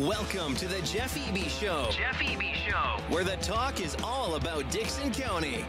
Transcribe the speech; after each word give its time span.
Welcome 0.00 0.56
to 0.56 0.66
the 0.66 0.80
Jeff 0.80 1.14
Eby 1.14 1.50
Show. 1.50 1.90
Jeff 1.90 2.16
Eby 2.22 2.54
Show. 2.54 3.02
Where 3.14 3.22
the 3.22 3.36
talk 3.36 3.82
is 3.82 3.98
all 4.02 4.36
about 4.36 4.70
Dickson 4.70 5.12
County. 5.12 5.66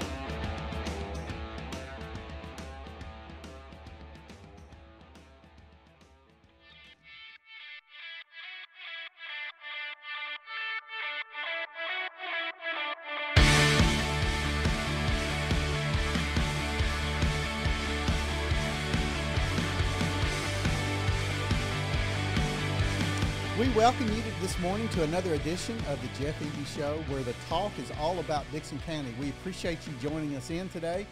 We 23.59 23.69
welcome 23.75 24.07
you 24.07 24.20
to 24.20 24.20
this 24.41 24.57
morning 24.57 24.89
to 24.89 25.03
another 25.03 25.35
edition 25.35 25.77
of 25.87 26.01
the 26.01 26.07
Jeff 26.19 26.33
Eby 26.39 26.65
Show, 26.75 27.03
where 27.09 27.21
the 27.21 27.35
talk 27.47 27.71
is 27.77 27.91
all 27.99 28.17
about 28.17 28.43
Dickson 28.51 28.79
County. 28.87 29.13
We 29.19 29.29
appreciate 29.29 29.77
you 29.85 29.93
joining 30.01 30.35
us 30.35 30.49
in 30.49 30.67
today. 30.69 31.05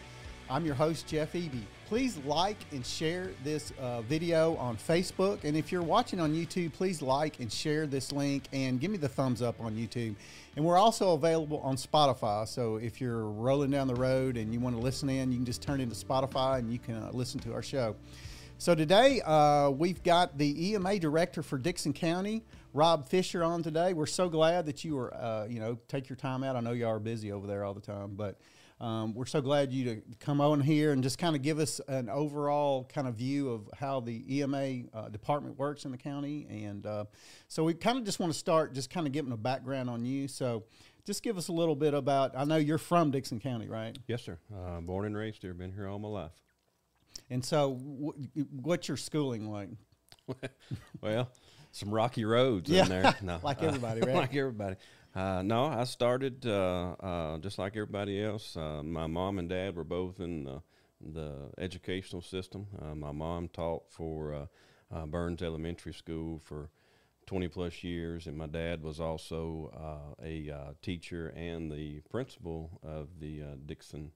I'm 0.50 0.66
your 0.66 0.74
host, 0.74 1.06
Jeff 1.06 1.34
Eby. 1.34 1.62
Please 1.88 2.18
like 2.26 2.58
and 2.72 2.84
share 2.84 3.30
this 3.44 3.72
uh, 3.80 4.02
video 4.02 4.56
on 4.56 4.78
Facebook. 4.78 5.44
And 5.44 5.56
if 5.56 5.72
you're 5.72 5.84
watching 5.84 6.20
on 6.20 6.34
YouTube, 6.34 6.74
please 6.74 7.04
like 7.04 7.40
and 7.40 7.54
share 7.54 7.86
this 7.86 8.12
link 8.12 8.46
and 8.52 8.80
give 8.80 8.90
me 8.90 8.98
the 8.98 9.08
thumbs 9.08 9.44
up 9.44 9.62
on 9.62 9.76
YouTube. 9.76 10.16
And 10.56 10.66
we're 10.66 10.80
also 10.80 11.14
available 11.14 11.60
on 11.60 11.76
Spotify. 11.76 12.48
So 12.48 12.78
if 12.78 13.00
you're 13.00 13.26
rolling 13.26 13.70
down 13.70 13.88
the 13.88 13.94
road 13.94 14.38
and 14.38 14.52
you 14.52 14.60
want 14.60 14.76
to 14.76 14.82
listen 14.82 15.08
in, 15.08 15.32
you 15.32 15.38
can 15.38 15.46
just 15.46 15.62
turn 15.62 15.82
into 15.82 15.94
Spotify 15.94 16.58
and 16.58 16.74
you 16.74 16.80
can 16.80 16.96
uh, 16.96 17.12
listen 17.14 17.40
to 17.42 17.54
our 17.54 17.62
show. 17.62 17.96
So 18.60 18.76
today 18.76 19.22
uh, 19.22 19.70
we've 19.70 20.04
got 20.04 20.38
the 20.38 20.74
EMA 20.74 21.00
director 21.00 21.42
for 21.42 21.58
Dickson 21.58 21.94
County, 21.94 22.44
Rob 22.74 23.08
Fischer, 23.08 23.42
on 23.42 23.64
today. 23.64 23.94
We're 23.94 24.06
so 24.06 24.28
glad 24.28 24.66
that 24.66 24.84
you 24.84 24.98
were, 24.98 25.14
uh, 25.14 25.48
you 25.50 25.62
know, 25.62 25.80
take 25.88 26.10
your 26.10 26.18
time 26.18 26.44
out. 26.44 26.58
I 26.58 26.60
know 26.60 26.74
you 26.74 26.86
are 26.86 27.00
busy 27.00 27.32
over 27.32 27.48
there 27.48 27.64
all 27.64 27.74
the 27.74 27.80
time, 27.80 28.16
but 28.18 28.38
um, 28.82 29.14
we're 29.14 29.28
so 29.28 29.40
glad 29.40 29.72
you 29.72 29.86
to 29.86 30.02
come 30.20 30.42
on 30.42 30.60
here 30.60 30.92
and 30.92 31.02
just 31.02 31.18
kind 31.18 31.38
of 31.38 31.42
give 31.42 31.58
us 31.58 31.80
an 31.88 32.10
overall 32.10 32.84
kind 32.94 33.08
of 33.08 33.16
view 33.16 33.50
of 33.50 33.70
how 33.80 34.02
the 34.02 34.40
EMA 34.40 34.90
uh, 34.94 35.08
department 35.08 35.58
works 35.58 35.86
in 35.86 35.92
the 35.92 35.98
county. 35.98 36.46
And 36.50 36.86
uh, 36.86 37.06
so 37.48 37.64
we 37.64 37.74
kind 37.74 37.98
of 37.98 38.04
just 38.04 38.20
want 38.20 38.34
to 38.34 38.38
start 38.38 38.74
just 38.74 38.90
kind 38.90 39.08
of 39.08 39.14
giving 39.14 39.32
a 39.32 39.38
background 39.38 39.90
on 39.90 40.04
you. 40.04 40.28
So 40.28 40.66
just 41.06 41.24
give 41.24 41.38
us 41.38 41.48
a 41.48 41.54
little 41.54 41.78
bit 41.78 41.94
about. 41.94 42.34
I 42.36 42.44
know 42.44 42.58
you're 42.58 42.78
from 42.78 43.12
Dickson 43.12 43.40
County, 43.40 43.70
right? 43.70 43.98
Yes, 44.06 44.22
sir. 44.22 44.38
Uh, 44.54 44.82
born 44.82 45.06
and 45.06 45.16
raised 45.16 45.44
here. 45.44 45.54
Been 45.54 45.72
here 45.72 45.88
all 45.88 45.98
my 45.98 46.10
life. 46.10 46.34
And 47.30 47.44
so, 47.46 47.76
wh- 47.76 48.38
what's 48.66 48.88
your 48.88 48.98
schooling 48.98 49.50
like? 49.52 49.70
well, 51.02 51.30
some 51.72 51.92
rocky 51.94 52.26
roads 52.26 52.70
Yeah, 52.70 52.84
in 52.84 52.90
there. 52.90 53.16
No, 53.22 53.42
like 53.44 53.62
everybody, 53.64 54.02
right? 54.02 54.14
like 54.14 54.36
everybody. 54.36 54.76
Uh, 55.16 55.42
no, 55.44 55.66
I 55.66 55.84
started 55.86 56.46
uh, 56.46 56.96
uh, 57.00 57.38
just 57.40 57.58
like 57.58 57.74
everybody 57.76 58.24
else. 58.24 58.56
Uh, 58.56 58.84
my 58.84 59.08
mom 59.08 59.40
and 59.40 59.50
dad 59.50 59.76
were 59.76 59.84
both 59.84 60.20
in 60.20 60.44
the, 60.44 60.62
the 61.02 61.34
educational 61.58 62.22
system. 62.22 62.68
Uh, 62.82 62.96
my 62.96 63.12
mom 63.12 63.48
taught 63.50 63.84
for 63.90 64.34
uh, 64.34 64.46
uh, 64.96 65.06
Burns 65.06 65.42
Elementary 65.42 65.94
School 65.94 66.40
for 66.44 66.70
20 67.26 67.48
plus 67.48 67.84
years, 67.84 68.28
and 68.28 68.38
my 68.38 68.48
dad 68.48 68.84
was 68.84 69.00
also 69.00 69.72
uh, 69.76 70.24
a 70.24 70.50
uh, 70.52 70.74
teacher 70.82 71.34
and 71.36 71.72
the 71.72 72.02
principal 72.10 72.80
of 72.84 73.08
the 73.20 73.42
uh, 73.42 73.56
Dickson. 73.66 74.12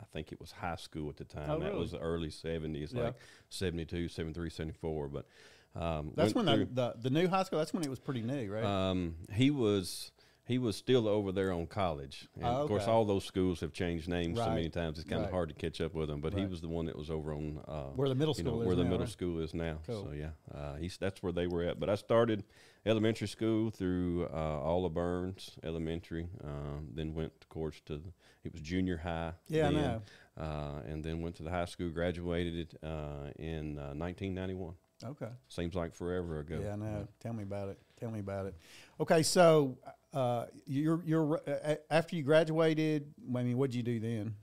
I 0.00 0.04
think 0.12 0.32
it 0.32 0.40
was 0.40 0.52
high 0.52 0.76
school 0.76 1.08
at 1.10 1.16
the 1.16 1.24
time. 1.24 1.50
Oh, 1.50 1.58
That 1.58 1.70
really? 1.70 1.78
was 1.80 1.90
the 1.92 1.98
early 1.98 2.28
70s, 2.30 2.94
Yeah. 2.94 3.02
like 3.04 3.14
72, 3.50 4.08
73, 4.08 4.50
74. 4.50 5.08
But 5.08 5.26
um, 5.74 6.12
That's 6.14 6.34
when 6.34 6.46
went 6.46 6.74
the, 6.74 6.94
the 6.94 7.08
the 7.08 7.10
new 7.10 7.28
high 7.28 7.42
school. 7.42 7.58
That's 7.58 7.72
when 7.74 7.82
it 7.82 7.90
was 7.90 7.98
pretty 7.98 8.22
new, 8.22 8.50
right? 8.52 8.64
um, 8.64 9.16
he 9.32 9.50
was 9.50 10.12
he 10.46 10.56
was 10.56 10.76
still 10.76 11.06
over 11.06 11.30
there 11.30 11.52
on 11.52 11.66
college. 11.66 12.26
And 12.36 12.46
Oh, 12.46 12.62
Of 12.62 12.68
course, 12.68 12.84
all 12.88 13.04
those 13.04 13.24
schools 13.24 13.60
have 13.60 13.72
changed 13.74 14.08
names 14.08 14.38
so 14.38 14.48
many 14.48 14.70
times. 14.70 14.98
It's 14.98 15.06
kind 15.08 15.20
Right. 15.20 15.26
of 15.26 15.32
hard 15.32 15.50
to 15.50 15.54
catch 15.54 15.80
up 15.82 15.92
with 15.94 16.08
them. 16.08 16.20
But 16.22 16.32
he 16.32 16.46
was 16.46 16.62
the 16.62 16.68
one 16.68 16.86
that 16.86 16.96
was 16.96 17.10
over 17.10 17.34
on 17.34 17.60
uh, 17.68 17.90
Where 17.94 18.08
the 18.08 18.14
middle 18.14 18.34
you 18.34 18.44
know, 18.44 18.50
school 18.52 18.62
is 18.62 18.66
where 18.66 18.76
the 18.76 18.84
now, 18.84 18.90
middle 18.90 19.04
right? 19.04 19.12
school 19.12 19.40
is 19.40 19.52
now. 19.52 19.78
Cool. 19.86 20.04
So 20.04 20.12
yeah, 20.12 20.30
uh, 20.54 20.76
he's 20.76 20.96
that's 20.96 21.22
where 21.22 21.32
they 21.32 21.46
were 21.46 21.64
at. 21.64 21.78
But 21.78 21.90
I 21.90 21.96
started 21.96 22.44
elementary 22.88 23.28
school 23.28 23.70
through 23.70 24.28
uh, 24.32 24.60
all 24.60 24.86
of 24.86 24.94
Burns 24.94 25.52
Elementary. 25.62 26.28
Um, 26.42 26.88
then 26.94 27.14
went, 27.14 27.32
of 27.40 27.48
course, 27.48 27.80
to 27.86 27.98
the, 27.98 28.12
it 28.44 28.52
was 28.52 28.62
junior 28.62 28.96
high. 28.96 29.32
Yeah, 29.48 29.68
I 29.68 29.70
know. 29.70 30.02
Uh, 30.36 30.80
and 30.86 31.04
then 31.04 31.20
went 31.20 31.36
to 31.36 31.42
the 31.42 31.50
high 31.50 31.66
school. 31.66 31.90
Graduated 31.90 32.78
uh, 32.82 33.30
in 33.38 33.78
uh, 33.78 33.92
1991. 33.94 34.74
okay. 35.04 35.28
Seems 35.48 35.74
like 35.74 35.94
forever 35.94 36.40
ago. 36.40 36.60
Yeah, 36.62 36.72
I 36.72 36.76
know. 36.76 37.08
Tell 37.20 37.32
me 37.32 37.42
about 37.42 37.68
it. 37.68 37.78
Tell 37.98 38.10
me 38.10 38.20
about 38.20 38.46
it. 38.46 38.54
Okay, 39.00 39.22
so 39.22 39.76
uh, 40.14 40.46
you're 40.66 41.02
you're 41.04 41.40
uh, 41.46 41.74
after 41.90 42.16
you 42.16 42.22
graduated. 42.22 43.12
I 43.36 43.42
mean, 43.42 43.58
what 43.58 43.70
did 43.70 43.76
you 43.76 43.82
do 43.82 44.00
then? 44.00 44.34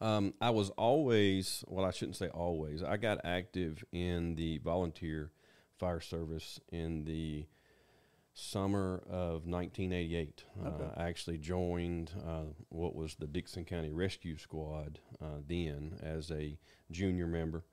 Um, 0.00 0.34
I 0.40 0.50
was 0.50 0.70
always, 0.70 1.64
well, 1.68 1.84
I 1.84 1.92
shouldn't 1.92 2.16
say 2.16 2.26
always. 2.28 2.82
I 2.82 2.96
got 2.96 3.20
active 3.24 3.84
in 3.92 4.34
the 4.34 4.58
volunteer 4.58 5.30
fire 5.78 6.00
service 6.00 6.58
in 6.72 7.04
the 7.04 7.46
summer 8.34 9.02
of 9.08 9.46
1988. 9.46 10.44
Uh, 10.64 10.70
I 10.96 11.04
actually 11.04 11.38
joined 11.38 12.12
uh, 12.26 12.52
what 12.68 12.94
was 12.94 13.14
the 13.14 13.26
Dickson 13.26 13.64
County 13.64 13.90
Rescue 13.90 14.38
Squad 14.38 14.98
uh, 15.22 15.40
then 15.46 15.98
as 16.02 16.30
a 16.30 16.58
junior 16.90 17.26
member. 17.26 17.64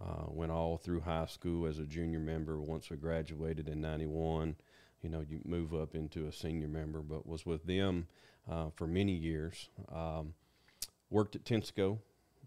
Uh, 0.00 0.24
went 0.28 0.52
all 0.52 0.76
through 0.76 1.00
high 1.00 1.26
school 1.26 1.66
as 1.66 1.78
a 1.78 1.84
junior 1.84 2.18
member. 2.18 2.60
Once 2.60 2.90
we 2.90 2.96
graduated 2.98 3.66
in 3.68 3.80
'91, 3.80 4.56
you 5.02 5.08
know, 5.08 5.24
you 5.26 5.40
move 5.44 5.72
up 5.72 5.94
into 5.94 6.26
a 6.26 6.32
senior 6.32 6.68
member. 6.68 7.00
But 7.00 7.26
was 7.26 7.46
with 7.46 7.64
them 7.64 8.06
uh, 8.50 8.70
for 8.74 8.86
many 8.86 9.12
years. 9.12 9.70
Um, 9.90 10.34
worked 11.08 11.34
at 11.34 11.44
Tennsco, 11.44 11.98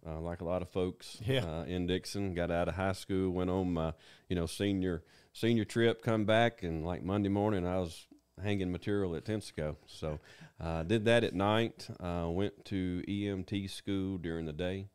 uh, 0.08 0.20
like 0.20 0.42
a 0.42 0.46
lot 0.46 0.62
of 0.62 0.70
folks 0.70 1.18
Yeah. 1.26 1.46
uh, 1.46 1.64
in 1.66 1.88
Dickson. 1.88 2.34
Got 2.34 2.52
out 2.52 2.68
of 2.68 2.76
high 2.76 2.94
school, 2.94 3.32
went 3.32 3.50
on 3.50 3.74
my 3.74 3.94
you 4.28 4.36
know 4.36 4.46
senior 4.46 5.04
senior 5.34 5.66
trip, 5.66 6.02
come 6.02 6.26
back, 6.26 6.64
and 6.64 6.86
like 6.86 7.04
Monday 7.04 7.30
morning 7.30 7.66
I 7.66 7.80
was 7.80 8.08
hanging 8.42 8.72
material 8.72 9.16
at 9.16 9.26
Tennsco. 9.26 9.76
So 9.86 10.20
uh, 10.62 10.84
did 10.84 11.06
that 11.06 11.24
at 11.24 11.34
night. 11.34 11.88
Uh, 12.00 12.28
went 12.30 12.66
to 12.66 13.04
EMT 13.08 13.70
school 13.70 14.18
during 14.18 14.46
the 14.46 14.54
day, 14.54 14.88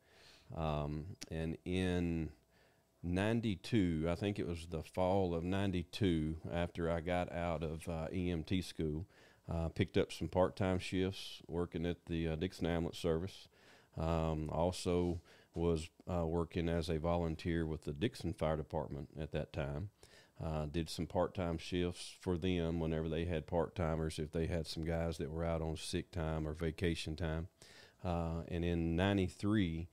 um, 0.55 1.05
and 1.29 1.57
in 1.65 2.29
92 3.07 4.07
i 4.09 4.15
think 4.15 4.39
it 4.39 4.47
was 4.47 4.65
the 4.71 4.81
fall 4.81 5.35
of 5.35 5.43
92 5.43 6.37
after 6.51 6.89
i 6.89 6.99
got 6.99 7.31
out 7.31 7.61
of 7.63 7.87
uh, 7.87 8.07
emt 8.11 8.63
school 8.63 9.05
uh, 9.47 9.69
picked 9.69 9.95
up 9.95 10.11
some 10.11 10.27
part-time 10.27 10.79
shifts 10.79 11.39
working 11.47 11.85
at 11.85 11.97
the 12.07 12.27
uh, 12.29 12.35
dickson 12.35 12.65
ambulance 12.65 12.97
service 12.97 13.47
um, 13.97 14.49
also 14.51 15.21
was 15.53 15.89
uh, 16.11 16.25
working 16.25 16.67
as 16.67 16.89
a 16.89 16.97
volunteer 16.99 17.65
with 17.65 17.83
the 17.83 17.93
dickson 17.93 18.33
fire 18.33 18.57
department 18.57 19.09
at 19.19 19.31
that 19.31 19.53
time 19.53 19.89
uh, 20.43 20.65
did 20.65 20.89
some 20.89 21.05
part-time 21.07 21.57
shifts 21.57 22.13
for 22.19 22.37
them 22.37 22.79
whenever 22.79 23.07
they 23.07 23.23
had 23.25 23.47
part-timers 23.47 24.19
if 24.19 24.31
they 24.31 24.47
had 24.47 24.67
some 24.67 24.83
guys 24.83 25.17
that 25.17 25.31
were 25.31 25.45
out 25.45 25.61
on 25.61 25.77
sick 25.77 26.11
time 26.11 26.45
or 26.47 26.53
vacation 26.53 27.15
time 27.15 27.47
uh, 28.03 28.41
and 28.49 28.65
in 28.65 28.95
93 28.97 29.87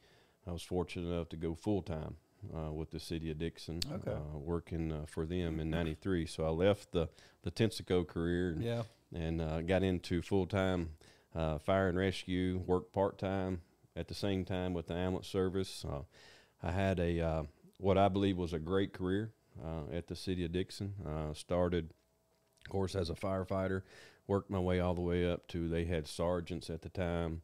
i 0.47 0.51
was 0.51 0.63
fortunate 0.63 1.07
enough 1.09 1.29
to 1.29 1.37
go 1.37 1.55
full-time 1.55 2.17
uh, 2.57 2.73
with 2.73 2.91
the 2.91 2.99
city 2.99 3.31
of 3.31 3.39
Dickson, 3.39 3.79
Okay. 3.93 4.11
uh, 4.11 4.37
working 4.37 4.91
uh, 4.91 5.05
for 5.07 5.25
them 5.25 5.61
in 5.61 5.71
'93. 5.71 6.27
So 6.27 6.45
I 6.45 6.49
left 6.49 6.91
the 6.91 7.09
the 7.45 7.53
Tensico 7.53 8.05
career 8.05 8.51
and, 8.51 8.65
Yeah. 8.65 8.83
and 9.15 9.41
uh, 9.41 9.61
got 9.61 9.85
into 9.85 10.23
full 10.23 10.47
time 10.47 10.89
uh, 11.37 11.59
fire 11.59 11.89
and 11.89 11.97
rescue. 11.97 12.61
Worked 12.67 12.93
part 12.93 13.17
time 13.17 13.61
at 13.97 14.09
the 14.09 14.15
same 14.15 14.45
time 14.45 14.75
with 14.75 14.87
the 14.87 14.95
ambulance 14.95 15.29
service. 15.29 15.85
Uh, 15.89 16.03
I 16.63 16.71
had 16.71 16.99
a 16.99 17.21
uh, 17.21 17.43
what 17.79 17.99
I 17.99 18.09
believe 18.09 18.37
was 18.37 18.53
a 18.53 18.59
great 18.59 18.93
career 18.93 19.33
uh, 19.63 19.95
at 19.95 20.07
the 20.07 20.17
city 20.17 20.45
of 20.45 20.53
Dickson. 20.53 20.95
Uh, 21.07 21.35
started, 21.35 21.93
of 22.65 22.71
course, 22.71 22.95
as 22.95 23.11
a 23.11 23.15
firefighter. 23.15 23.83
Worked 24.27 24.51
my 24.51 24.61
way 24.61 24.79
all 24.81 24.95
the 24.95 25.01
way 25.01 25.29
up 25.29 25.49
to 25.49 25.69
they 25.69 25.85
had 25.85 26.07
sergeants 26.07 26.71
at 26.71 26.83
the 26.83 26.89
time 26.89 27.43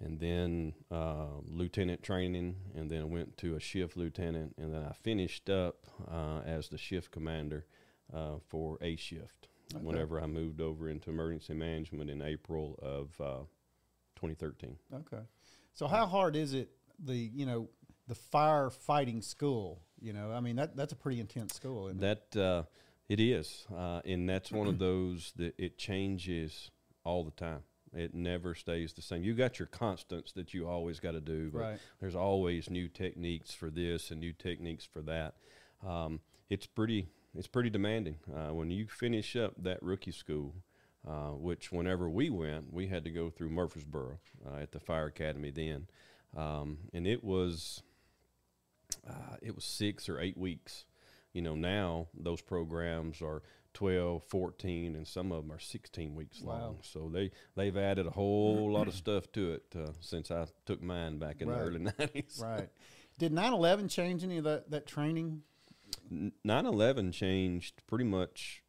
and 0.00 0.20
then 0.20 0.74
uh, 0.90 1.26
lieutenant 1.46 2.02
training, 2.02 2.56
and 2.74 2.90
then 2.90 3.02
I 3.02 3.04
went 3.04 3.36
to 3.38 3.56
a 3.56 3.60
shift 3.60 3.96
lieutenant, 3.96 4.54
and 4.58 4.72
then 4.72 4.84
I 4.88 4.92
finished 4.92 5.50
up 5.50 5.86
uh, 6.10 6.40
as 6.46 6.68
the 6.68 6.78
shift 6.78 7.10
commander 7.10 7.66
uh, 8.14 8.36
for 8.46 8.78
a 8.80 8.96
shift. 8.96 9.48
Whenever 9.82 10.20
I 10.20 10.26
moved 10.26 10.62
over 10.62 10.88
into 10.88 11.10
emergency 11.10 11.52
management 11.52 12.08
in 12.08 12.22
April 12.22 12.78
of 12.80 13.20
uh, 13.20 13.44
2013. 14.16 14.76
Okay. 14.94 15.22
So 15.78 15.86
how 15.86 16.06
hard 16.06 16.34
is 16.34 16.54
it 16.54 16.70
the 16.98 17.14
you 17.14 17.46
know 17.46 17.68
the 18.08 18.16
firefighting 18.16 19.22
school? 19.22 19.80
You 20.00 20.12
know, 20.12 20.32
I 20.32 20.40
mean 20.40 20.56
that 20.56 20.76
that's 20.76 20.92
a 20.92 20.96
pretty 20.96 21.20
intense 21.20 21.54
school. 21.54 21.86
Isn't? 21.86 22.00
That 22.00 22.36
uh, 22.36 22.62
it 23.08 23.20
is, 23.20 23.64
uh, 23.72 24.00
and 24.04 24.28
that's 24.28 24.50
one 24.50 24.66
of 24.66 24.78
those 24.80 25.32
that 25.36 25.54
it 25.56 25.78
changes 25.78 26.72
all 27.04 27.22
the 27.22 27.30
time. 27.30 27.60
It 27.94 28.12
never 28.12 28.56
stays 28.56 28.92
the 28.92 29.02
same. 29.02 29.22
You 29.22 29.34
got 29.34 29.60
your 29.60 29.66
constants 29.66 30.32
that 30.32 30.52
you 30.52 30.66
always 30.66 30.98
got 30.98 31.12
to 31.12 31.20
do, 31.20 31.48
but 31.52 31.60
Right. 31.60 31.80
there's 32.00 32.16
always 32.16 32.68
new 32.68 32.88
techniques 32.88 33.54
for 33.54 33.70
this 33.70 34.10
and 34.10 34.18
new 34.18 34.32
techniques 34.32 34.84
for 34.84 35.00
that. 35.02 35.36
Um, 35.86 36.20
it's 36.50 36.66
pretty 36.66 37.08
it's 37.36 37.46
pretty 37.46 37.70
demanding. 37.70 38.16
Uh, 38.34 38.52
when 38.52 38.72
you 38.72 38.88
finish 38.88 39.36
up 39.36 39.54
that 39.62 39.80
rookie 39.80 40.10
school, 40.10 40.56
uh, 41.06 41.30
which 41.30 41.70
whenever 41.72 42.08
we 42.08 42.30
went, 42.30 42.72
we 42.72 42.86
had 42.88 43.04
to 43.04 43.10
go 43.10 43.30
through 43.30 43.50
Murfreesboro 43.50 44.18
uh, 44.46 44.56
at 44.56 44.72
the 44.72 44.80
fire 44.80 45.06
academy 45.06 45.50
then, 45.50 45.86
um, 46.36 46.78
and 46.92 47.06
it 47.06 47.22
was 47.24 47.82
uh, 49.08 49.36
it 49.42 49.54
was 49.54 49.64
six 49.64 50.08
or 50.08 50.20
eight 50.20 50.36
weeks. 50.36 50.84
You 51.32 51.42
know, 51.42 51.54
now 51.54 52.08
those 52.18 52.40
programs 52.40 53.20
are 53.22 53.42
12, 53.74 54.24
14, 54.24 54.96
and 54.96 55.06
some 55.06 55.30
of 55.30 55.42
them 55.42 55.52
are 55.52 55.58
16 55.60 56.14
weeks 56.14 56.42
Wow. 56.42 56.54
long. 56.54 56.78
So 56.82 57.08
they, 57.12 57.30
they've 57.54 57.76
added 57.76 58.06
a 58.06 58.10
whole 58.10 58.72
lot 58.72 58.88
of 58.88 58.94
stuff 58.94 59.30
to 59.32 59.52
it 59.52 59.62
uh, 59.76 59.92
since 60.00 60.30
I 60.30 60.46
took 60.66 60.82
mine 60.82 61.18
back 61.18 61.40
in 61.40 61.48
Right. 61.48 61.58
the 61.58 61.62
early 61.62 61.80
90s. 62.24 62.42
Right. 62.42 62.68
Did 63.18 63.32
9/11 63.32 63.88
change 63.90 64.24
any 64.24 64.38
of 64.38 64.44
that 64.44 64.70
that 64.70 64.86
training? 64.86 65.42
9 66.10 66.32
11 66.66 67.12
changed 67.12 67.82
pretty 67.86 68.04
much 68.04 68.62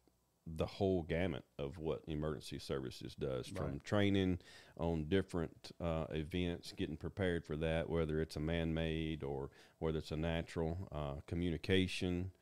the 0.46 0.66
whole 0.66 1.02
gamut 1.02 1.44
of 1.58 1.78
what 1.78 2.02
emergency 2.08 2.58
services 2.58 3.14
does 3.14 3.46
from 3.46 3.72
Right. 3.72 3.84
training 3.84 4.38
on 4.76 5.04
different 5.08 5.72
uh, 5.80 6.06
events, 6.10 6.72
getting 6.76 6.96
prepared 6.96 7.44
for 7.44 7.56
that, 7.56 7.88
whether 7.88 8.20
it's 8.20 8.36
a 8.36 8.40
man 8.40 8.72
made 8.74 9.22
or 9.22 9.50
whether 9.78 9.98
it's 9.98 10.10
a 10.10 10.16
natural, 10.16 10.88
uh, 10.92 11.20
communication 11.26 12.32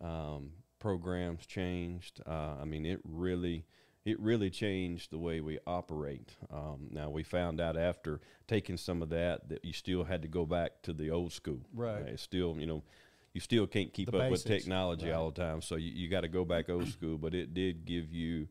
um, 0.00 0.52
programs 0.78 1.46
changed. 1.46 2.20
Uh, 2.26 2.56
I 2.60 2.64
mean, 2.64 2.86
it 2.86 3.00
really. 3.04 3.66
It 4.04 4.20
really 4.20 4.50
changed 4.50 5.10
the 5.10 5.18
way 5.18 5.40
we 5.40 5.58
operate. 5.66 6.30
Um, 6.48 6.86
now 6.92 7.10
we 7.10 7.24
found 7.24 7.60
out 7.60 7.76
after 7.76 8.20
taking 8.46 8.76
some 8.76 9.02
of 9.02 9.08
that 9.08 9.48
that 9.48 9.64
you 9.64 9.72
still 9.72 10.04
had 10.04 10.22
to 10.22 10.28
go 10.28 10.46
back 10.46 10.80
to 10.82 10.92
the 10.92 11.10
old 11.10 11.32
school. 11.32 11.58
Right. 11.74 12.02
It's 12.06 12.22
still, 12.22 12.56
you 12.56 12.66
know, 12.66 12.84
you 13.36 13.40
still 13.40 13.66
can't 13.66 13.92
keep 13.92 14.10
The 14.10 14.16
up 14.16 14.30
with 14.30 14.44
technology 14.44 15.10
Right. 15.10 15.14
all 15.14 15.30
the 15.30 15.38
time. 15.42 15.60
So 15.60 15.76
you, 15.76 15.92
you 15.92 16.08
got 16.08 16.22
to 16.22 16.28
go 16.28 16.46
back 16.46 16.70
old 16.70 16.88
school. 16.88 17.18
But 17.18 17.34
it 17.34 17.52
did 17.52 17.84
give 17.84 18.10
you 18.10 18.48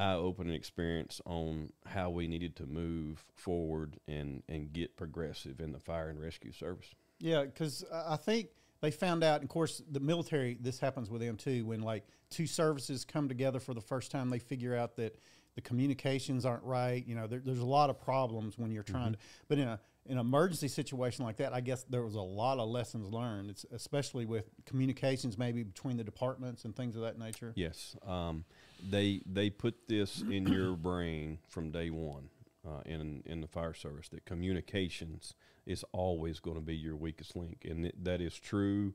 eye 0.00 0.14
opening 0.14 0.52
experience 0.52 1.20
on 1.26 1.72
how 1.86 2.10
we 2.10 2.26
needed 2.26 2.56
to 2.56 2.66
move 2.66 3.24
forward 3.36 4.00
and 4.08 4.42
and 4.48 4.72
get 4.72 4.96
progressive 4.96 5.60
in 5.60 5.70
the 5.70 5.78
fire 5.78 6.08
and 6.08 6.20
rescue 6.20 6.50
service. 6.50 6.92
Yeah, 7.20 7.44
because 7.44 7.84
I 7.92 8.16
think 8.16 8.48
they 8.80 8.90
found 8.90 9.22
out. 9.22 9.44
Of 9.44 9.48
course, 9.48 9.80
the 9.88 10.00
military. 10.00 10.58
This 10.60 10.80
happens 10.80 11.08
with 11.08 11.20
them 11.20 11.36
too. 11.36 11.64
When 11.64 11.80
like 11.80 12.04
two 12.30 12.48
services 12.48 13.04
come 13.04 13.28
together 13.28 13.60
for 13.60 13.74
the 13.74 13.80
first 13.80 14.10
time, 14.10 14.28
they 14.28 14.40
figure 14.40 14.74
out 14.74 14.96
that 14.96 15.20
the 15.54 15.60
communications 15.60 16.44
aren't 16.44 16.64
right. 16.64 17.06
You 17.06 17.14
know, 17.14 17.28
there, 17.28 17.42
there's 17.44 17.60
a 17.60 17.64
lot 17.64 17.90
of 17.90 18.00
problems 18.00 18.58
when 18.58 18.72
you're 18.72 18.82
trying 18.82 19.12
mm-hmm. 19.12 19.12
to. 19.12 19.46
But 19.46 19.58
in 19.58 19.68
a 19.68 19.78
in 20.10 20.18
an 20.18 20.26
emergency 20.26 20.66
situation 20.66 21.24
like 21.24 21.36
that, 21.36 21.52
I 21.52 21.60
guess 21.60 21.84
there 21.88 22.02
was 22.02 22.16
a 22.16 22.20
lot 22.20 22.58
of 22.58 22.68
lessons 22.68 23.12
learned. 23.12 23.48
It's 23.48 23.64
especially 23.70 24.26
with 24.26 24.50
communications, 24.66 25.38
maybe 25.38 25.62
between 25.62 25.96
the 25.96 26.02
departments 26.02 26.64
and 26.64 26.74
things 26.74 26.96
of 26.96 27.02
that 27.02 27.16
nature. 27.16 27.52
Yes, 27.54 27.96
um, 28.04 28.44
they 28.90 29.22
they 29.24 29.50
put 29.50 29.86
this 29.86 30.20
in 30.22 30.48
your 30.48 30.74
brain 30.76 31.38
from 31.48 31.70
day 31.70 31.90
one 31.90 32.28
uh, 32.66 32.80
in 32.84 33.22
in 33.24 33.40
the 33.40 33.46
fire 33.46 33.72
service 33.72 34.08
that 34.08 34.24
communications 34.24 35.34
is 35.64 35.84
always 35.92 36.40
going 36.40 36.56
to 36.56 36.62
be 36.62 36.74
your 36.74 36.96
weakest 36.96 37.36
link, 37.36 37.64
and 37.64 37.86
it, 37.86 38.04
that 38.04 38.20
is 38.20 38.36
true 38.36 38.92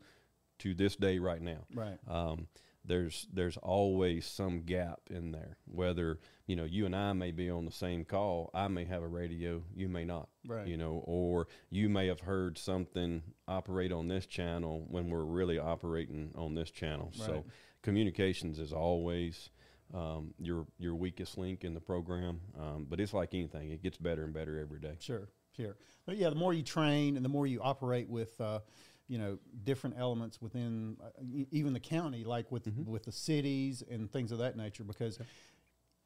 to 0.60 0.74
this 0.74 0.98
day 0.98 1.18
right 1.18 1.42
now. 1.42 1.66
Right. 1.74 1.98
Um, 2.10 2.48
there's 2.88 3.28
there's 3.34 3.58
always 3.58 4.26
some 4.26 4.62
gap 4.62 5.02
in 5.10 5.32
there. 5.32 5.58
Whether 5.66 6.20
you 6.48 6.56
know 6.56 6.64
you 6.64 6.86
and 6.86 6.96
I 6.96 7.14
may 7.14 7.32
be 7.32 7.50
on 7.50 7.66
the 7.66 7.72
same 7.72 8.06
call, 8.06 8.52
I 8.54 8.68
may 8.68 8.86
have 8.86 9.04
a 9.04 9.08
radio, 9.08 9.64
you 9.76 9.90
may 9.90 10.06
not. 10.06 10.30
Right. 10.48 10.68
You 10.68 10.78
know, 10.78 11.04
or 11.06 11.48
you 11.70 11.90
may 11.90 12.08
have 12.08 12.22
heard 12.22 12.58
something 12.58 13.24
operate 13.48 13.92
on 13.92 14.08
this 14.08 14.26
channel 14.26 14.86
when 14.90 15.10
we're 15.10 15.24
really 15.24 15.60
operating 15.60 16.32
on 16.36 16.56
this 16.56 16.72
channel. 16.72 17.12
Right. 17.18 17.28
So 17.28 17.46
communications 17.82 18.60
is 18.60 18.74
always 18.74 19.50
um, 19.94 20.34
your 20.40 20.66
your 20.78 20.96
weakest 20.96 21.38
link 21.38 21.64
in 21.64 21.74
the 21.74 21.82
program. 21.82 22.42
Um, 22.60 22.88
but 22.90 23.00
it's 23.00 23.14
like 23.14 23.34
anything; 23.34 23.72
it 23.72 23.82
gets 23.82 23.98
better 23.98 24.24
and 24.24 24.34
better 24.34 24.60
every 24.60 24.80
day. 24.80 24.98
Sure, 25.00 25.30
sure. 25.56 25.76
But 26.06 26.18
yeah, 26.18 26.30
the 26.30 26.36
more 26.36 26.54
you 26.54 26.64
train 26.64 27.16
and 27.16 27.26
the 27.26 27.30
more 27.30 27.48
you 27.48 27.62
operate 27.62 28.10
with, 28.10 28.40
uh, 28.40 28.60
you 29.08 29.18
know, 29.18 29.38
different 29.64 29.96
elements 30.00 30.42
within 30.42 30.98
uh, 31.02 31.10
e- 31.22 31.48
even 31.52 31.74
the 31.74 31.80
county, 31.80 32.24
like 32.24 32.52
with 32.52 32.68
with 32.86 33.04
the 33.06 33.12
cities 33.12 33.84
and 33.90 34.12
things 34.12 34.32
of 34.32 34.40
that 34.40 34.58
nature, 34.58 34.84
because 34.84 35.20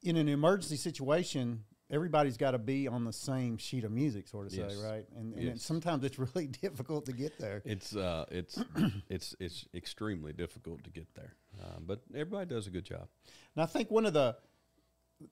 in 0.02 0.16
an 0.16 0.28
emergency 0.28 0.76
situation, 0.76 1.64
everybody's 1.90 2.36
got 2.36 2.52
to 2.52 2.58
be 2.58 2.86
on 2.88 3.04
the 3.04 3.12
same 3.12 3.56
sheet 3.56 3.84
of 3.84 3.90
music, 3.90 4.28
sort 4.28 4.46
of 4.46 4.52
Yes. 4.52 4.72
say, 4.74 4.76
right? 4.88 5.04
And, 5.16 5.34
and 5.34 5.48
it, 5.48 5.60
sometimes 5.60 6.04
it's 6.04 6.18
really 6.34 6.46
difficult 6.46 7.06
to 7.06 7.12
get 7.12 7.38
there. 7.38 7.62
It's 7.64 7.94
uh, 7.96 8.24
it's 8.30 8.62
it's 9.08 9.34
it's 9.40 9.66
extremely 9.74 10.32
difficult 10.32 10.84
to 10.84 10.90
get 10.90 11.12
there, 11.14 11.34
uh, 11.60 11.78
but 11.80 12.00
everybody 12.14 12.46
does 12.54 12.66
a 12.66 12.70
good 12.70 12.84
job. 12.84 13.08
And 13.54 13.62
I 13.62 13.66
think 13.66 13.90
one 13.90 14.06
of 14.06 14.12
the 14.12 14.36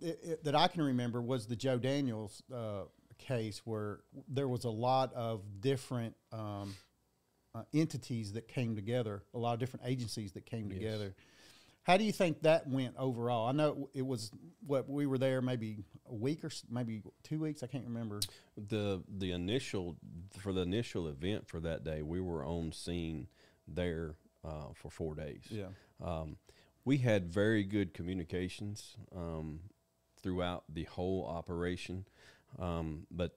i 0.03 0.07
i 0.09 0.15
that 0.43 0.55
I 0.55 0.69
can 0.69 0.83
remember 0.83 1.21
was 1.23 1.47
the 1.47 1.57
Joe 1.57 1.79
Daniels 1.79 2.43
uh, 2.55 2.83
case, 3.19 3.63
where 3.65 4.01
there 4.29 4.49
was 4.49 4.65
a 4.65 4.71
lot 4.71 5.13
of 5.15 5.43
different 5.61 6.15
um, 6.33 6.75
uh, 7.59 7.63
entities 7.75 8.33
that 8.35 8.49
came 8.49 8.75
together, 8.77 9.23
a 9.35 9.39
lot 9.39 9.55
of 9.55 9.61
different 9.61 9.87
agencies 9.87 10.33
that 10.33 10.47
came 10.47 10.71
Yes. 10.71 10.75
together. 10.79 11.15
How 11.83 11.97
do 11.97 12.05
you 12.05 12.13
think 12.13 12.43
that 12.43 12.69
went 12.69 12.95
overall? 12.99 13.49
I 13.49 13.53
know 13.53 13.89
it 13.95 14.05
was 14.07 14.31
what 14.67 14.89
we 14.89 15.07
were 15.07 15.17
there 15.17 15.41
maybe 15.41 15.85
a 16.09 16.15
week 16.15 16.45
or 16.45 16.51
maybe 16.71 17.03
two 17.23 17.39
weeks. 17.41 17.63
I 17.63 17.67
can't 17.67 17.85
remember. 17.87 18.21
the 18.57 19.03
the 19.09 19.33
initial 19.33 19.97
for 20.39 20.53
the 20.53 20.61
initial 20.63 21.09
event 21.09 21.49
for 21.49 21.61
that 21.61 21.85
day 21.85 22.03
we 22.03 22.21
were 22.21 22.45
on 22.45 22.73
scene 22.73 23.29
there 23.67 24.17
uh, 24.45 24.73
for 24.75 24.91
four 24.91 25.15
days 25.15 25.45
Yeah. 25.51 25.69
um, 26.03 26.37
we 26.85 26.99
had 26.99 27.33
very 27.33 27.65
good 27.65 27.95
communications 27.95 28.97
um, 29.15 29.61
throughout 30.23 30.65
the 30.69 30.85
whole 30.85 31.25
operation 31.27 32.05
um, 32.59 33.07
but 33.11 33.37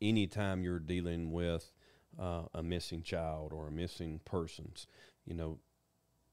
anytime 0.00 0.62
you're 0.62 0.78
dealing 0.78 1.32
with 1.32 1.72
uh, 2.18 2.42
a 2.54 2.62
missing 2.62 3.02
child 3.02 3.52
or 3.52 3.68
a 3.68 3.70
missing 3.70 4.20
persons 4.24 4.86
you 5.24 5.34
know 5.34 5.58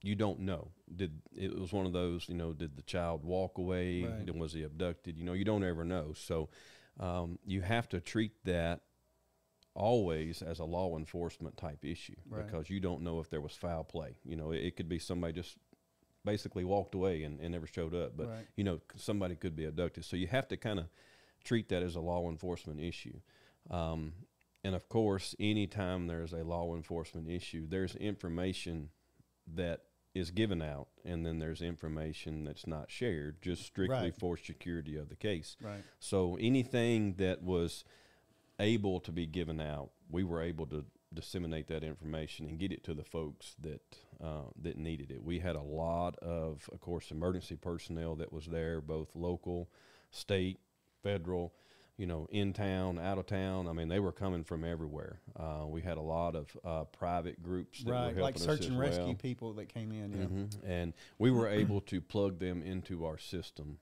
you 0.04 0.14
don't 0.16 0.42
know. 0.42 0.70
Did 0.96 1.22
it 1.36 1.58
was 1.60 1.74
one 1.74 1.88
of 1.88 1.92
those 1.94 2.30
you 2.30 2.36
know 2.36 2.54
did 2.54 2.76
the 2.76 2.84
child 2.84 3.24
walk 3.24 3.58
away? 3.58 4.04
Right. 4.04 4.36
was 4.38 4.54
he 4.54 4.62
abducted? 4.64 5.18
You 5.18 5.26
know 5.26 5.34
you 5.34 5.44
don't 5.44 5.64
ever 5.64 5.84
know. 5.84 6.14
So 6.16 6.50
um, 7.00 7.40
you 7.46 7.62
have 7.62 7.90
to 7.90 8.00
treat 8.00 8.34
that 8.46 8.82
always 9.74 10.42
as 10.42 10.60
a 10.60 10.66
law 10.66 10.98
enforcement 10.98 11.58
type 11.58 11.84
issue 11.86 12.16
Right. 12.30 12.46
because 12.46 12.70
you 12.70 12.80
don't 12.80 13.02
know 13.02 13.20
if 13.20 13.30
there 13.30 13.42
was 13.42 13.54
foul 13.54 13.84
play. 13.84 14.18
You 14.24 14.36
know 14.36 14.52
it, 14.52 14.64
it 14.64 14.76
could 14.76 14.90
be 14.90 15.00
somebody 15.00 15.34
just 15.34 15.58
basically 16.26 16.64
walked 16.64 16.94
away 16.94 17.24
and, 17.24 17.40
and 17.40 17.52
never 17.52 17.68
showed 17.68 17.96
up 17.96 18.18
but 18.18 18.28
Right. 18.28 18.48
you 18.56 18.64
know 18.64 18.80
somebody 18.96 19.36
could 19.36 19.56
be 19.56 19.66
abducted. 19.66 20.06
So 20.06 20.16
you 20.16 20.28
have 20.28 20.48
to 20.50 20.58
kind 20.58 20.80
of 20.80 20.86
treat 21.44 21.70
that 21.70 21.84
as 21.84 21.96
a 21.96 22.02
law 22.02 22.30
enforcement 22.30 22.80
issue. 22.80 23.20
Um, 23.70 24.14
and 24.68 24.76
of 24.76 24.88
course 24.90 25.34
anytime 25.40 26.08
there's 26.08 26.34
a 26.34 26.44
law 26.44 26.76
enforcement 26.76 27.30
issue 27.30 27.66
there's 27.68 27.96
information 27.96 28.90
that 29.56 29.80
is 30.14 30.32
given 30.32 30.62
out 30.62 30.88
and 31.06 31.26
then 31.26 31.40
there's 31.40 31.62
information 31.62 32.44
that's 32.44 32.68
not 32.68 32.90
shared 32.92 33.42
just 33.42 33.64
strictly 33.64 33.96
Right. 34.12 34.16
for 34.20 34.36
security 34.38 34.98
of 34.98 35.08
the 35.10 35.16
case 35.16 35.56
Right. 35.62 35.84
so 36.00 36.38
anything 36.40 37.14
that 37.16 37.42
was 37.44 37.84
able 38.60 39.00
to 39.02 39.12
be 39.12 39.28
given 39.28 39.60
out, 39.62 39.92
we 40.10 40.24
were 40.24 40.42
able 40.42 40.66
to 40.68 40.84
disseminate 41.14 41.68
that 41.68 41.84
information 41.84 42.48
and 42.48 42.58
get 42.58 42.72
it 42.72 42.84
to 42.84 42.94
the 42.96 43.04
folks 43.04 43.56
that 43.62 43.82
uh, 44.20 44.50
that 44.60 44.78
needed 44.78 45.12
it. 45.12 45.24
We 45.24 45.38
had 45.40 45.56
a 45.56 45.62
lot 45.62 46.18
of, 46.18 46.68
of 46.74 46.82
course, 46.82 47.12
emergency 47.12 47.56
personnel 47.56 48.16
that 48.16 48.34
was 48.34 48.48
there, 48.48 48.82
both 48.82 49.10
local, 49.16 49.70
state, 50.10 50.58
federal, 51.04 51.54
you 51.98 52.06
know, 52.06 52.28
in 52.30 52.54
town, 52.54 53.00
out 53.00 53.18
of 53.18 53.26
town. 53.26 53.68
I 53.68 53.74
mean, 53.74 53.88
they 53.88 54.00
were 54.00 54.12
coming 54.12 54.44
from 54.44 54.64
everywhere. 54.64 55.20
Uh, 55.36 55.66
we 55.68 55.82
had 55.82 55.98
a 55.98 56.02
lot 56.02 56.36
of 56.36 56.56
uh, 56.64 56.84
private 56.86 57.42
groups 57.42 57.80
that 57.80 57.88
were 57.88 57.94
Right. 57.94 58.04
helping 58.06 58.22
Like 58.24 58.38
search 58.38 58.66
and 58.68 58.80
rescue 58.80 59.06
well. 59.06 59.16
people 59.16 59.54
that 59.54 59.68
came 59.70 59.92
in. 59.92 60.12
Yeah. 60.12 60.26
Mhm. 60.26 60.70
And 60.70 60.94
we 61.18 61.32
were 61.32 61.48
able 61.48 61.82
to 61.82 62.00
plug 62.00 62.40
them 62.40 62.62
into 62.62 63.06
our 63.06 63.18
system 63.18 63.80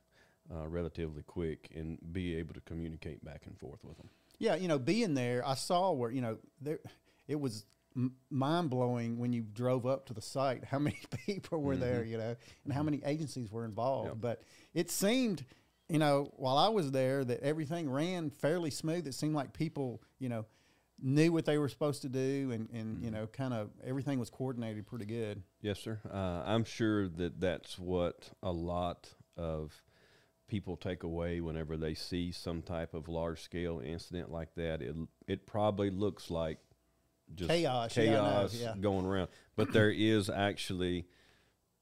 uh, 0.53 0.67
relatively 0.67 1.23
quick 1.23 1.69
and 1.75 1.97
be 2.13 2.35
able 2.35 2.53
to 2.53 2.61
communicate 2.61 3.23
back 3.25 3.45
and 3.47 3.57
forth 3.57 3.83
with 3.83 3.97
them. 3.97 4.09
Yeah, 4.37 4.55
you 4.55 4.67
know, 4.67 4.77
being 4.79 5.13
there, 5.15 5.45
I 5.45 5.55
saw 5.55 5.91
where 5.91 6.11
you 6.11 6.21
know 6.21 6.37
there, 6.61 6.79
it 7.27 7.39
was 7.39 7.65
m- 7.95 8.15
mind 8.29 8.69
blowing 8.69 9.17
when 9.17 9.33
you 9.33 9.41
drove 9.41 9.85
up 9.85 10.05
to 10.05 10.13
the 10.13 10.21
site 10.21 10.63
how 10.63 10.77
many 10.87 10.99
people 11.25 11.61
were 11.61 11.75
there, 11.75 12.03
you 12.05 12.17
know, 12.17 12.35
and 12.63 12.71
how 12.73 12.83
many 12.83 13.01
agencies 13.05 13.51
were 13.51 13.65
involved. 13.65 14.09
Yep. 14.09 14.17
But 14.21 14.41
it 14.73 14.91
seemed, 14.91 15.43
you 15.89 15.99
know, 15.99 16.31
while 16.35 16.57
I 16.57 16.69
was 16.69 16.91
there, 16.91 17.23
that 17.23 17.41
everything 17.41 17.89
ran 17.89 18.29
fairly 18.29 18.71
smooth. 18.71 19.07
It 19.07 19.13
seemed 19.13 19.35
like 19.35 19.53
people, 19.53 20.01
you 20.19 20.29
know, 20.29 20.45
knew 21.01 21.31
what 21.31 21.45
they 21.45 21.57
were 21.57 21.69
supposed 21.69 22.01
to 22.03 22.09
do, 22.09 22.51
and 22.51 22.69
and 22.71 23.03
you 23.03 23.11
know, 23.11 23.27
kind 23.27 23.53
of 23.53 23.69
everything 23.83 24.19
was 24.19 24.29
coordinated 24.29 24.87
pretty 24.87 25.05
good. 25.05 25.43
Yes, 25.61 25.79
sir. 25.79 25.99
Uh, 26.11 26.43
I'm 26.45 26.63
sure 26.63 27.07
that 27.09 27.39
that's 27.39 27.77
what 27.77 28.29
a 28.41 28.51
lot 28.51 29.09
of 29.37 29.83
people 30.47 30.77
take 30.77 31.03
away 31.03 31.41
whenever 31.41 31.75
they 31.75 31.93
see 31.93 32.31
some 32.31 32.61
type 32.61 32.93
of 32.93 33.07
large 33.07 33.41
scale 33.41 33.81
incident 33.83 34.31
like 34.31 34.55
that. 34.55 34.81
It 34.81 34.95
it 35.27 35.45
probably 35.45 35.89
looks 35.89 36.31
like 36.31 36.59
just 37.33 37.49
Chaos, 37.49 37.97
yeah, 37.97 38.05
know, 38.05 38.11
chaos 38.11 38.55
yeah. 38.55 38.73
going 38.79 39.05
around, 39.05 39.29
but 39.55 39.73
there 39.73 39.89
is 39.91 40.29
actually 40.29 41.07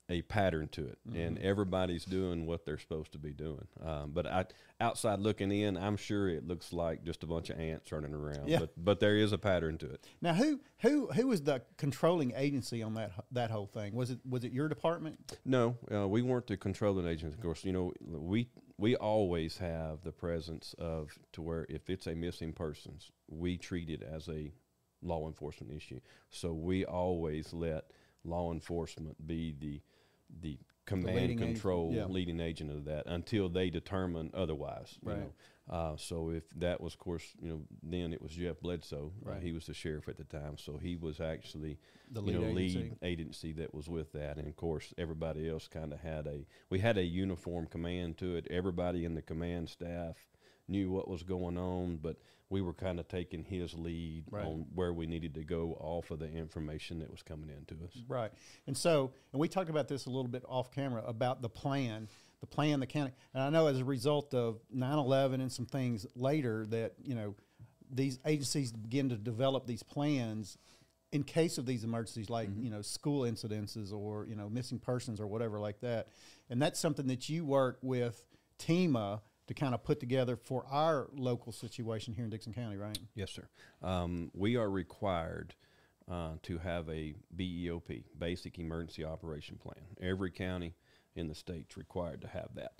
a 0.09 0.21
pattern 0.23 0.67
to 0.67 0.85
it, 0.85 0.97
and 1.15 1.39
everybody's 1.39 2.03
doing 2.03 2.45
what 2.45 2.65
they're 2.65 2.77
supposed 2.77 3.13
to 3.13 3.17
be 3.17 3.31
doing. 3.31 3.67
Um, 3.81 4.11
but 4.13 4.27
I, 4.27 4.45
outside 4.81 5.19
looking 5.19 5.51
in, 5.51 5.77
I'm 5.77 5.95
sure 5.95 6.27
it 6.27 6.45
looks 6.45 6.73
like 6.73 7.05
just 7.05 7.23
a 7.23 7.27
bunch 7.27 7.49
of 7.49 7.59
ants 7.59 7.91
running 7.91 8.13
around. 8.13 8.49
Yeah. 8.49 8.59
But 8.59 8.71
but 8.77 8.99
there 8.99 9.15
is 9.15 9.31
a 9.31 9.37
pattern 9.37 9.77
to 9.79 9.89
it. 9.89 10.05
Now, 10.21 10.33
who 10.33 10.59
who 10.79 11.07
who 11.07 11.27
was 11.27 11.41
the 11.41 11.61
controlling 11.77 12.33
agency 12.35 12.83
on 12.83 12.95
that 12.95 13.11
that 13.31 13.49
whole 13.49 13.65
thing? 13.65 13.95
Was 13.95 14.11
it 14.11 14.19
was 14.29 14.43
it 14.43 14.51
your 14.51 14.67
department? 14.67 15.37
No, 15.45 15.77
uh, 15.93 16.07
we 16.07 16.21
weren't 16.21 16.47
the 16.47 16.57
controlling 16.57 17.07
agency. 17.07 17.35
Of 17.35 17.41
course, 17.41 17.63
you 17.63 17.71
know 17.71 17.93
we 18.05 18.49
we 18.77 18.97
always 18.97 19.57
have 19.57 20.03
the 20.03 20.11
presence 20.11 20.75
of 20.77 21.17
to 21.31 21.41
where 21.41 21.65
if 21.69 21.89
it's 21.89 22.07
a 22.07 22.15
missing 22.15 22.51
persons, 22.51 23.11
we 23.29 23.57
treat 23.57 23.89
it 23.89 24.03
as 24.03 24.27
a 24.27 24.51
law 25.01 25.27
enforcement 25.27 25.73
issue. 25.73 25.99
So 26.29 26.53
we 26.53 26.83
always 26.85 27.53
let 27.53 27.85
law 28.25 28.51
enforcement 28.51 29.25
be 29.25 29.55
the 29.59 29.81
the 30.41 30.57
command 30.85 31.15
leading 31.15 31.37
agent, 31.39 31.53
control 31.53 31.91
yeah. 31.93 32.05
leading 32.05 32.39
agent 32.39 32.71
of 32.71 32.85
that 32.85 33.05
until 33.07 33.49
they 33.49 33.69
determine 33.69 34.31
otherwise. 34.33 34.97
you 35.01 35.09
Right. 35.11 35.19
know. 35.19 35.33
Uh, 35.69 35.95
so 35.95 36.29
if 36.29 36.43
that 36.57 36.81
was, 36.81 36.93
of 36.93 36.99
course, 36.99 37.23
you 37.41 37.47
know, 37.49 37.61
then 37.81 38.11
it 38.11 38.21
was 38.21 38.31
Jeff 38.33 38.59
Bledsoe. 38.59 39.13
Uh, 39.25 39.29
Right. 39.29 39.41
he 39.41 39.53
was 39.53 39.65
the 39.65 39.73
sheriff 39.73 40.09
at 40.09 40.17
the 40.17 40.25
time, 40.25 40.57
so 40.57 40.77
he 40.77 40.97
was 40.97 41.21
actually 41.21 41.79
The 42.11 42.21
you 42.21 42.33
know, 42.33 42.41
lead 42.41 42.71
agency. 42.71 42.89
lead 42.89 42.97
agency 43.01 43.53
that 43.53 43.73
was 43.73 43.87
with 43.87 44.11
that, 44.11 44.37
and 44.37 44.45
of 44.47 44.57
course, 44.57 44.93
everybody 44.97 45.47
else 45.49 45.69
kind 45.69 45.93
of 45.93 46.01
had 46.01 46.27
a. 46.27 46.45
We 46.69 46.79
had 46.79 46.97
a 46.97 47.03
uniform 47.05 47.67
command 47.67 48.17
to 48.17 48.35
it. 48.35 48.45
Everybody 48.51 49.05
in 49.05 49.15
the 49.15 49.21
command 49.21 49.69
staff 49.69 50.17
knew 50.67 50.91
what 50.91 51.07
was 51.07 51.23
going 51.23 51.57
on, 51.57 51.95
but 51.97 52.17
we 52.53 52.61
were 52.61 52.73
kind 52.73 52.99
of 52.99 53.07
taking 53.07 53.43
his 53.43 53.73
lead 53.73 54.25
Right. 54.29 54.45
on 54.45 54.67
where 54.75 54.93
we 54.93 55.07
needed 55.07 55.33
to 55.33 55.43
go 55.43 55.75
off 55.79 56.11
of 56.11 56.19
the 56.19 56.31
information 56.31 56.99
that 56.99 57.09
was 57.09 57.23
coming 57.23 57.49
into 57.49 57.83
us. 57.83 57.97
Right. 58.07 58.31
And 58.67 58.77
so, 58.77 59.11
and 59.31 59.39
we 59.39 59.47
talked 59.47 59.71
about 59.71 59.87
this 59.87 60.05
a 60.05 60.11
little 60.11 60.29
bit 60.29 60.43
off 60.47 60.71
camera 60.71 61.03
about 61.05 61.41
the 61.41 61.49
plan, 61.49 62.07
the 62.41 62.45
plan 62.45 62.79
the 62.79 62.85
county. 62.85 63.11
And 63.33 63.41
I 63.41 63.49
know 63.49 63.65
as 63.65 63.79
a 63.79 63.85
result 63.85 64.35
of 64.35 64.59
9/11 64.71 65.41
and 65.41 65.51
some 65.51 65.65
things 65.65 66.05
later 66.15 66.67
that 66.67 66.93
you 67.01 67.15
know 67.15 67.35
these 67.89 68.19
agencies 68.23 68.71
begin 68.71 69.09
to 69.09 69.17
develop 69.17 69.65
these 69.65 69.81
plans 69.81 70.59
in 71.11 71.23
case 71.23 71.57
of 71.57 71.65
these 71.65 71.83
emergencies, 71.83 72.29
like 72.29 72.49
mm-hmm. 72.49 72.65
you 72.65 72.69
know 72.69 72.83
school 72.83 73.21
incidences 73.21 73.91
or 73.91 74.27
you 74.27 74.35
know 74.35 74.47
missing 74.47 74.77
persons 74.77 75.19
or 75.19 75.25
whatever 75.25 75.59
like 75.59 75.79
that. 75.81 76.09
And 76.51 76.61
that's 76.61 76.79
something 76.79 77.07
that 77.07 77.29
you 77.29 77.45
work 77.45 77.79
with 77.81 78.23
TEMA 78.59 79.21
to 79.47 79.53
kind 79.53 79.73
of 79.73 79.83
put 79.83 79.99
together 79.99 80.35
for 80.35 80.65
our 80.69 81.07
local 81.13 81.51
situation 81.51 82.13
here 82.13 82.23
in 82.23 82.29
Dickson 82.29 82.53
County, 82.53 82.77
right? 82.77 82.97
Yes, 83.15 83.31
sir. 83.31 83.47
Um, 83.81 84.31
we 84.33 84.55
are 84.55 84.69
required 84.69 85.55
uh, 86.09 86.33
to 86.43 86.57
have 86.59 86.89
a 86.89 87.13
BEOP, 87.35 88.05
Basic 88.17 88.57
Emergency 88.59 89.03
Operation 89.03 89.57
Plan. 89.57 89.83
Every 90.01 90.31
county 90.31 90.75
in 91.15 91.27
the 91.27 91.35
state's 91.35 91.77
required 91.77 92.21
to 92.21 92.27
have 92.27 92.49
that. 92.55 92.73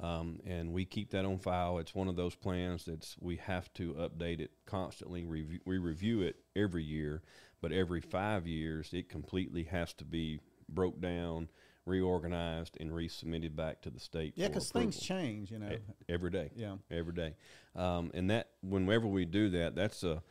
Um, 0.00 0.40
and 0.46 0.72
we 0.72 0.84
keep 0.86 1.10
that 1.10 1.24
on 1.24 1.38
file. 1.38 1.78
It's 1.78 1.94
one 1.94 2.08
of 2.08 2.16
those 2.16 2.34
plans 2.34 2.84
that's 2.86 3.16
we 3.20 3.36
have 3.36 3.72
to 3.74 3.92
update 3.94 4.40
it 4.40 4.52
constantly. 4.64 5.24
Review, 5.24 5.60
we 5.66 5.78
review 5.78 6.22
it 6.22 6.36
every 6.56 6.84
year, 6.84 7.22
but 7.60 7.72
every 7.72 8.00
five 8.00 8.46
years 8.46 8.90
it 8.92 9.10
completely 9.10 9.64
has 9.64 9.92
to 9.94 10.04
be 10.04 10.40
broke 10.68 11.00
down, 11.00 11.48
reorganized, 11.86 12.76
and 12.80 12.90
resubmitted 12.90 13.56
back 13.56 13.82
to 13.82 13.90
the 13.90 14.00
state. 14.00 14.34
Yeah, 14.36 14.48
because 14.48 14.70
things 14.70 14.98
change, 14.98 15.50
you 15.50 15.58
know. 15.58 15.76
Every 16.08 16.30
day. 16.30 16.50
Yeah. 16.54 16.76
every 16.90 17.14
day. 17.14 17.34
Um, 17.74 18.10
and 18.14 18.30
that 18.30 18.50
whenever 18.62 19.06
we 19.06 19.24
do 19.24 19.50
that, 19.50 19.74
that's 19.74 20.02
a 20.02 20.22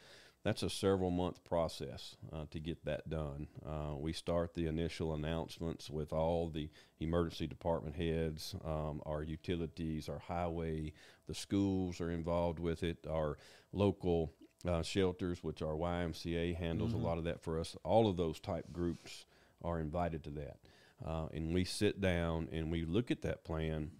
that's 0.43 0.63
a 0.63 0.69
several 0.69 1.11
month 1.11 1.43
process 1.43 2.15
uh, 2.31 2.45
to 2.51 2.59
get 2.59 2.85
that 2.85 3.09
done. 3.09 3.47
Uh, 3.65 3.95
we 3.97 4.13
start 4.13 4.53
the 4.53 4.67
initial 4.67 5.13
announcements 5.13 5.89
with 5.89 6.13
all 6.13 6.49
the 6.49 6.69
emergency 7.01 7.45
department 7.45 7.95
heads, 7.95 8.55
um, 8.65 9.01
our 9.05 9.21
utilities, 9.21 10.07
our 10.07 10.19
highway, 10.19 10.93
the 11.27 11.33
schools 11.33 11.99
are 11.99 12.09
involved 12.09 12.59
with 12.59 12.83
it, 12.83 13.05
our 13.09 13.37
local 13.73 14.31
uh, 14.67 14.81
shelters, 14.81 15.43
which 15.43 15.61
our 15.61 15.73
YMCA 15.73 16.55
handles 16.55 16.93
a 16.93 16.97
lot 16.97 17.17
of 17.17 17.25
that 17.25 17.41
for 17.41 17.59
us. 17.59 17.75
All 17.83 18.09
of 18.09 18.17
those 18.17 18.39
type 18.39 18.65
groups 18.71 19.25
are 19.61 19.79
invited 19.79 20.23
to 20.23 20.29
that. 20.31 20.57
Uh, 21.05 21.27
and 21.33 21.53
we 21.53 21.63
sit 21.63 22.01
down 22.01 22.49
and 22.51 22.71
we 22.71 22.83
look 22.85 23.09
at 23.09 23.21
that 23.21 23.43
plan 23.43 23.91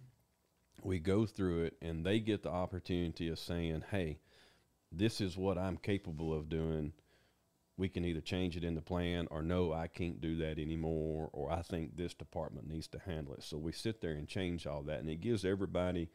we 0.84 0.98
go 0.98 1.26
through 1.26 1.64
it 1.64 1.76
and 1.82 2.04
they 2.04 2.20
get 2.20 2.42
the 2.42 2.50
opportunity 2.50 3.28
of 3.28 3.38
saying, 3.38 3.84
hey, 3.90 4.18
this 4.92 5.20
is 5.20 5.36
what 5.36 5.58
I'm 5.58 5.76
capable 5.76 6.32
of 6.32 6.48
doing. 6.48 6.92
We 7.76 7.88
can 7.88 8.04
either 8.04 8.20
change 8.20 8.56
it 8.56 8.64
in 8.64 8.74
the 8.74 8.82
plan 8.82 9.28
or 9.30 9.42
no, 9.42 9.72
I 9.72 9.86
can't 9.86 10.20
do 10.20 10.36
that 10.38 10.58
anymore, 10.58 11.30
or 11.32 11.50
I 11.50 11.62
think 11.62 11.96
this 11.96 12.12
department 12.12 12.68
needs 12.68 12.88
to 12.88 12.98
handle 12.98 13.34
it. 13.34 13.42
So 13.42 13.56
we 13.56 13.72
sit 13.72 14.00
there 14.00 14.12
and 14.12 14.28
change 14.28 14.66
all 14.66 14.82
that, 14.82 15.00
and 15.00 15.08
it 15.08 15.20
gives 15.20 15.44
everybody 15.44 16.10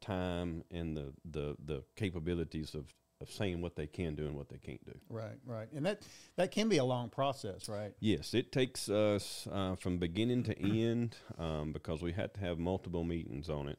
time 0.00 0.64
and 0.70 0.96
the, 0.96 1.12
the, 1.30 1.56
the 1.64 1.84
capabilities 1.96 2.74
of, 2.74 2.86
of 3.24 3.32
saying 3.32 3.60
what 3.60 3.74
they 3.74 3.86
can 3.86 4.14
do 4.14 4.26
and 4.26 4.36
what 4.36 4.48
they 4.48 4.58
can't 4.58 4.84
do. 4.84 4.94
Right, 5.08 5.38
right, 5.46 5.68
and 5.74 5.84
that 5.86 6.02
that 6.36 6.50
can 6.50 6.68
be 6.68 6.76
a 6.76 6.84
long 6.84 7.08
process, 7.08 7.68
right? 7.68 7.92
Yes, 8.00 8.34
it 8.34 8.52
takes 8.52 8.88
us 8.88 9.48
uh, 9.50 9.74
from 9.76 9.98
beginning 9.98 10.42
to 10.44 10.58
end 10.62 11.16
um, 11.38 11.72
because 11.72 12.02
we 12.02 12.12
had 12.12 12.34
to 12.34 12.40
have 12.40 12.58
multiple 12.58 13.02
meetings 13.02 13.48
on 13.48 13.68
it. 13.68 13.78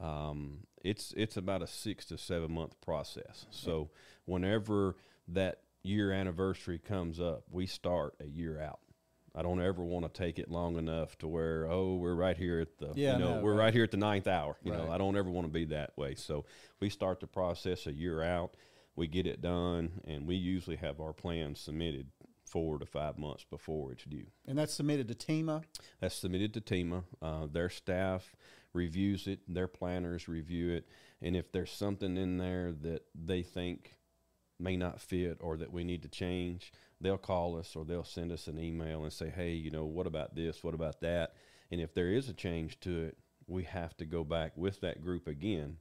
Um, 0.00 0.60
it's 0.82 1.12
it's 1.16 1.36
about 1.36 1.62
a 1.62 1.66
six 1.66 2.04
to 2.06 2.18
seven 2.18 2.52
month 2.52 2.80
process. 2.80 3.46
So 3.50 3.90
whenever 4.26 4.96
that 5.28 5.60
year 5.82 6.12
anniversary 6.12 6.78
comes 6.78 7.20
up, 7.20 7.44
we 7.50 7.66
start 7.66 8.14
a 8.20 8.26
year 8.26 8.60
out. 8.60 8.78
I 9.36 9.42
don't 9.42 9.60
ever 9.60 9.82
want 9.82 10.04
to 10.04 10.16
take 10.16 10.38
it 10.38 10.48
long 10.48 10.76
enough 10.76 11.18
to 11.18 11.26
where 11.26 11.66
oh 11.68 11.96
we're 11.96 12.14
right 12.14 12.36
here 12.36 12.60
at 12.60 12.78
the 12.78 12.92
Yeah, 12.94 13.14
you 13.14 13.18
know 13.24 13.36
no, 13.36 13.42
we're 13.42 13.52
right. 13.54 13.64
right 13.64 13.74
here 13.74 13.82
at 13.82 13.90
the 13.90 13.96
ninth 13.96 14.28
hour. 14.28 14.56
You 14.62 14.72
know 14.72 14.90
I 14.90 14.98
don't 14.98 15.16
ever 15.16 15.28
want 15.30 15.46
to 15.46 15.52
be 15.52 15.64
that 15.66 15.96
way. 15.98 16.14
So 16.14 16.44
we 16.80 16.88
start 16.88 17.18
the 17.20 17.26
process 17.26 17.86
a 17.86 17.92
year 17.92 18.22
out. 18.22 18.56
We 18.96 19.06
get 19.06 19.26
it 19.26 19.42
done, 19.42 20.00
and 20.06 20.26
we 20.26 20.36
usually 20.36 20.76
have 20.76 21.00
our 21.00 21.12
plans 21.12 21.60
submitted 21.60 22.08
four 22.46 22.78
to 22.78 22.86
five 22.86 23.18
months 23.18 23.44
before 23.50 23.92
it's 23.92 24.04
due. 24.04 24.26
And 24.46 24.56
that's 24.56 24.74
submitted 24.74 25.08
to 25.08 25.14
TEMA. 25.14 25.62
That's 26.00 26.14
submitted 26.14 26.54
to 26.54 26.60
TEMA. 26.60 27.02
Uh, 27.20 27.46
their 27.50 27.68
staff 27.68 28.36
reviews 28.72 29.26
it, 29.26 29.40
their 29.48 29.66
planners 29.66 30.28
review 30.28 30.72
it, 30.72 30.86
and 31.20 31.36
if 31.36 31.50
there's 31.50 31.72
something 31.72 32.16
in 32.16 32.38
there 32.38 32.72
that 32.72 33.06
they 33.14 33.42
think 33.42 33.96
may 34.58 34.76
not 34.76 35.00
fit 35.00 35.38
or 35.40 35.56
that 35.56 35.72
we 35.72 35.84
need 35.84 36.02
to 36.02 36.08
change, 36.08 36.72
they'll 37.00 37.18
call 37.18 37.58
us 37.58 37.74
or 37.74 37.84
they'll 37.84 38.04
send 38.04 38.30
us 38.30 38.46
an 38.46 38.58
email 38.58 39.02
and 39.02 39.12
say, 39.12 39.30
hey, 39.30 39.52
you 39.52 39.70
know, 39.70 39.84
what 39.84 40.06
about 40.06 40.34
this? 40.34 40.62
What 40.62 40.74
about 40.74 41.00
that? 41.00 41.34
And 41.70 41.80
if 41.80 41.94
there 41.94 42.08
is 42.08 42.28
a 42.28 42.34
change 42.34 42.78
to 42.80 43.02
it, 43.04 43.16
we 43.46 43.64
have 43.64 43.96
to 43.96 44.04
go 44.04 44.24
back 44.24 44.52
with 44.56 44.80
that 44.80 45.02
group 45.02 45.26
again, 45.26 45.78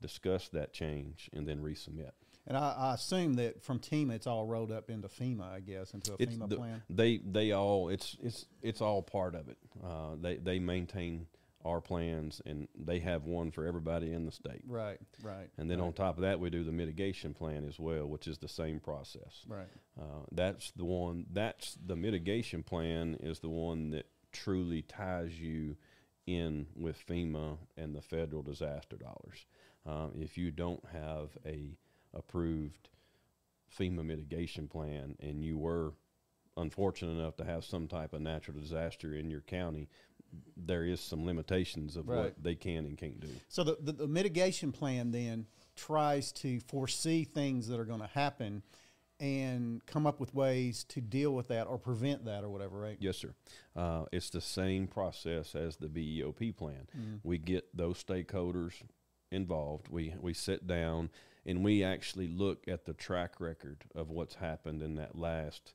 discuss 0.00 0.48
that 0.48 0.72
change, 0.72 1.30
and 1.32 1.46
then 1.46 1.62
resubmit. 1.62 2.10
And 2.48 2.56
I, 2.56 2.74
I 2.76 2.94
assume 2.94 3.34
that 3.34 3.62
from 3.62 3.78
TEMA, 3.78 4.14
it's 4.14 4.26
all 4.26 4.46
rolled 4.46 4.72
up 4.72 4.88
into 4.88 5.06
FEMA, 5.08 5.42
I 5.52 5.60
guess, 5.60 5.92
into 5.92 6.12
a 6.14 6.16
It's 6.18 6.34
FEMA 6.34 6.48
the- 6.48 6.56
plan. 6.56 6.82
They 6.90 7.18
they 7.18 7.52
all 7.52 7.90
it's 7.90 8.16
it's 8.22 8.46
it's 8.62 8.80
all 8.80 9.02
part 9.02 9.34
of 9.34 9.48
it. 9.48 9.58
Uh, 9.84 10.16
they 10.20 10.36
they 10.36 10.58
maintain 10.58 11.26
our 11.64 11.80
plans 11.80 12.40
and 12.46 12.68
they 12.78 13.00
have 13.00 13.24
one 13.24 13.50
for 13.50 13.66
everybody 13.66 14.12
in 14.12 14.24
the 14.24 14.30
state. 14.32 14.62
Right, 14.66 14.98
right. 15.22 15.50
And 15.58 15.70
then 15.70 15.80
right, 15.80 15.86
on 15.88 15.92
top 15.92 16.16
of 16.16 16.22
that, 16.22 16.40
we 16.40 16.48
do 16.50 16.64
the 16.64 16.72
mitigation 16.72 17.34
plan 17.34 17.64
as 17.68 17.78
well, 17.78 18.06
which 18.06 18.26
is 18.26 18.38
the 18.38 18.48
same 18.48 18.80
process. 18.80 19.44
Right. 19.46 19.66
Uh, 20.00 20.24
that's 20.32 20.70
the 20.70 20.84
one. 20.84 21.26
That's 21.30 21.76
the 21.84 21.96
mitigation 21.96 22.62
plan 22.62 23.18
is 23.20 23.40
the 23.40 23.50
one 23.50 23.90
that 23.90 24.06
truly 24.32 24.82
ties 24.82 25.38
you 25.38 25.76
in 26.26 26.66
with 26.74 26.96
FEMA 27.06 27.58
and 27.76 27.94
the 27.94 28.02
federal 28.02 28.42
disaster 28.42 28.96
dollars. 28.96 29.44
Um, 29.84 30.12
if 30.20 30.38
you 30.38 30.50
don't 30.50 30.84
have 30.92 31.30
a 31.44 31.76
approved 32.18 32.88
FEMA 33.78 34.04
mitigation 34.04 34.66
plan 34.68 35.16
and 35.20 35.44
you 35.44 35.56
were 35.58 35.92
unfortunate 36.56 37.12
enough 37.12 37.36
to 37.36 37.44
have 37.44 37.64
some 37.64 37.86
type 37.86 38.12
of 38.12 38.20
natural 38.20 38.58
disaster 38.58 39.14
in 39.14 39.30
your 39.30 39.42
county, 39.42 39.88
there 40.56 40.84
is 40.84 41.00
some 41.00 41.24
limitations 41.24 41.96
of 41.96 42.08
Right. 42.08 42.16
what 42.18 42.42
they 42.42 42.54
can 42.54 42.84
and 42.84 42.98
can't 42.98 43.20
do. 43.20 43.28
So 43.48 43.62
the, 43.64 43.76
the, 43.80 43.92
the 43.92 44.08
mitigation 44.08 44.72
plan 44.72 45.12
then 45.12 45.46
tries 45.76 46.32
to 46.32 46.58
foresee 46.60 47.24
things 47.24 47.68
that 47.68 47.78
are 47.78 47.84
going 47.84 48.00
to 48.00 48.08
happen 48.08 48.62
and 49.20 49.84
come 49.86 50.06
up 50.06 50.20
with 50.20 50.34
ways 50.34 50.84
to 50.84 51.00
deal 51.00 51.34
with 51.34 51.48
that 51.48 51.66
or 51.66 51.78
prevent 51.78 52.24
that 52.24 52.44
or 52.44 52.48
whatever, 52.50 52.78
right? 52.78 52.96
Yes, 53.00 53.16
sir. 53.16 53.34
Uh, 53.74 54.04
it's 54.12 54.30
the 54.30 54.40
same 54.40 54.86
process 54.86 55.54
as 55.54 55.76
the 55.76 55.88
BEOP 55.88 56.56
plan. 56.56 56.88
We 57.24 57.38
get 57.38 57.76
those 57.76 58.02
stakeholders 58.02 58.74
involved. 59.30 59.88
We 59.88 60.14
we 60.20 60.34
sit 60.34 60.66
down 60.66 61.10
and 61.48 61.64
we 61.64 61.82
actually 61.82 62.28
look 62.28 62.68
at 62.68 62.84
the 62.84 62.92
track 62.92 63.40
record 63.40 63.78
of 63.94 64.10
what's 64.10 64.36
happened 64.36 64.82
in 64.82 64.96
that 64.96 65.16
last. 65.16 65.72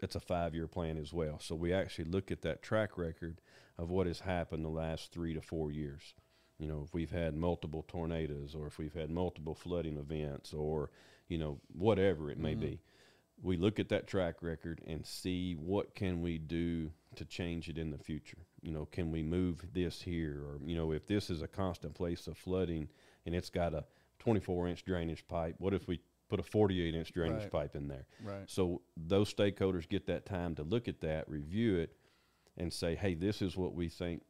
It's 0.00 0.16
a 0.16 0.20
five 0.20 0.54
year 0.54 0.66
plan 0.66 0.98
as 0.98 1.12
well. 1.12 1.38
So 1.40 1.54
we 1.54 1.72
actually 1.72 2.06
look 2.06 2.30
at 2.30 2.42
that 2.42 2.62
track 2.62 2.98
record 2.98 3.40
of 3.78 3.88
what 3.88 4.08
has 4.08 4.20
happened 4.20 4.64
the 4.64 4.68
last 4.68 5.12
three 5.12 5.32
to 5.32 5.40
four 5.40 5.70
years. 5.70 6.14
You 6.58 6.66
know, 6.66 6.82
if 6.84 6.92
we've 6.92 7.10
had 7.10 7.36
multiple 7.36 7.84
tornadoes 7.86 8.54
or 8.54 8.66
if 8.66 8.78
we've 8.78 8.92
had 8.92 9.10
multiple 9.10 9.54
flooding 9.54 9.96
events 9.96 10.52
or, 10.52 10.90
you 11.28 11.38
know, 11.38 11.60
whatever 11.72 12.30
it 12.30 12.38
may 12.38 12.52
mm-hmm. 12.52 12.60
be 12.60 12.80
we 13.42 13.56
look 13.56 13.80
at 13.80 13.88
that 13.88 14.06
track 14.06 14.36
record 14.40 14.80
and 14.86 15.04
see 15.04 15.54
what 15.54 15.94
can 15.94 16.22
we 16.22 16.38
do 16.38 16.90
to 17.16 17.24
change 17.24 17.68
it 17.68 17.76
in 17.76 17.90
the 17.90 17.98
future. 17.98 18.38
You 18.62 18.70
know, 18.70 18.86
can 18.86 19.10
we 19.10 19.22
move 19.22 19.66
this 19.72 20.00
here, 20.00 20.42
or 20.46 20.58
you 20.64 20.76
know, 20.76 20.92
if 20.92 21.06
this 21.06 21.28
is 21.28 21.42
a 21.42 21.48
constant 21.48 21.94
place 21.94 22.26
of 22.28 22.38
flooding 22.38 22.88
and 23.26 23.34
it's 23.34 23.50
got 23.50 23.74
a 23.74 23.84
24 24.22 24.68
inch 24.68 24.84
drainage 24.84 25.26
pipe, 25.26 25.56
what 25.58 25.74
if 25.74 25.88
we 25.88 26.00
put 26.28 26.38
a 26.38 26.44
48 26.44 26.94
inch 26.94 27.12
drainage 27.12 27.42
Right. 27.42 27.50
pipe 27.50 27.76
in 27.76 27.88
there? 27.88 28.06
Right. 28.22 28.48
So 28.48 28.82
those 28.96 29.34
stakeholders 29.34 29.88
get 29.88 30.06
that 30.06 30.24
time 30.26 30.54
to 30.54 30.62
look 30.62 30.86
at 30.86 31.00
that, 31.00 31.28
review 31.28 31.76
it, 31.76 31.96
and 32.56 32.72
say, 32.72 32.94
hey, 32.94 33.14
this 33.14 33.42
is 33.42 33.56
what 33.56 33.74
we 33.74 33.88
think 33.88 34.22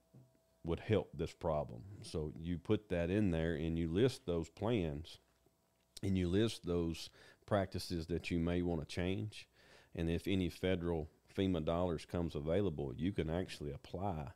would 0.65 0.81
help 0.81 1.11
this 1.13 1.33
problem. 1.33 1.83
So 2.03 2.33
you 2.41 2.57
put 2.57 2.89
that 2.89 3.11
in 3.11 3.33
there 3.33 3.55
and 3.55 3.79
you 3.79 3.89
list 3.89 4.25
those 4.25 4.49
plans 4.49 5.19
and 6.03 6.17
you 6.17 6.29
list 6.29 6.65
those 6.65 7.11
practices 7.45 8.07
that 8.07 8.31
you 8.31 8.39
may 8.39 8.63
want 8.63 8.81
to 8.81 8.87
change. 8.87 9.47
And 9.95 10.09
if 10.09 10.27
any 10.27 10.49
federal 10.49 11.11
FEMA 11.37 11.65
dollars 11.65 12.07
comes 12.07 12.35
available, 12.35 12.95
you 12.97 13.13
can 13.13 13.29
actually 13.29 13.73
apply. 13.73 14.29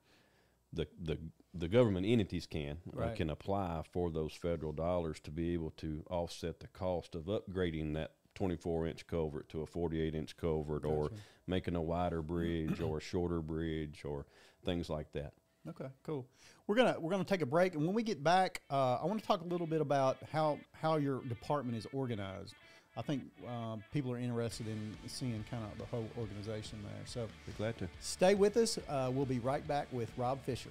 The, 0.73 0.87
the, 1.01 1.19
the 1.59 1.69
government 1.69 2.07
entities 2.07 2.47
can 2.47 2.79
uh, 3.01 3.11
can 3.15 3.31
apply 3.31 3.83
for 3.93 4.11
those 4.11 4.33
federal 4.33 4.73
dollars 4.73 5.19
to 5.21 5.31
be 5.31 5.53
able 5.55 5.71
to 5.79 6.05
offset 6.11 6.61
the 6.61 6.67
cost 6.69 7.15
of 7.15 7.25
upgrading 7.25 7.95
that 7.95 8.13
24 8.35 8.87
inch 8.87 9.07
culvert 9.07 9.49
to 9.49 9.63
a 9.63 9.67
48 9.67 10.15
inch 10.15 10.37
culvert 10.37 10.85
or 10.85 11.11
making 11.47 11.75
a 11.75 11.83
wider 11.83 12.23
bridge 12.23 12.81
or 12.81 12.99
a 12.99 13.01
shorter 13.01 13.41
bridge 13.41 14.03
or 14.05 14.27
things 14.65 14.91
like 14.91 15.13
that. 15.13 15.33
Okay, 15.69 15.89
cool. 16.05 16.27
We're 16.67 16.77
gonna 16.77 16.97
we're 16.99 17.11
gonna 17.11 17.25
take 17.25 17.43
a 17.43 17.47
break, 17.47 17.75
and 17.75 17.85
when 17.85 17.95
we 17.95 18.03
get 18.03 18.23
back, 18.23 18.63
uh, 18.71 18.99
I 19.03 19.07
want 19.07 19.21
to 19.21 19.27
talk 19.27 19.41
a 19.41 19.47
little 19.47 19.67
bit 19.67 19.81
about 19.81 20.17
how 20.33 20.59
how 20.73 20.97
your 20.97 21.23
department 21.25 21.77
is 21.77 21.87
organized. 21.93 22.55
I 22.99 23.03
think 23.03 23.25
um, 23.47 23.85
people 23.93 24.11
are 24.13 24.19
interested 24.19 24.67
in 24.69 24.97
seeing 25.07 25.45
kind 25.51 25.63
of 25.71 25.77
the 25.79 25.85
whole 25.85 26.09
organization 26.19 26.79
there. 26.83 27.05
So 27.05 27.29
Be 27.47 27.53
glad 27.53 27.77
to. 27.79 27.89
stay 28.01 28.35
with 28.35 28.57
us. 28.57 28.79
Uh, 28.89 29.11
we'll 29.13 29.27
be 29.27 29.39
right 29.39 29.67
back 29.69 29.87
with 29.93 30.11
Rob 30.17 30.43
Fischer. 30.47 30.71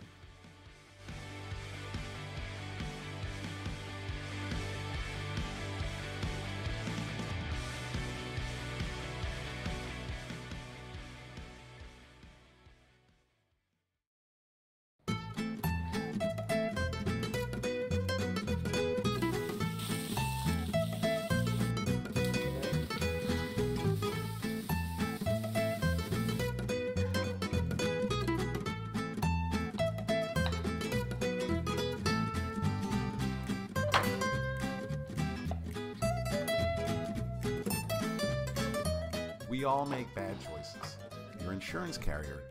Insurance 41.86 41.98
carrier 41.98 42.44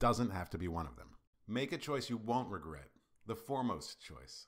doesn't 0.00 0.30
have 0.30 0.50
to 0.50 0.58
be 0.58 0.68
one 0.68 0.86
of 0.86 0.96
them. 0.96 1.08
Make 1.46 1.72
a 1.72 1.78
choice 1.78 2.10
you 2.10 2.16
won't 2.16 2.48
regret. 2.48 2.88
The 3.26 3.36
foremost 3.36 4.00
choice. 4.00 4.46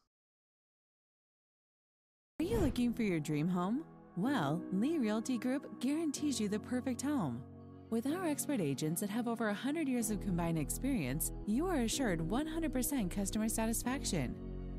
Are 2.41 2.45
you 2.45 2.59
looking 2.59 2.93
for 2.93 3.03
your 3.03 3.21
dream 3.21 3.47
home? 3.47 3.85
Well, 4.17 4.61
Lee 4.73 4.99
Realty 4.99 5.39
Group 5.39 5.81
guarantees 5.81 6.41
you 6.41 6.49
the 6.49 6.59
perfect 6.59 7.03
home. 7.03 7.43
With 7.91 8.07
our 8.07 8.25
expert 8.25 8.61
agents 8.61 9.01
that 9.01 9.11
have 9.11 9.29
over 9.29 9.47
100 9.47 9.87
years 9.87 10.11
of 10.11 10.21
combined 10.21 10.59
experience, 10.59 11.31
you 11.47 11.67
are 11.67 11.83
assured 11.83 12.21
100% 12.21 13.11
customer 13.11 13.49
satisfaction. 13.49 14.35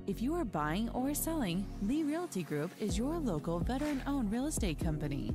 If 0.08 0.22
you 0.22 0.34
are 0.36 0.44
buying 0.44 0.90
or 0.90 1.14
selling, 1.14 1.66
Lee 1.84 2.04
Realty 2.04 2.44
Group 2.44 2.72
is 2.80 2.98
your 2.98 3.18
local 3.18 3.60
veteran 3.60 4.04
owned 4.08 4.32
real 4.32 4.48
estate 4.48 4.80
company. 4.80 5.32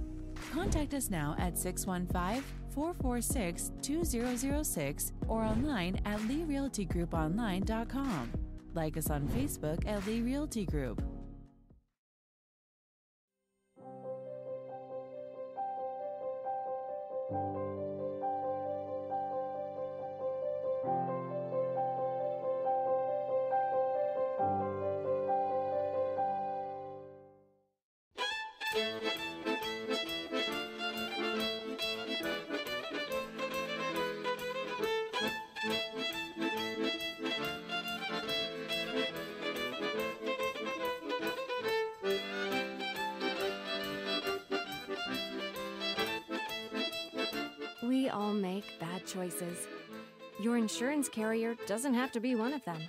Contact 0.52 0.94
us 0.94 1.08
now 1.08 1.34
at 1.38 1.56
615 1.56 2.42
446 2.78 3.72
2006 3.82 5.12
or 5.26 5.42
online 5.42 6.00
at 6.04 6.20
leerealtygrouponline.com. 6.20 8.32
Like 8.74 8.96
us 8.96 9.10
on 9.10 9.26
Facebook 9.28 9.84
at 9.88 10.06
Lee 10.06 10.20
Realty 10.20 10.64
Group. 10.64 11.02
Doesn't 51.66 51.94
have 51.94 52.12
to 52.12 52.20
be 52.20 52.34
one 52.34 52.52
of 52.52 52.64
them. 52.64 52.80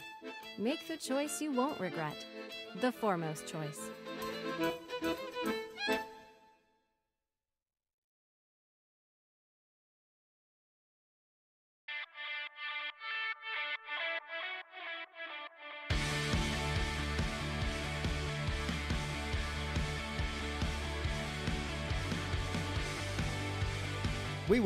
Make 0.58 0.88
the 0.88 0.98
choice 0.98 1.42
you 1.42 1.52
won't 1.52 1.80
regret. 1.80 2.16
The 2.82 2.92
foremost 2.92 3.48
choice. 3.48 3.90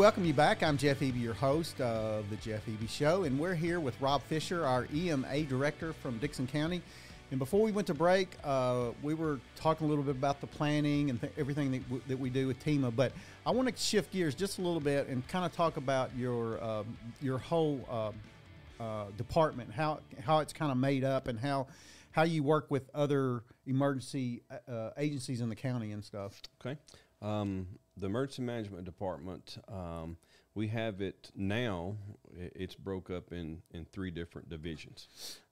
Welcome 0.04 0.26
you 0.26 0.34
back. 0.34 0.63
I'm 0.63 0.78
Jeff 0.78 1.00
Eby, 1.00 1.22
your 1.22 1.34
host 1.34 1.80
of 1.80 2.30
the 2.30 2.36
Jeff 2.36 2.66
Eby 2.66 2.89
Show, 2.89 3.24
and 3.24 3.39
we're 3.39 3.56
here 3.56 3.80
with 3.80 3.96
Rob 4.02 4.22
Fischer, 4.24 4.66
our 4.66 4.86
EMA 4.94 5.44
director 5.44 5.94
from 5.94 6.18
Dickson 6.18 6.46
County. 6.46 6.82
And 7.32 7.39
before 7.39 7.62
we 7.62 7.72
went 7.72 7.88
to 7.88 7.94
break, 7.94 8.36
uh, 8.44 8.89
we 9.02 9.13
were 9.13 9.39
talking 9.56 9.88
a 9.88 9.89
little 9.89 10.04
bit 10.04 10.18
about 10.18 10.42
the 10.42 10.48
planning 10.48 11.10
and 11.10 11.22
th- 11.22 11.32
everything 11.38 11.72
that, 11.72 11.84
w- 11.84 12.02
that 12.10 12.20
we 12.20 12.30
do 12.30 12.48
with 12.48 12.60
TEMA. 12.60 12.92
But 12.92 13.13
I 13.46 13.52
want 13.52 13.70
to 13.70 13.82
shift 13.82 14.12
gears 14.12 14.36
just 14.36 14.60
a 14.60 14.62
little 14.62 14.82
bit 14.82 15.08
and 15.08 15.26
kind 15.30 15.46
of 15.46 15.54
talk 15.54 15.78
about 15.78 16.13
your 16.18 16.62
um, 16.62 16.98
your 17.22 17.38
whole 17.38 17.80
um 17.89 18.13
uh, 18.82 19.06
department, 19.18 19.72
how 19.72 20.02
how 20.22 20.39
it's 20.39 20.52
kind 20.52 20.70
of 20.70 20.78
made 20.78 21.06
up, 21.06 21.30
and 21.30 21.39
how 21.39 21.68
how 22.12 22.24
you 22.24 22.44
work 22.44 22.70
with 22.70 22.89
other 22.94 23.42
emergency 23.68 24.42
uh, 24.52 24.70
uh, 24.70 24.92
agencies 24.98 25.39
in 25.39 25.48
the 25.48 25.56
county 25.56 25.94
and 25.94 26.04
stuff. 26.04 26.42
Okay. 26.60 26.78
Um, 27.24 27.68
the 27.96 28.08
emergency 28.08 28.42
management 28.42 28.84
department, 28.84 29.58
um, 29.72 30.18
we 30.56 30.68
have 30.68 31.02
it 31.02 31.32
now. 31.36 31.96
It's 32.36 32.76
broke 32.76 33.10
up 33.10 33.32
in, 33.32 33.62
in 33.72 33.86
three 33.86 34.12
different 34.12 34.50
divisions. 34.50 35.08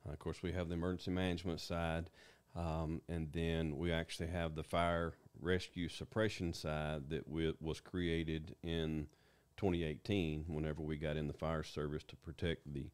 Uh, 0.06 0.12
of 0.12 0.20
course, 0.20 0.44
we 0.44 0.52
have 0.52 0.68
the 0.68 0.74
emergency 0.74 1.12
management 1.12 1.62
side, 1.62 2.10
um, 2.58 3.02
and 3.08 3.32
then 3.32 3.78
we 3.78 3.94
actually 3.94 4.28
have 4.28 4.56
the 4.56 4.64
fire 4.64 5.14
rescue 5.40 5.88
suppression 5.88 6.54
side 6.54 7.10
that 7.10 7.28
we, 7.28 7.54
was 7.62 7.80
created 7.80 8.56
in 8.64 9.08
2018. 9.56 10.46
Whenever 10.48 10.82
we 10.82 10.98
got 10.98 11.16
in 11.16 11.28
the 11.28 11.34
fire 11.34 11.64
service 11.64 12.04
to 12.04 12.18
protect 12.18 12.74
the 12.74 12.90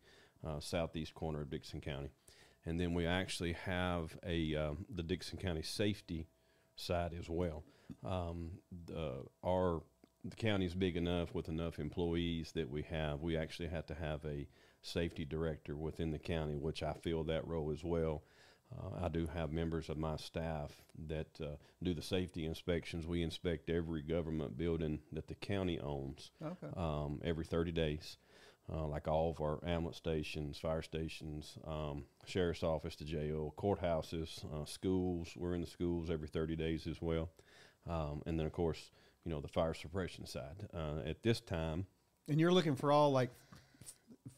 uh, 0.46 0.60
southeast 0.60 1.16
corner 1.16 1.42
of 1.42 1.50
Dickson 1.50 1.82
County, 1.82 2.12
and 2.63 2.80
then 2.80 2.94
we 2.94 3.08
actually 3.08 3.54
have 3.54 4.18
a 4.24 4.56
um, 4.56 4.86
the 4.94 5.04
Dickson 5.04 5.40
County 5.40 5.63
safety 5.63 6.28
side 6.76 7.13
as 7.18 7.28
well. 7.28 7.63
Um, 8.06 8.52
the, 8.86 9.23
our 9.43 9.82
the 10.23 10.36
county 10.36 10.65
is 10.65 10.76
big 10.76 10.97
enough 10.97 11.34
with 11.34 11.47
enough 11.47 11.80
employees 11.80 12.52
that 12.54 12.69
we 12.69 12.84
have. 12.84 13.21
We 13.21 13.38
actually 13.38 13.69
have 13.69 13.86
to 13.88 13.95
have 13.95 14.26
a 14.26 14.47
safety 14.82 15.26
director 15.26 15.76
within 15.76 16.12
the 16.12 16.19
county, 16.19 16.58
which 16.58 16.84
I 16.84 16.93
fill 16.93 17.23
that 17.26 17.47
role 17.47 17.71
as 17.71 17.84
well. 17.84 18.23
Uh, 18.78 19.06
I 19.06 19.08
do 19.08 19.28
have 19.28 19.54
members 19.54 19.88
of 19.89 19.97
my 19.97 20.17
staff 20.17 20.71
that 21.08 21.39
uh, 21.41 21.56
do 21.82 21.93
the 21.93 22.02
safety 22.02 22.45
inspections. 22.45 23.08
We 23.08 23.23
inspect 23.23 23.69
every 23.69 24.02
government 24.02 24.58
building 24.58 25.00
that 25.13 25.28
the 25.28 25.36
county 25.36 25.80
owns 25.80 26.32
Okay. 26.43 26.67
um, 26.76 27.21
every 27.23 27.45
30 27.45 27.71
days, 27.71 28.17
uh, 28.69 28.86
like 28.86 29.08
all 29.08 29.32
of 29.32 29.39
our 29.39 29.63
ambulance 29.65 29.95
stations, 29.95 30.58
fire 30.58 30.82
stations, 30.82 31.58
um, 31.65 32.04
sheriff's 32.26 32.63
office, 32.63 32.97
the 32.97 33.06
jail, 33.06 33.54
courthouses, 33.58 34.43
uh, 34.54 34.65
schools. 34.65 35.30
We're 35.38 35.56
in 35.56 35.62
the 35.62 35.67
schools 35.67 36.10
every 36.10 36.28
30 36.28 36.58
days 36.58 36.88
as 36.88 37.02
well. 37.02 37.30
Um, 37.89 38.21
and 38.26 38.39
then, 38.39 38.45
of 38.45 38.52
course, 38.54 38.91
you 39.26 39.32
know, 39.32 39.39
the 39.41 39.47
fire 39.47 39.73
suppression 39.73 40.26
side. 40.26 40.67
Uh, 40.73 41.00
at 41.06 41.21
this 41.23 41.39
time, 41.39 41.86
And 42.30 42.39
you're 42.39 42.52
looking 42.52 42.76
for 42.76 42.91
all 42.91 43.12
like 43.12 43.30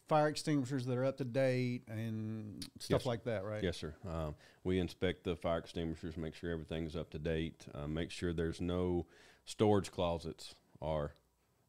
fire 0.07 0.27
extinguishers 0.27 0.85
that 0.85 0.97
are 0.97 1.05
up 1.05 1.17
to 1.17 1.23
date 1.25 1.83
and 1.87 2.63
stuff 2.79 3.01
Yes. 3.01 3.05
like 3.05 3.23
that, 3.25 3.43
right? 3.43 3.63
Yes, 3.63 3.77
sir. 3.77 3.93
Um, 4.07 4.35
we 4.63 4.79
inspect 4.79 5.23
the 5.23 5.35
fire 5.35 5.59
extinguishers, 5.59 6.17
make 6.17 6.33
sure 6.35 6.51
everything's 6.51 6.95
up 6.95 7.11
to 7.11 7.19
date, 7.19 7.65
uh, 7.75 7.87
make 7.87 8.09
sure 8.11 8.33
there's 8.33 8.59
no 8.61 9.05
storage 9.45 9.91
closets 9.91 10.55
or 10.79 11.13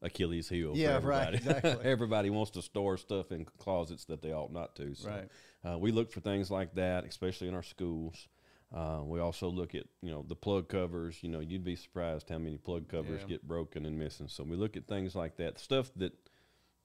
Achilles 0.01 0.49
heel. 0.49 0.71
Yeah, 0.75 0.93
right, 1.03 1.33
everybody. 1.33 1.37
exactly. 1.37 1.77
everybody 1.85 2.29
wants 2.31 2.51
to 2.51 2.61
store 2.63 2.97
stuff 2.97 3.31
in 3.31 3.45
closets 3.45 4.05
that 4.05 4.21
they 4.23 4.33
ought 4.33 4.51
not 4.51 4.75
to. 4.77 4.95
So, 4.95 5.09
Right. 5.09 5.29
uh, 5.63 5.77
we 5.77 5.91
look 5.91 6.11
for 6.11 6.19
things 6.21 6.49
like 6.49 6.73
that, 6.75 7.05
especially 7.05 7.47
in 7.47 7.53
our 7.53 7.61
schools. 7.63 8.27
Uh, 8.73 9.01
we 9.03 9.19
also 9.19 9.49
look 9.49 9.75
at 9.75 9.83
you 10.01 10.11
know 10.11 10.23
the 10.27 10.35
plug 10.35 10.69
covers. 10.69 11.17
You 11.21 11.29
know, 11.29 11.39
you'd 11.39 11.63
be 11.63 11.75
surprised 11.75 12.29
how 12.29 12.37
many 12.37 12.57
plug 12.57 12.87
covers 12.87 13.21
Yeah. 13.21 13.27
get 13.27 13.47
broken 13.47 13.85
and 13.85 13.97
missing. 13.99 14.27
So 14.27 14.43
we 14.43 14.55
look 14.55 14.77
at 14.77 14.87
things 14.87 15.15
like 15.15 15.37
that, 15.37 15.59
stuff 15.59 15.91
that 15.97 16.13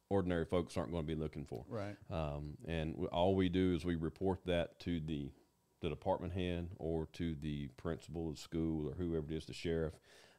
ordinary 0.09 0.45
folks 0.45 0.77
aren't 0.77 0.91
going 0.93 1.05
to 1.05 1.07
be 1.07 1.21
looking 1.21 1.45
for. 1.45 1.65
Right. 1.69 1.97
Um, 2.11 2.57
and 2.67 2.97
we, 2.97 3.07
all 3.09 3.35
we 3.35 3.49
do 3.49 3.75
is 3.75 3.85
we 3.85 3.97
report 3.97 4.41
that 4.47 4.79
to 4.81 5.01
the 5.01 5.31
the 5.81 5.89
department 5.91 6.33
head 6.33 6.69
or 6.79 7.07
to 7.13 7.35
the 7.35 7.69
principal 7.77 8.31
of 8.31 8.39
school 8.39 8.89
or 8.89 8.95
whoever 8.95 9.27
it 9.31 9.37
is, 9.37 9.45
the 9.47 9.53
sheriff. 9.53 9.93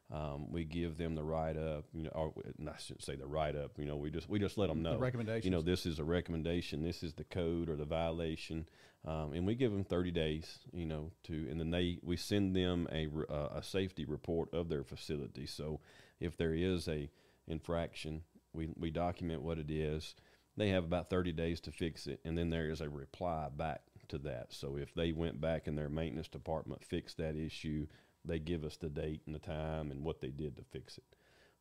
Um, 0.10 0.52
we 0.52 0.64
give 0.64 0.98
them 0.98 1.16
the 1.16 1.24
write 1.24 1.58
up, 1.58 1.86
you 1.94 2.04
know, 2.04 2.12
or 2.14 2.34
I 2.62 2.78
shouldn't 2.78 3.04
say 3.04 3.16
the 3.16 3.28
write 3.28 3.58
up. 3.58 3.78
You 3.78 3.86
know, 3.86 3.98
we 3.98 4.10
just 4.10 4.30
we 4.30 4.40
just 4.40 4.58
let 4.58 4.68
them 4.68 4.82
know 4.82 4.98
Recommendation, 4.98 5.52
You 5.52 5.52
know, 5.52 5.62
this 5.62 5.86
is 5.86 6.00
a 6.00 6.04
recommendation. 6.04 6.82
This 6.82 7.04
is 7.04 7.14
the 7.14 7.26
code 7.26 7.68
or 7.68 7.76
the 7.76 7.86
violation, 7.86 8.70
um, 9.06 9.34
and 9.34 9.46
we 9.46 9.56
give 9.56 9.74
them 9.74 9.84
thirty 9.84 10.12
days. 10.12 10.60
You 10.72 10.86
know, 10.86 11.12
to 11.24 11.34
and 11.50 11.60
then 11.60 11.72
they 11.72 12.00
we 12.02 12.16
send 12.16 12.56
them 12.56 12.88
a 12.90 13.10
uh, 13.30 13.58
a 13.58 13.64
safety 13.64 14.06
report 14.06 14.54
of 14.54 14.70
their 14.70 14.86
facility. 14.86 15.46
So 15.46 15.82
if 16.22 16.38
there 16.38 16.54
is 16.54 16.88
a 16.88 17.10
infraction, 17.46 18.22
we 18.54 18.70
we 18.78 18.92
document 18.92 19.42
what 19.42 19.58
it 19.58 19.70
is. 19.70 20.16
They 20.56 20.70
have 20.70 20.86
about 20.86 21.10
thirty 21.10 21.34
days 21.34 21.60
to 21.62 21.72
fix 21.72 22.08
it, 22.08 22.22
and 22.24 22.38
then 22.38 22.50
there 22.50 22.70
is 22.70 22.80
a 22.80 22.90
reply 22.90 23.50
back 23.54 23.82
to 24.08 24.18
that. 24.20 24.54
So 24.54 24.78
if 24.78 24.94
they 24.94 25.12
went 25.12 25.42
back 25.42 25.68
and 25.68 25.78
their 25.78 25.90
maintenance 25.90 26.30
department 26.30 26.84
fixed 26.86 27.18
that 27.18 27.36
issue, 27.36 27.88
they 28.28 28.40
give 28.40 28.64
us 28.64 28.78
the 28.78 28.90
date 28.90 29.22
and 29.26 29.34
the 29.34 29.40
time 29.40 29.92
and 29.92 30.04
what 30.04 30.22
they 30.22 30.30
did 30.30 30.56
to 30.58 30.64
fix 30.64 30.98
it. 30.98 31.04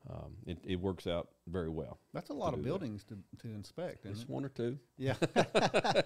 Um, 0.09 0.35
it, 0.47 0.59
it 0.65 0.77
works 0.77 1.09
out 1.09 1.29
very 1.49 1.69
well. 1.69 1.99
That's 2.15 2.31
a 2.31 2.33
lot 2.33 2.55
of 2.55 2.61
that. 2.61 2.65
buildings 2.65 3.03
to, 3.05 3.17
to 3.41 3.53
inspect. 3.53 4.07
It's 4.07 4.23
it? 4.23 4.29
one 4.29 4.45
or 4.45 4.49
two. 4.49 4.79
Yeah. 4.99 5.15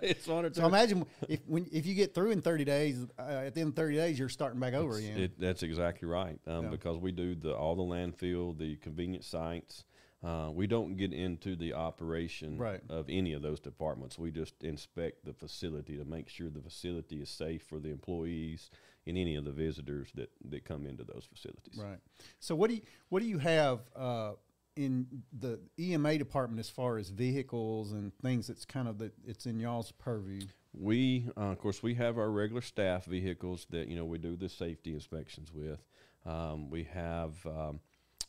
it's 0.01 0.27
one 0.27 0.47
or 0.47 0.49
two. 0.49 0.61
so 0.63 0.67
imagine 0.67 1.05
if 1.29 1.41
when 1.47 1.67
if 1.71 1.85
you 1.85 1.95
get 1.95 2.15
through 2.15 2.31
in 2.31 2.41
30 2.41 2.65
days, 2.65 3.07
uh, 3.19 3.23
at 3.23 3.55
the 3.55 3.61
end 3.61 3.71
of 3.71 3.77
30 3.77 3.97
days, 3.97 4.19
you're 4.19 4.31
starting 4.31 4.59
back 4.59 4.73
over 4.73 4.97
It's- 4.97 5.11
again. 5.11 5.23
It, 5.25 5.39
that's 5.39 5.63
exactly 5.63 6.09
right. 6.09 6.39
Um, 6.47 6.65
Yeah. 6.65 6.71
Because 6.71 6.97
we 6.97 7.13
do 7.13 7.35
the 7.35 7.55
all 7.55 7.77
the 7.77 7.83
landfill, 7.83 8.57
the 8.57 8.77
convenience 8.77 9.27
sites. 9.27 9.85
Uh, 10.23 10.51
we 10.53 10.67
don't 10.67 10.97
get 10.97 11.13
into 11.15 11.57
the 11.57 11.73
operation 11.73 12.59
Right. 12.59 12.81
of 12.91 13.07
any 13.09 13.33
of 13.33 13.41
those 13.43 13.59
departments. 13.59 14.19
We 14.19 14.31
just 14.31 14.63
inspect 14.63 15.25
the 15.25 15.33
facility 15.33 15.97
to 15.97 16.05
make 16.05 16.29
sure 16.29 16.51
the 16.51 16.61
facility 16.61 17.21
is 17.23 17.31
safe 17.31 17.63
for 17.63 17.79
the 17.79 17.89
employees 17.91 18.71
and 19.11 19.19
any 19.19 19.37
of 19.37 19.45
the 19.45 19.53
visitors 19.53 20.09
that, 20.15 20.31
that 20.51 20.65
come 20.65 20.87
into 20.87 21.05
those 21.05 21.27
facilities. 21.31 21.79
Right. 21.79 21.99
So 22.39 22.55
what 22.57 22.71
do 22.71 22.77
you 22.77 22.83
what 23.11 23.21
do 23.21 23.29
you 23.29 23.39
have 23.39 23.81
uh, 23.95 24.33
in 24.77 25.07
the 25.39 25.61
EMA 25.79 26.17
department 26.17 26.59
as 26.61 26.71
far 26.71 26.97
as 26.97 27.11
vehicles 27.11 27.93
and 27.93 28.13
things 28.23 28.47
that's 28.47 28.65
kind 28.65 28.89
of 28.89 28.97
the 28.99 29.13
it's 29.27 29.45
in 29.47 29.61
y'all's 29.61 29.93
purview? 29.93 30.41
We, 30.73 31.27
uh, 31.37 31.41
of 31.51 31.59
course, 31.59 31.83
we 31.83 31.95
have 31.95 32.17
our 32.17 32.31
regular 32.31 32.63
staff 32.63 33.05
vehicles 33.05 33.67
that 33.71 33.89
you 33.89 33.97
know 33.97 34.05
we 34.05 34.19
do 34.19 34.37
the 34.37 34.49
safety 34.49 34.95
inspections 34.95 35.53
with. 35.53 35.81
Um, 36.25 36.71
we 36.71 36.85
have 36.85 37.35
um, 37.47 37.81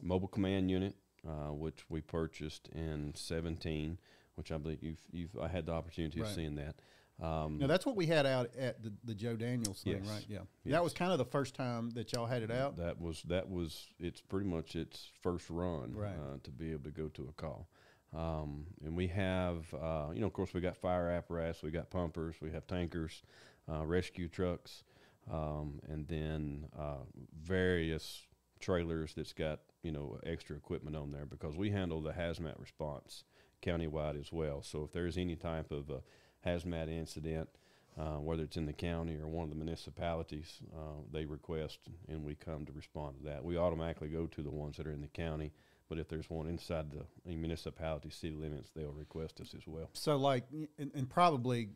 mobile 0.02 0.28
command 0.28 0.72
unit, 0.72 0.96
uh, 1.28 1.52
which 1.54 1.86
we 1.90 2.02
purchased 2.02 2.68
in 2.70 3.14
seventeen, 3.16 4.00
which 4.36 4.52
I 4.52 4.58
believe 4.58 4.82
you've, 4.82 5.00
you've 5.12 5.38
I 5.40 5.48
had 5.50 5.68
the 5.68 5.74
opportunity 5.74 6.20
Right. 6.20 6.30
of 6.30 6.36
seeing 6.36 6.56
that. 6.56 6.76
Um, 7.22 7.60
Now 7.60 7.68
that's 7.68 7.86
what 7.86 7.96
we 7.96 8.08
had 8.08 8.26
out 8.26 8.50
at 8.58 8.82
the, 8.82 8.92
the 9.04 9.14
Joe 9.14 9.36
Daniels 9.36 9.84
thing, 9.84 10.00
Yes. 10.04 10.08
right? 10.12 10.26
Yeah. 10.28 10.40
Yes. 10.64 10.72
That 10.74 10.84
was 10.84 10.94
kind 10.94 11.12
of 11.12 11.20
the 11.20 11.26
first 11.26 11.54
time 11.56 11.92
that 11.92 12.12
y'all 12.14 12.26
had 12.26 12.42
it 12.42 12.50
out. 12.52 12.78
That 12.78 13.00
was 13.00 13.22
that 13.24 13.50
was 13.50 13.88
it's 14.00 14.22
pretty 14.22 14.48
much 14.50 14.76
its 14.76 15.10
first 15.22 15.50
run 15.50 15.94
Right. 15.94 16.16
uh, 16.16 16.38
to 16.44 16.52
be 16.52 16.72
able 16.72 16.86
to 16.86 16.92
go 16.92 17.10
to 17.10 17.28
a 17.30 17.34
call. 17.34 17.68
Um, 18.14 18.66
and 18.84 18.96
we 18.98 19.08
have, 19.08 19.74
uh, 19.74 20.08
you 20.14 20.20
know, 20.20 20.28
of 20.28 20.34
course, 20.34 20.54
we 20.54 20.60
got 20.60 20.76
fire 20.76 21.10
apparatus, 21.10 21.62
we 21.64 21.72
got 21.72 21.90
pumpers, 21.92 22.36
we 22.42 22.52
have 22.52 22.68
tankers, 22.68 23.22
uh, 23.72 23.86
rescue 23.86 24.28
trucks, 24.28 24.84
um, 25.32 25.80
and 25.88 26.08
then 26.08 26.66
uh, 26.78 27.04
various 27.42 28.24
trailers 28.60 29.14
that's 29.16 29.34
got 29.34 29.60
you 29.84 29.92
know 29.92 30.20
extra 30.26 30.56
equipment 30.56 30.96
on 30.96 31.12
there 31.12 31.26
because 31.26 31.56
we 31.56 31.70
handle 31.72 32.02
the 32.02 32.12
hazmat 32.12 32.60
response 32.60 33.24
countywide 33.64 34.20
as 34.20 34.32
well. 34.32 34.62
So 34.64 34.84
if 34.84 34.92
there's 34.92 35.18
any 35.18 35.36
type 35.36 35.72
of 35.72 35.90
a 35.92 36.02
hazmat 36.46 36.90
incident, 36.90 37.50
uh, 38.00 38.16
whether 38.18 38.44
it's 38.44 38.58
in 38.58 38.66
the 38.66 38.74
county 38.74 39.18
or 39.20 39.28
one 39.28 39.44
of 39.44 39.50
the 39.50 39.56
municipalities, 39.56 40.60
uh, 40.74 41.02
they 41.12 41.26
request 41.26 41.80
and 42.08 42.24
we 42.24 42.36
come 42.36 42.66
to 42.66 42.72
respond 42.72 43.18
to 43.18 43.24
that. 43.26 43.44
We 43.44 43.58
automatically 43.58 44.10
go 44.10 44.28
to 44.28 44.42
the 44.42 44.50
ones 44.52 44.78
that 44.78 44.88
are 44.88 44.92
in 44.92 45.02
the 45.02 45.08
county, 45.08 45.52
but 45.90 45.98
if 46.00 46.08
there's 46.08 46.30
one 46.30 46.48
inside 46.48 46.92
the 46.92 47.06
municipality 47.36 48.10
city 48.10 48.34
limits, 48.36 48.70
they'll 48.76 48.94
request 48.94 49.42
us 49.42 49.54
as 49.56 49.68
well. 49.68 49.90
So 49.94 50.16
like, 50.16 50.46
and, 50.78 50.92
and 50.96 51.10
probably 51.10 51.70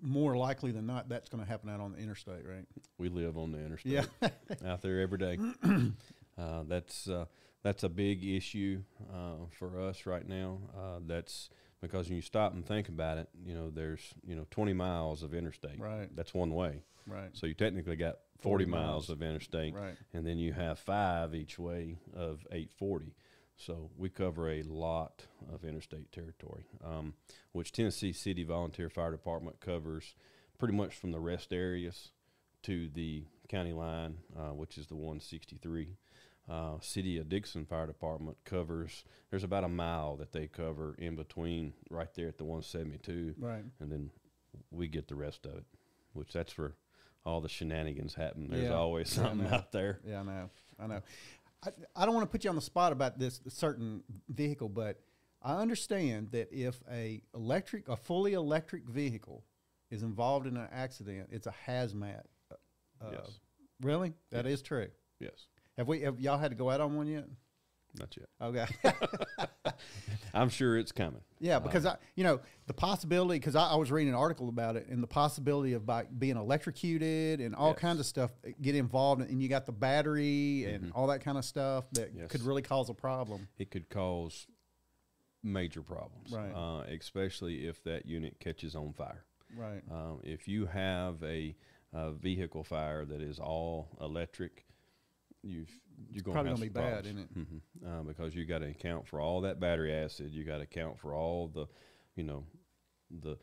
more 0.00 0.36
likely 0.36 0.70
than 0.72 0.86
not, 0.86 1.08
that's 1.08 1.28
going 1.28 1.42
to 1.44 1.48
happen 1.48 1.68
out 1.70 1.80
on 1.80 1.92
the 1.92 1.98
interstate, 1.98 2.46
right? 2.46 2.64
We 2.98 3.08
live 3.08 3.36
on 3.36 3.52
the 3.52 3.58
interstate, 3.58 3.92
Yeah. 4.22 4.28
out 4.66 4.82
there 4.82 5.00
every 5.00 5.18
day. 5.18 5.38
uh, 6.38 6.62
that's 6.66 7.08
uh, 7.08 7.26
that's 7.62 7.82
a 7.82 7.88
big 7.88 8.24
issue 8.24 8.82
uh, 9.12 9.46
for 9.58 9.80
us 9.80 10.04
right 10.06 10.26
now. 10.28 10.58
Uh, 10.76 11.00
that's 11.06 11.48
because 11.88 12.08
when 12.08 12.16
you 12.16 12.22
stop 12.22 12.52
and 12.54 12.66
think 12.66 12.88
about 12.88 13.18
it, 13.18 13.28
you 13.46 13.54
know, 13.54 13.70
there's 13.70 14.00
you 14.26 14.34
know 14.34 14.46
20 14.50 14.72
miles 14.72 15.22
of 15.22 15.34
interstate. 15.34 15.78
Right. 15.78 16.08
That's 16.16 16.34
one 16.34 16.54
way. 16.54 16.82
Right. 17.06 17.30
So 17.32 17.46
you 17.46 17.54
technically 17.54 17.96
got 17.96 18.18
40, 18.40 18.64
40 18.64 18.66
miles. 18.66 18.82
miles. 18.82 19.10
of 19.10 19.22
interstate, 19.22 19.74
Right. 19.74 19.96
and 20.12 20.26
then 20.26 20.38
you 20.38 20.52
have 20.52 20.78
five 20.78 21.34
each 21.34 21.58
way 21.58 21.98
of 22.14 22.46
840. 22.50 23.14
So 23.56 23.90
we 23.96 24.08
cover 24.08 24.50
a 24.50 24.62
lot 24.62 25.26
of 25.52 25.64
interstate 25.64 26.10
territory, 26.10 26.64
um, 26.82 27.14
which 27.52 27.70
Tennessee 27.72 28.12
City 28.12 28.42
Volunteer 28.42 28.88
Fire 28.90 29.12
Department 29.12 29.60
covers 29.60 30.14
pretty 30.58 30.74
much 30.74 30.94
from 30.96 31.12
the 31.12 31.20
rest 31.20 31.52
areas 31.52 32.10
to 32.62 32.88
the 32.88 33.24
county 33.48 33.72
line, 33.72 34.18
uh, 34.36 34.52
which 34.54 34.76
is 34.78 34.86
the 34.88 34.96
163. 34.96 35.96
Uh, 36.48 36.78
City 36.80 37.16
of 37.18 37.28
Dickson 37.30 37.64
Fire 37.64 37.86
Department 37.86 38.36
covers. 38.44 39.04
There's 39.30 39.44
about 39.44 39.64
a 39.64 39.68
mile 39.68 40.16
that 40.16 40.32
they 40.32 40.46
cover 40.46 40.94
in 40.98 41.16
between, 41.16 41.72
right 41.90 42.12
there 42.14 42.28
at 42.28 42.36
the 42.36 42.44
172 42.44 43.34
Right. 43.38 43.64
and 43.80 43.90
then 43.90 44.10
we 44.70 44.86
get 44.88 45.08
the 45.08 45.14
rest 45.14 45.46
of 45.46 45.54
it, 45.54 45.64
which 46.12 46.32
that's 46.34 46.56
where 46.58 46.74
all 47.24 47.40
the 47.40 47.48
shenanigans 47.48 48.14
happen. 48.14 48.48
There's 48.50 48.64
Yeah. 48.64 48.74
always 48.74 49.08
something 49.10 49.46
out 49.46 49.72
there. 49.72 50.00
Yeah, 50.06 50.20
I 50.20 50.22
know. 50.24 50.50
I 50.78 50.86
know. 50.86 51.02
I, 51.62 51.70
I 51.96 52.04
don't 52.04 52.14
want 52.14 52.26
to 52.26 52.30
put 52.30 52.44
you 52.44 52.50
on 52.50 52.56
the 52.56 52.62
spot 52.62 52.92
about 52.92 53.18
this 53.18 53.40
certain 53.48 54.02
vehicle, 54.28 54.68
but 54.68 55.00
I 55.40 55.62
understand 55.62 56.32
that 56.32 56.52
if 56.52 56.78
a 56.90 57.22
electric, 57.34 57.88
a 57.88 57.96
fully 57.96 58.34
electric 58.34 58.84
vehicle 58.86 59.44
is 59.90 60.02
involved 60.02 60.46
in 60.46 60.58
an 60.58 60.68
accident, 60.70 61.30
it's 61.32 61.46
a 61.46 61.54
hazmat. 61.66 62.24
Uh, 62.52 62.56
yes, 63.12 63.40
Really? 63.80 64.12
That 64.30 64.44
is 64.46 64.60
true. 64.60 64.88
yes, 65.20 65.46
Have 65.78 65.88
we? 65.88 66.00
Have 66.02 66.20
y'all 66.20 66.38
had 66.38 66.50
to 66.50 66.56
go 66.56 66.70
out 66.70 66.80
on 66.80 66.96
one 66.96 67.06
yet? 67.06 67.24
not 67.96 68.16
yet. 68.16 68.26
Okay. 68.42 68.66
I'm 70.34 70.48
sure 70.48 70.76
it's 70.76 70.90
coming. 70.90 71.20
yeah, 71.38 71.60
because 71.60 71.86
I, 71.86 71.96
you 72.16 72.24
know, 72.24 72.40
the 72.66 72.74
possibility. 72.74 73.38
Because 73.38 73.54
I, 73.54 73.68
I 73.68 73.76
was 73.76 73.92
reading 73.92 74.08
an 74.12 74.18
article 74.18 74.48
about 74.48 74.74
it, 74.76 74.88
and 74.88 75.00
the 75.02 75.06
possibility 75.06 75.74
of 75.74 75.86
by 75.86 76.04
being 76.04 76.36
electrocuted 76.36 77.40
and 77.40 77.54
all 77.54 77.70
Yes. 77.70 77.78
kinds 77.78 78.00
of 78.00 78.06
stuff 78.06 78.32
uh, 78.46 78.50
get 78.60 78.74
involved, 78.74 79.22
and 79.22 79.40
you 79.40 79.48
got 79.48 79.64
the 79.66 79.72
battery 79.72 80.64
and 80.64 80.92
all 80.92 81.06
that 81.08 81.20
kind 81.20 81.38
of 81.38 81.44
stuff 81.44 81.84
that 81.92 82.10
Yes. 82.16 82.30
could 82.30 82.42
really 82.42 82.62
cause 82.62 82.90
a 82.90 82.94
problem. 82.94 83.46
It 83.58 83.70
could 83.70 83.88
cause 83.88 84.46
major 85.44 85.82
problems, 85.82 86.32
Right. 86.32 86.52
Uh, 86.52 86.82
especially 86.92 87.66
if 87.66 87.82
that 87.84 88.06
unit 88.06 88.40
catches 88.40 88.74
on 88.74 88.92
fire. 88.92 89.24
Right. 89.56 89.82
Um, 89.90 90.20
if 90.24 90.48
you 90.48 90.66
have 90.66 91.22
a, 91.22 91.54
a 91.92 92.10
vehicle 92.12 92.64
fire 92.64 93.04
that 93.04 93.20
is 93.22 93.38
all 93.38 93.88
electric, 94.00 94.64
you've 95.44 95.70
you're 96.10 96.22
going 96.22 96.34
probably 96.34 96.52
to 96.52 96.56
gonna 96.56 96.88
be 96.88 96.96
bad, 96.96 97.06
isn't 97.06 97.18
it? 97.18 97.28
hmm 97.34 97.86
Uh, 97.86 98.02
because 98.02 98.34
you 98.34 98.44
got 98.44 98.58
to 98.58 98.66
account 98.66 99.06
for 99.06 99.20
all 99.20 99.40
that 99.42 99.60
battery 99.60 99.92
acid. 99.94 100.32
You 100.32 100.44
got 100.44 100.56
to 100.58 100.62
account 100.64 100.98
for 100.98 101.14
all 101.14 101.48
the, 101.48 101.66
you 102.16 102.24
know, 102.24 102.44
the 103.10 103.36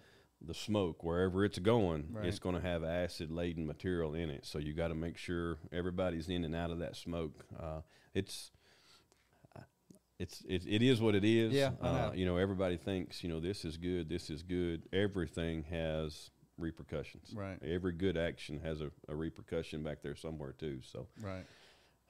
the 0.44 0.54
smoke 0.54 1.04
wherever 1.04 1.46
it's 1.46 1.60
going. 1.60 2.08
Right. 2.12 2.26
It's 2.26 2.40
going 2.40 2.56
to 2.56 2.62
have 2.62 2.84
acid 2.84 3.32
laden 3.32 3.66
material 3.68 4.16
in 4.16 4.30
it. 4.32 4.46
So 4.46 4.58
you 4.58 4.74
got 4.74 4.88
to 4.88 4.96
make 4.96 5.18
sure 5.18 5.60
everybody's 5.72 6.30
in 6.30 6.44
and 6.44 6.56
out 6.56 6.72
of 6.72 6.80
that 6.80 6.96
smoke. 6.96 7.46
Uh, 7.58 7.82
it's 8.14 8.52
it's 10.20 10.44
it, 10.48 10.64
it 10.68 10.82
is 10.84 11.02
what 11.02 11.16
it 11.16 11.24
is. 11.24 11.54
Yeah, 11.54 11.72
uh, 11.82 12.12
you 12.14 12.26
know 12.26 12.38
everybody 12.38 12.78
thinks 12.78 13.24
you 13.24 13.30
know 13.30 13.40
this 13.40 13.66
is 13.66 13.78
good, 13.78 14.08
this 14.10 14.30
is 14.30 14.44
good. 14.44 14.84
Everything 14.94 15.64
has 15.64 16.30
repercussions. 16.58 17.34
Right. 17.36 17.58
Every 17.64 17.92
good 17.92 18.18
action 18.18 18.60
has 18.64 18.82
a, 18.82 18.92
a 19.08 19.16
repercussion 19.16 19.82
back 19.84 20.04
there 20.04 20.16
somewhere 20.16 20.54
too. 20.54 20.80
So 20.84 21.08
Right. 21.22 21.46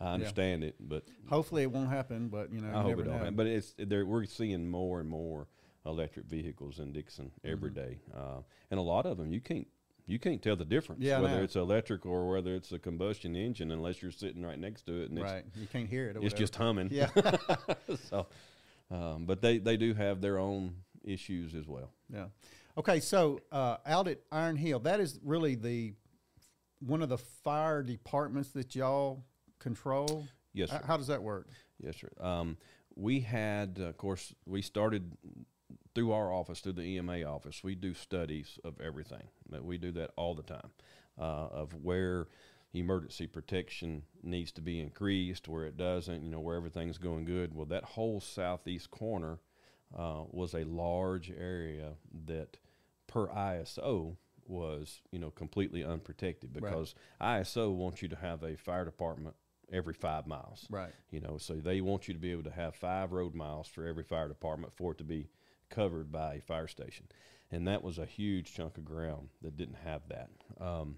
I 0.02 0.14
understand 0.14 0.64
it, 0.64 0.76
but 0.80 1.04
Hopefully, 1.30 1.62
it 1.64 1.72
won't 1.72 1.90
happen. 1.90 2.28
But 2.30 2.52
you 2.52 2.60
know, 2.62 2.70
you 2.70 2.76
I 2.76 2.82
hope 2.82 3.00
it 3.00 3.04
don't. 3.04 3.18
happen. 3.18 3.36
But 3.36 3.48
it's 3.48 3.74
there. 3.78 4.06
We're 4.06 4.26
seeing 4.26 4.70
more 4.70 5.00
and 5.00 5.08
more 5.10 5.48
electric 5.86 6.26
vehicles 6.26 6.80
in 6.80 6.92
Dickson 6.92 7.32
every 7.44 7.70
Mm-hmm. 7.70 7.80
day, 7.80 8.00
uh, 8.16 8.42
and 8.70 8.80
a 8.80 8.84
lot 8.84 9.06
of 9.06 9.18
them 9.18 9.32
you 9.32 9.40
can't 9.42 9.68
you 10.08 10.18
can't 10.20 10.42
tell 10.42 10.56
the 10.56 10.66
difference 10.66 11.04
Yeah, 11.04 11.20
whether 11.20 11.42
it's 11.44 11.56
electric 11.56 12.06
or 12.06 12.30
whether 12.32 12.56
it's 12.56 12.72
a 12.72 12.80
combustion 12.80 13.36
engine 13.36 13.72
unless 13.72 14.02
you're 14.02 14.12
sitting 14.12 14.44
right 14.44 14.58
next 14.60 14.82
to 14.88 15.02
it 15.04 15.12
and 15.12 15.22
right, 15.22 15.46
you 15.56 15.68
can't 15.68 15.88
hear 15.88 16.08
it. 16.10 16.16
It's, 16.18 16.26
it's 16.26 16.34
just 16.36 16.56
humming. 16.56 16.90
yeah, 16.92 17.08
so, 18.10 18.28
um, 18.90 19.26
but 19.26 19.42
they 19.42 19.58
they 19.60 19.78
do 19.78 19.94
have 19.94 20.20
their 20.22 20.38
own 20.40 20.76
issues 21.04 21.54
as 21.56 21.68
well. 21.68 21.92
yeah. 22.14 22.26
Okay, 22.78 23.00
so 23.02 23.42
uh, 23.52 23.78
out 23.86 24.08
at 24.08 24.20
Iron 24.32 24.56
Hill, 24.56 24.80
that 24.80 25.00
is 25.00 25.20
really 25.24 25.56
the 25.56 25.94
one 26.80 27.02
of 27.02 27.10
the 27.10 27.18
fire 27.18 27.84
departments 27.84 28.50
that 28.52 28.76
y'all 28.76 29.24
control. 29.62 30.28
Yes, 30.54 30.70
sir. 30.70 30.82
How 30.86 30.98
does 30.98 31.08
that 31.08 31.24
work? 31.24 31.48
Yes, 31.80 31.96
sir. 31.98 32.10
Um, 32.20 32.58
we 32.96 33.22
had, 33.22 33.78
uh, 33.80 33.86
of 33.86 33.98
course, 33.98 34.34
we 34.46 34.62
started 34.62 35.12
through 35.96 36.12
our 36.12 36.32
office, 36.32 36.60
through 36.60 36.74
the 36.74 36.84
EMA 36.98 37.24
office. 37.24 37.64
We 37.64 37.76
do 37.76 37.94
studies 37.94 38.60
of 38.64 38.80
everything. 38.82 39.24
We 39.62 39.78
do 39.78 39.92
that 39.94 40.12
all 40.16 40.36
the 40.36 40.44
time, 40.44 40.72
uh, 41.18 41.48
of 41.52 41.74
where 41.74 42.28
emergency 42.74 43.28
protection 43.28 44.04
needs 44.24 44.52
to 44.54 44.62
be 44.62 44.80
increased, 44.80 45.48
where 45.48 45.66
it 45.66 45.78
doesn't. 45.78 46.24
You 46.24 46.32
know, 46.32 46.40
where 46.40 46.58
everything's 46.58 46.98
going 46.98 47.26
good. 47.26 47.56
Well, 47.56 47.66
that 47.68 47.84
whole 47.84 48.20
southeast 48.20 48.92
corner 48.92 49.40
uh, 49.98 50.24
was 50.30 50.54
a 50.54 50.64
large 50.64 51.32
area 51.32 51.94
that, 52.26 52.58
per 53.08 53.28
ISO, 53.28 54.18
was 54.48 55.02
you 55.12 55.20
know 55.20 55.32
completely 55.32 55.84
unprotected 55.84 56.52
because 56.52 56.94
ISO 57.22 57.74
wants 57.74 58.02
you 58.02 58.10
to 58.10 58.16
have 58.18 58.44
a 58.44 58.58
fire 58.58 58.84
department 58.84 59.36
every 59.72 59.94
five 59.94 60.28
miles. 60.28 60.68
Right. 60.70 60.92
You 61.10 61.22
know, 61.22 61.38
so 61.38 61.56
they 61.56 61.82
want 61.82 62.08
you 62.08 62.14
to 62.14 62.20
be 62.20 62.32
able 62.32 62.44
to 62.44 62.52
have 62.52 62.76
five 62.76 63.12
road 63.12 63.34
miles 63.36 63.68
for 63.68 63.86
every 63.86 64.04
fire 64.04 64.28
department 64.28 64.74
for 64.74 64.92
it 64.92 64.98
to 65.00 65.04
be 65.04 65.30
covered 65.70 66.12
by 66.12 66.36
a 66.36 66.42
fire 66.42 66.68
station. 66.68 67.08
And 67.52 67.68
that 67.68 67.84
was 67.84 67.98
a 67.98 68.06
huge 68.06 68.54
chunk 68.54 68.78
of 68.78 68.86
ground 68.86 69.30
that 69.42 69.58
didn't 69.58 69.78
have 69.84 70.02
that. 70.10 70.30
Um, 70.60 70.98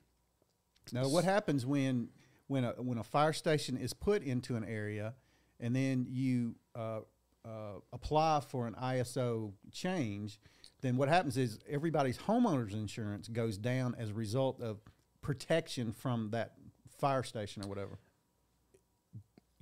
Now, 0.92 1.08
what 1.08 1.24
happens 1.24 1.66
when 1.66 2.10
when 2.48 2.64
a 2.64 2.74
when 2.74 2.98
a 2.98 3.04
fire 3.04 3.34
station 3.34 3.78
is 3.78 3.94
put 3.94 4.22
into 4.24 4.56
an 4.56 4.64
area, 4.64 5.14
and 5.60 5.76
then 5.76 6.06
you 6.10 6.56
uh, 6.76 7.00
uh, 7.46 7.80
apply 7.92 8.42
for 8.42 8.68
an 8.68 8.76
ISO 8.76 9.54
change? 9.72 10.40
Then 10.82 10.98
what 10.98 11.08
happens 11.08 11.38
is 11.38 11.60
everybody's 11.70 12.18
homeowners 12.18 12.74
insurance 12.74 13.30
goes 13.30 13.58
down 13.58 13.96
as 13.98 14.10
a 14.10 14.14
result 14.14 14.62
of 14.62 14.82
protection 15.22 15.94
from 15.94 16.32
that 16.32 16.54
fire 16.98 17.24
station 17.24 17.64
or 17.64 17.68
whatever. 17.68 17.98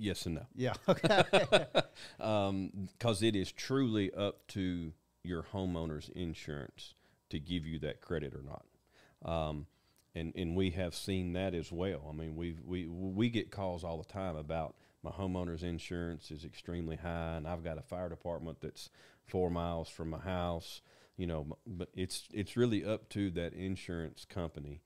Yes 0.02 0.26
and 0.26 0.36
no. 0.36 0.46
Yeah. 0.56 0.74
Okay. 0.88 1.66
because 2.18 3.24
it 3.24 3.36
is 3.36 3.52
truly 3.52 4.14
up 4.14 4.48
to 4.48 4.94
your 5.24 5.44
homeowner's 5.44 6.10
insurance 6.10 6.94
to 7.30 7.40
give 7.40 7.66
you 7.66 7.80
that 7.80 8.02
credit 8.02 8.34
or 8.34 8.44
not. 8.44 8.66
Um, 9.24 9.68
and 10.14 10.34
and 10.36 10.56
we 10.56 10.72
have 10.72 10.94
seen 10.94 11.34
that 11.34 11.54
as 11.54 11.72
well. 11.72 12.06
I 12.10 12.14
mean, 12.14 12.36
we 12.36 12.56
we 12.66 12.88
we 12.88 13.30
get 13.30 13.52
calls 13.52 13.84
all 13.84 13.98
the 13.98 14.12
time 14.12 14.36
about 14.36 14.76
my 15.04 15.12
homeowner's 15.12 15.64
insurance 15.64 16.32
is 16.32 16.44
extremely 16.44 16.98
high, 16.98 17.36
and 17.38 17.48
I've 17.48 17.64
got 17.64 17.78
a 17.78 17.82
fire 17.82 18.10
department 18.10 18.60
that's 18.62 18.90
four 19.26 19.50
miles 19.50 19.90
from 19.90 20.10
my 20.10 20.20
house. 20.20 20.82
You 21.16 21.28
know, 21.28 21.58
but 21.66 21.90
it's 21.94 22.28
it's 22.34 22.58
really 22.58 22.84
up 22.84 23.10
to 23.10 23.30
that 23.32 23.54
insurance 23.54 24.26
company 24.26 24.82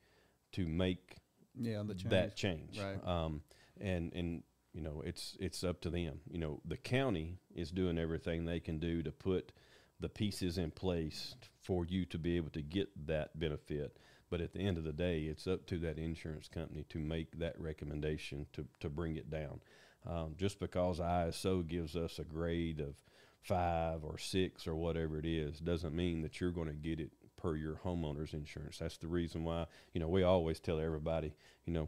to 0.52 0.68
make 0.68 1.16
yeah. 1.60 1.82
The 1.86 1.96
change. 1.96 2.10
that 2.10 2.36
change. 2.36 2.80
Right. 2.80 3.08
Um, 3.08 3.42
and 3.80 4.14
and 4.14 4.44
you 4.76 4.82
know 4.82 5.02
it's 5.06 5.38
it's 5.40 5.64
up 5.64 5.82
to 5.82 5.90
them. 5.90 6.20
You 6.30 6.38
know 6.38 6.60
the 6.66 6.78
county 6.78 7.40
is 7.56 7.72
doing 7.72 7.98
everything 7.98 8.46
they 8.46 8.60
can 8.60 8.78
do 8.78 9.02
to 9.02 9.12
put 9.12 9.54
the 10.00 10.10
pieces 10.10 10.58
in 10.58 10.72
place 10.72 11.36
for 11.62 11.86
you 11.86 12.06
to 12.06 12.18
be 12.18 12.36
able 12.36 12.52
to 12.52 12.62
get 12.62 12.90
that 13.08 13.40
benefit. 13.40 13.98
But 14.30 14.42
at 14.42 14.54
the 14.54 14.60
end 14.60 14.78
of 14.78 14.84
the 14.84 14.92
day, 14.92 15.22
it's 15.22 15.48
up 15.48 15.66
to 15.68 15.78
that 15.80 15.98
insurance 15.98 16.50
company 16.50 16.84
to 16.90 17.00
make 17.00 17.40
that 17.40 17.60
recommendation 17.60 18.48
to, 18.54 18.66
to 18.82 18.90
bring 18.90 19.16
it 19.16 19.30
down. 19.30 19.62
Um, 20.06 20.36
just 20.38 20.60
because 20.60 21.00
ISO 21.00 21.66
gives 21.66 21.96
us 21.96 22.20
a 22.20 22.24
grade 22.24 22.82
of 22.82 22.96
five 23.42 24.04
or 24.04 24.18
six 24.18 24.68
or 24.68 24.76
whatever 24.76 25.18
it 25.18 25.26
is 25.26 25.60
doesn't 25.60 25.96
mean 25.96 26.22
that 26.24 26.42
you're 26.42 26.52
going 26.52 26.68
to 26.68 26.74
get 26.74 27.00
it 27.00 27.12
per 27.38 27.56
your 27.56 27.76
homeowner's 27.76 28.34
insurance. 28.34 28.80
That's 28.80 28.98
the 28.98 29.08
reason 29.08 29.44
why, 29.44 29.68
you 29.94 30.02
know, 30.02 30.08
we 30.08 30.24
always 30.24 30.60
tell 30.60 30.80
everybody, 30.80 31.34
you 31.66 31.74
know, 31.74 31.88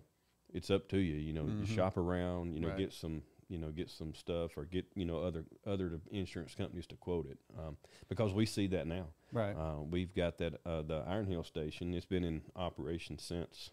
it's 0.53 0.69
up 0.69 0.87
to 0.89 0.97
you. 0.97 1.15
You 1.15 1.33
know, 1.33 1.47
you 1.59 1.65
shop 1.65 1.97
around, 1.97 2.53
you 2.53 2.59
know, 2.61 2.69
Right. 2.69 2.77
get 2.77 2.93
some, 2.93 3.23
you 3.49 3.57
know, 3.57 3.69
get 3.71 3.89
some 3.89 4.13
stuff 4.15 4.57
or 4.57 4.65
get, 4.65 4.85
you 4.95 5.05
know, 5.05 5.19
other 5.19 5.45
other 5.65 5.99
insurance 6.11 6.55
companies 6.55 6.87
to 6.87 6.95
quote 6.95 7.27
it 7.29 7.37
um, 7.57 7.77
because 8.09 8.33
we 8.33 8.45
see 8.45 8.67
that 8.67 8.87
now. 8.87 9.07
Right. 9.31 9.55
Uh, 9.55 9.81
we've 9.81 10.13
got 10.13 10.37
that 10.39 10.59
uh, 10.65 10.81
the 10.83 11.03
Iron 11.07 11.27
Hill 11.27 11.43
station. 11.43 11.93
It's 11.93 12.05
been 12.05 12.23
in 12.23 12.41
operation 12.55 13.19
since 13.19 13.71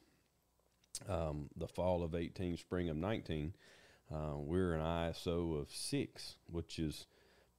um, 1.09 1.49
the 1.57 1.67
fall 1.69 2.03
of 2.03 2.15
18, 2.15 2.57
spring 2.57 2.89
of 2.89 2.97
19. 2.97 3.53
Uh, 4.13 4.35
we're 4.37 4.75
an 4.75 4.81
ISO 4.81 5.61
of 5.61 5.71
six, 5.73 6.37
which 6.51 6.79
is 6.79 7.07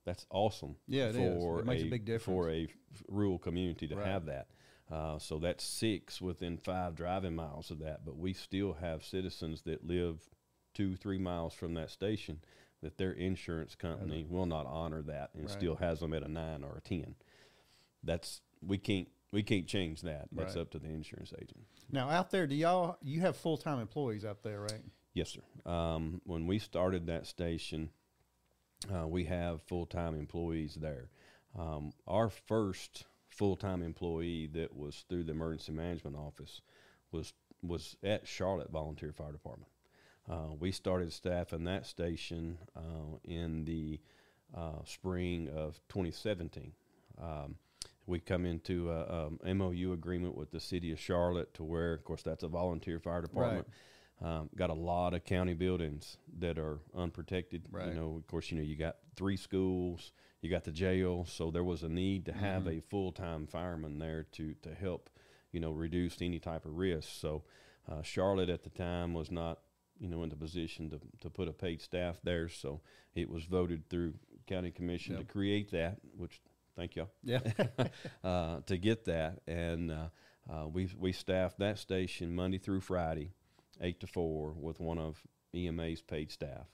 that's 0.05 0.25
awesome. 0.29 0.75
Yeah, 0.87 1.05
it 1.09 1.15
is. 1.15 1.41
for 1.41 1.59
It 1.59 1.65
makes 1.65 1.81
a 1.83 1.89
big 1.89 2.05
difference 2.05 2.23
for 2.37 2.49
a 2.51 2.67
rural 3.09 3.39
community 3.39 3.87
to 3.87 3.95
Right. 3.95 4.05
have 4.05 4.25
that. 4.27 4.47
Uh, 4.91 5.17
so 5.17 5.39
that's 5.39 5.63
six 5.63 6.21
within 6.21 6.57
five 6.57 6.95
driving 6.95 7.35
miles 7.35 7.71
of 7.71 7.79
that. 7.79 8.05
But 8.05 8.17
we 8.17 8.33
still 8.33 8.73
have 8.73 9.03
citizens 9.03 9.63
that 9.63 9.85
live 9.85 10.19
two, 10.73 10.95
three 10.95 11.17
miles 11.17 11.53
from 11.53 11.73
that 11.73 11.89
station 11.89 12.39
that 12.81 12.97
their 12.97 13.13
insurance 13.13 13.73
company 13.73 14.25
will 14.29 14.45
not 14.45 14.67
honor 14.67 15.01
that 15.01 15.31
and 15.33 15.45
Right. 15.45 15.51
still 15.51 15.75
has 15.77 16.01
them 16.01 16.13
at 16.13 16.21
a 16.23 16.27
nine 16.27 16.63
or 16.63 16.77
a 16.77 16.81
ten. 16.81 17.15
That's 18.03 18.41
we 18.61 18.77
can't 18.77 19.07
we 19.31 19.41
can't 19.43 19.67
change 19.67 20.01
that. 20.01 20.27
That's 20.31 20.55
Right. 20.55 20.61
up 20.61 20.69
to 20.71 20.79
the 20.79 20.87
insurance 20.89 21.33
agent. 21.33 21.65
Now 21.91 22.09
out 22.09 22.29
there, 22.29 22.45
do 22.45 22.53
y'all 22.55 22.97
you 23.01 23.21
have 23.21 23.35
full 23.35 23.57
time 23.57 23.79
employees 23.79 24.23
out 24.23 24.43
there, 24.43 24.61
right? 24.61 24.83
Yes, 25.13 25.29
sir. 25.31 25.41
Um, 25.69 26.21
when 26.25 26.45
we 26.45 26.59
started 26.59 27.07
that 27.07 27.25
station, 27.25 27.89
uh, 28.93 29.07
we 29.07 29.23
have 29.25 29.61
full 29.63 29.85
time 29.87 30.13
employees 30.13 30.75
there. 30.75 31.09
Um, 31.57 31.93
our 32.05 32.29
first 32.29 33.05
full 33.35 33.55
time 33.55 33.81
employee 33.81 34.47
that 34.53 34.75
was 34.75 35.05
through 35.09 35.23
the 35.23 35.31
emergency 35.31 35.71
management 35.71 36.15
office 36.15 36.61
was 37.11 37.33
was 37.61 37.95
at 38.03 38.27
Charlotte 38.27 38.69
Volunteer 38.71 39.11
Fire 39.11 39.31
Department. 39.31 39.71
Uh, 40.29 40.53
we 40.59 40.71
started 40.71 41.11
staffing 41.13 41.63
that 41.65 41.85
station 41.85 42.57
uh, 42.75 43.17
in 43.23 43.65
the 43.65 43.99
uh, 44.55 44.83
spring 44.83 45.49
of 45.55 45.79
2017. 45.89 46.71
Um, 47.21 47.55
we 48.07 48.19
come 48.19 48.45
into 48.45 48.91
a, 48.91 49.27
um, 49.27 49.39
MOU 49.57 49.93
agreement 49.93 50.35
with 50.35 50.51
the 50.51 50.59
city 50.59 50.91
of 50.91 50.99
Charlotte 50.99 51.53
to 51.55 51.63
where, 51.63 51.93
of 51.93 52.03
course, 52.03 52.21
that's 52.21 52.43
a 52.43 52.47
volunteer 52.47 52.99
fire 52.99 53.21
department. 53.21 53.67
Um, 54.23 54.49
got 54.55 54.69
a 54.69 54.75
lot 54.75 55.13
of 55.13 55.25
county 55.25 55.53
buildings 55.53 56.17
that 56.39 56.57
are 56.57 56.79
unprotected. 56.95 57.63
Right. 57.69 57.89
You 57.89 57.95
know, 57.95 58.15
of 58.15 58.27
course, 58.27 58.49
you 58.49 58.57
know 58.57 58.63
you 58.63 58.75
got 58.75 58.97
three 59.15 59.37
schools, 59.37 60.13
you 60.45 60.51
got 60.51 60.63
the 60.63 60.71
jail, 60.71 61.25
so 61.25 61.51
there 61.51 61.63
was 61.63 61.83
a 61.83 61.89
need 61.89 62.25
to 62.27 62.33
have 62.33 62.63
Mm-hmm. 62.63 62.77
a 62.77 62.81
full 62.81 63.11
time 63.11 63.47
fireman 63.47 63.99
there 63.99 64.23
to 64.33 64.53
to 64.61 64.73
help, 64.73 65.09
you 65.51 65.59
know, 65.59 65.71
reduce 65.71 66.21
any 66.21 66.39
type 66.39 66.65
of 66.65 66.77
risk. 66.77 67.09
So, 67.11 67.43
uh, 67.91 68.01
Charlotte 68.03 68.49
at 68.49 68.63
the 68.63 68.69
time 68.69 69.13
was 69.13 69.31
not, 69.31 69.59
you 69.99 70.07
know, 70.09 70.23
in 70.23 70.29
the 70.29 70.35
position 70.37 70.89
to 70.91 70.99
to 71.21 71.29
put 71.29 71.47
a 71.47 71.53
paid 71.53 71.81
staff 71.81 72.19
there, 72.23 72.47
so 72.49 72.81
it 73.15 73.29
was 73.29 73.43
voted 73.45 73.89
through 73.89 74.13
county 74.47 74.71
commission 74.71 75.17
to 75.17 75.23
create 75.23 75.71
that, 75.71 75.97
which 76.17 76.39
thank 76.75 76.95
y'all 76.95 77.09
Yeah. 77.23 77.39
uh, 78.23 78.59
to 78.67 78.77
get 78.77 79.05
that, 79.05 79.41
and 79.47 79.91
uh, 79.91 80.09
uh, 80.49 80.67
we 80.67 80.89
we 80.97 81.11
staffed 81.11 81.57
that 81.59 81.79
station 81.79 82.35
Monday 82.35 82.59
through 82.59 82.81
Friday, 82.81 83.31
eight 83.81 83.99
to 84.01 84.07
four, 84.07 84.51
with 84.53 84.79
one 84.79 84.99
of 84.99 85.21
EMA's 85.53 86.01
paid 86.01 86.31
staff. 86.31 86.67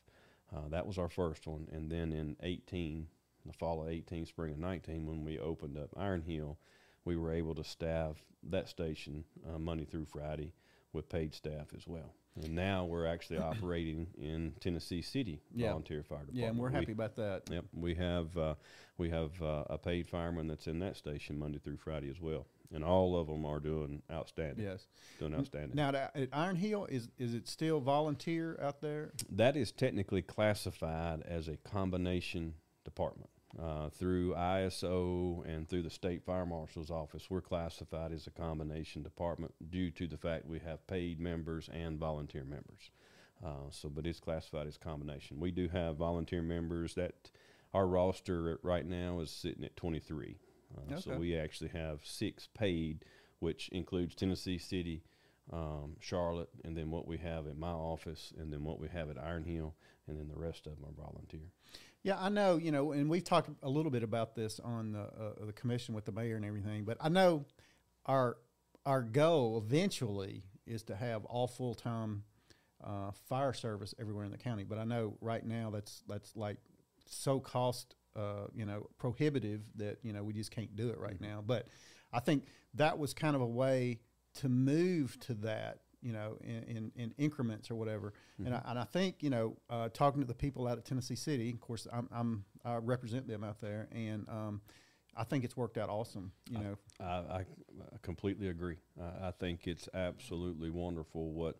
Uh, 0.53 0.67
that 0.69 0.85
was 0.85 0.97
our 0.97 1.07
first 1.09 1.47
one, 1.47 1.67
and 1.71 1.89
then 1.89 2.11
in 2.11 2.35
eighteen, 2.43 3.07
the 3.45 3.53
fall 3.53 3.81
of 3.83 3.89
eighteen, 3.89 4.25
spring 4.25 4.51
of 4.53 4.59
nineteen, 4.59 5.05
when 5.07 5.23
we 5.23 5.39
opened 5.39 5.77
up 5.77 5.89
Iron 5.97 6.21
Hill, 6.21 6.57
we 7.05 7.15
were 7.17 7.31
able 7.33 7.55
to 7.55 7.63
staff 7.63 8.17
that 8.49 8.67
station 8.69 9.23
uh, 9.53 9.57
Monday 9.59 9.85
through 9.85 10.05
Friday 10.05 10.53
with 10.93 11.09
paid 11.09 11.33
staff 11.33 11.67
as 11.75 11.87
well. 11.87 12.13
And 12.41 12.53
now 12.55 12.85
we're 12.85 13.05
actually 13.05 13.37
operating 13.51 14.07
in 14.17 14.53
Tennessee 14.59 15.01
City 15.01 15.41
Yeah. 15.53 15.69
Volunteer 15.69 16.03
Fire 16.03 16.19
Department. 16.19 16.37
yeah, 16.39 16.47
and 16.49 16.57
we're 16.57 16.69
We- 16.69 16.73
happy 16.75 16.91
about 16.93 17.15
that. 17.17 17.43
Yep, 17.51 17.65
we 17.73 17.95
have 17.95 18.37
uh, 18.37 18.55
we 18.97 19.09
have 19.09 19.41
uh, 19.41 19.63
a 19.69 19.77
paid 19.77 20.07
fireman 20.07 20.47
that's 20.47 20.67
in 20.67 20.79
that 20.79 20.95
station 20.97 21.37
Monday 21.39 21.59
through 21.59 21.77
Friday 21.77 22.09
as 22.09 22.21
well, 22.21 22.45
and 22.73 22.83
all 22.83 23.19
of 23.19 23.27
them 23.27 23.45
are 23.45 23.59
doing 23.59 24.01
outstanding. 24.11 24.63
Yes. 24.63 24.87
doing 25.19 25.33
outstanding. 25.33 25.75
Now 25.75 25.89
at 25.89 26.29
Iron 26.33 26.55
Hill, 26.55 26.85
is 26.85 27.09
is 27.17 27.33
it 27.33 27.47
still 27.47 27.79
volunteer 27.79 28.57
out 28.61 28.79
there? 28.81 29.11
that 29.31 29.55
is 29.57 29.71
technically 29.71 30.21
classified 30.21 31.21
as 31.23 31.47
a 31.47 31.57
combination 31.57 32.53
department 32.85 33.29
uh, 33.59 33.89
through 33.89 34.33
ISO 34.35 35.45
and 35.47 35.67
through 35.67 35.81
the 35.83 35.89
state 35.89 36.23
fire 36.23 36.45
marshal's 36.45 36.91
office. 36.91 37.29
We're 37.29 37.41
classified 37.41 38.11
as 38.11 38.27
a 38.27 38.31
combination 38.31 39.03
department 39.03 39.53
due 39.69 39.91
to 39.91 40.07
the 40.07 40.17
fact 40.17 40.45
we 40.47 40.59
have 40.59 40.85
paid 40.87 41.19
members 41.19 41.69
and 41.73 41.99
volunteer 41.99 42.43
members. 42.43 42.91
Uh, 43.43 43.69
so, 43.71 43.89
but 43.89 44.05
it's 44.05 44.19
classified 44.19 44.67
as 44.67 44.77
combination. 44.77 45.39
We 45.39 45.51
do 45.51 45.67
have 45.69 45.97
volunteer 45.97 46.41
members 46.41 46.93
that 46.95 47.31
our 47.73 47.87
roster 47.87 48.59
right 48.63 48.85
now 48.85 49.19
is 49.19 49.31
sitting 49.31 49.63
at 49.63 49.75
23. 49.75 50.37
Uh, 50.77 50.81
So 50.99 51.11
we 51.19 51.35
actually 51.35 51.69
have 51.69 52.01
six 52.03 52.47
paid, 52.53 53.03
which 53.39 53.69
includes 53.69 54.13
Tennessee 54.13 54.57
City, 54.59 55.03
um, 55.51 55.95
Charlotte, 55.99 56.49
and 56.63 56.77
then 56.77 56.91
what 56.91 57.07
we 57.07 57.17
have 57.17 57.47
at 57.47 57.57
my 57.57 57.71
office, 57.71 58.31
and 58.37 58.53
then 58.53 58.63
what 58.63 58.79
we 58.79 58.87
have 58.89 59.09
at 59.09 59.17
Iron 59.17 59.43
Hill, 59.43 59.73
and 60.07 60.17
then 60.19 60.27
the 60.29 60.39
rest 60.39 60.67
of 60.67 60.75
them 60.79 60.85
are 60.89 61.03
volunteer. 61.03 61.51
Yeah, 62.03 62.17
I 62.19 62.29
know, 62.29 62.57
you 62.57 62.71
know, 62.71 62.93
and 62.93 63.09
we've 63.09 63.23
talked 63.23 63.49
a 63.61 63.69
little 63.69 63.91
bit 63.91 64.01
about 64.01 64.33
this 64.35 64.59
on 64.59 64.93
the 64.93 65.01
uh, 65.01 65.45
the 65.45 65.53
commission 65.53 65.93
with 65.93 66.05
the 66.05 66.11
mayor 66.11 66.35
and 66.35 66.45
everything, 66.45 66.83
but 66.83 66.97
I 66.99 67.09
know 67.09 67.45
our 68.05 68.37
our 68.85 69.03
goal 69.03 69.63
eventually 69.63 70.43
is 70.65 70.83
to 70.83 70.95
have 70.95 71.25
all 71.25 71.47
full 71.47 71.75
time 71.75 72.23
uh, 72.83 73.11
fire 73.29 73.53
service 73.53 73.93
everywhere 73.99 74.25
in 74.25 74.31
the 74.31 74.37
county. 74.37 74.63
But 74.63 74.79
I 74.79 74.83
know 74.83 75.15
right 75.21 75.45
now 75.45 75.69
that's 75.69 76.03
that's 76.07 76.35
like 76.35 76.57
so 77.05 77.39
cost 77.39 77.95
uh, 78.15 78.47
you 78.53 78.65
know 78.65 78.87
prohibitive 78.97 79.61
that 79.75 79.99
you 80.01 80.13
know 80.13 80.23
we 80.23 80.33
just 80.33 80.49
can't 80.51 80.75
do 80.75 80.89
it 80.89 80.99
right 80.99 81.19
now. 81.21 81.43
But 81.45 81.67
I 82.11 82.19
think 82.19 82.45
that 82.73 82.97
was 82.97 83.13
kind 83.13 83.35
of 83.35 83.41
a 83.41 83.47
way 83.47 83.99
to 84.35 84.49
move 84.49 85.19
to 85.19 85.35
that 85.35 85.81
you 86.01 86.13
know 86.13 86.37
in, 86.41 86.63
in, 86.63 86.91
in 86.95 87.13
increments 87.17 87.69
or 87.71 87.75
whatever. 87.75 88.13
And, 88.43 88.55
I, 88.55 88.61
and 88.65 88.79
I 88.79 88.83
think 88.83 89.21
you 89.21 89.29
know 89.29 89.57
uh, 89.69 89.89
talking 89.89 90.21
to 90.21 90.27
the 90.27 90.33
people 90.33 90.67
out 90.67 90.77
at 90.77 90.85
Tennessee 90.85 91.15
City, 91.15 91.51
of 91.51 91.61
course 91.61 91.87
I'm, 91.91 92.09
I'm 92.11 92.45
I 92.65 92.75
represent 92.77 93.27
them 93.27 93.43
out 93.43 93.59
there, 93.61 93.87
and 93.91 94.27
um, 94.29 94.61
I 95.15 95.23
think 95.23 95.43
it's 95.43 95.57
worked 95.57 95.77
out 95.77 95.89
awesome. 95.89 96.31
You 96.49 96.59
know, 96.59 96.77
I, 96.99 97.05
I 97.05 97.37
I 97.39 97.97
completely 98.01 98.49
agree. 98.49 98.77
I, 98.99 99.27
I 99.27 99.31
think 99.39 99.67
it's 99.67 99.87
absolutely 99.93 100.69
wonderful 100.69 101.31
what 101.31 101.57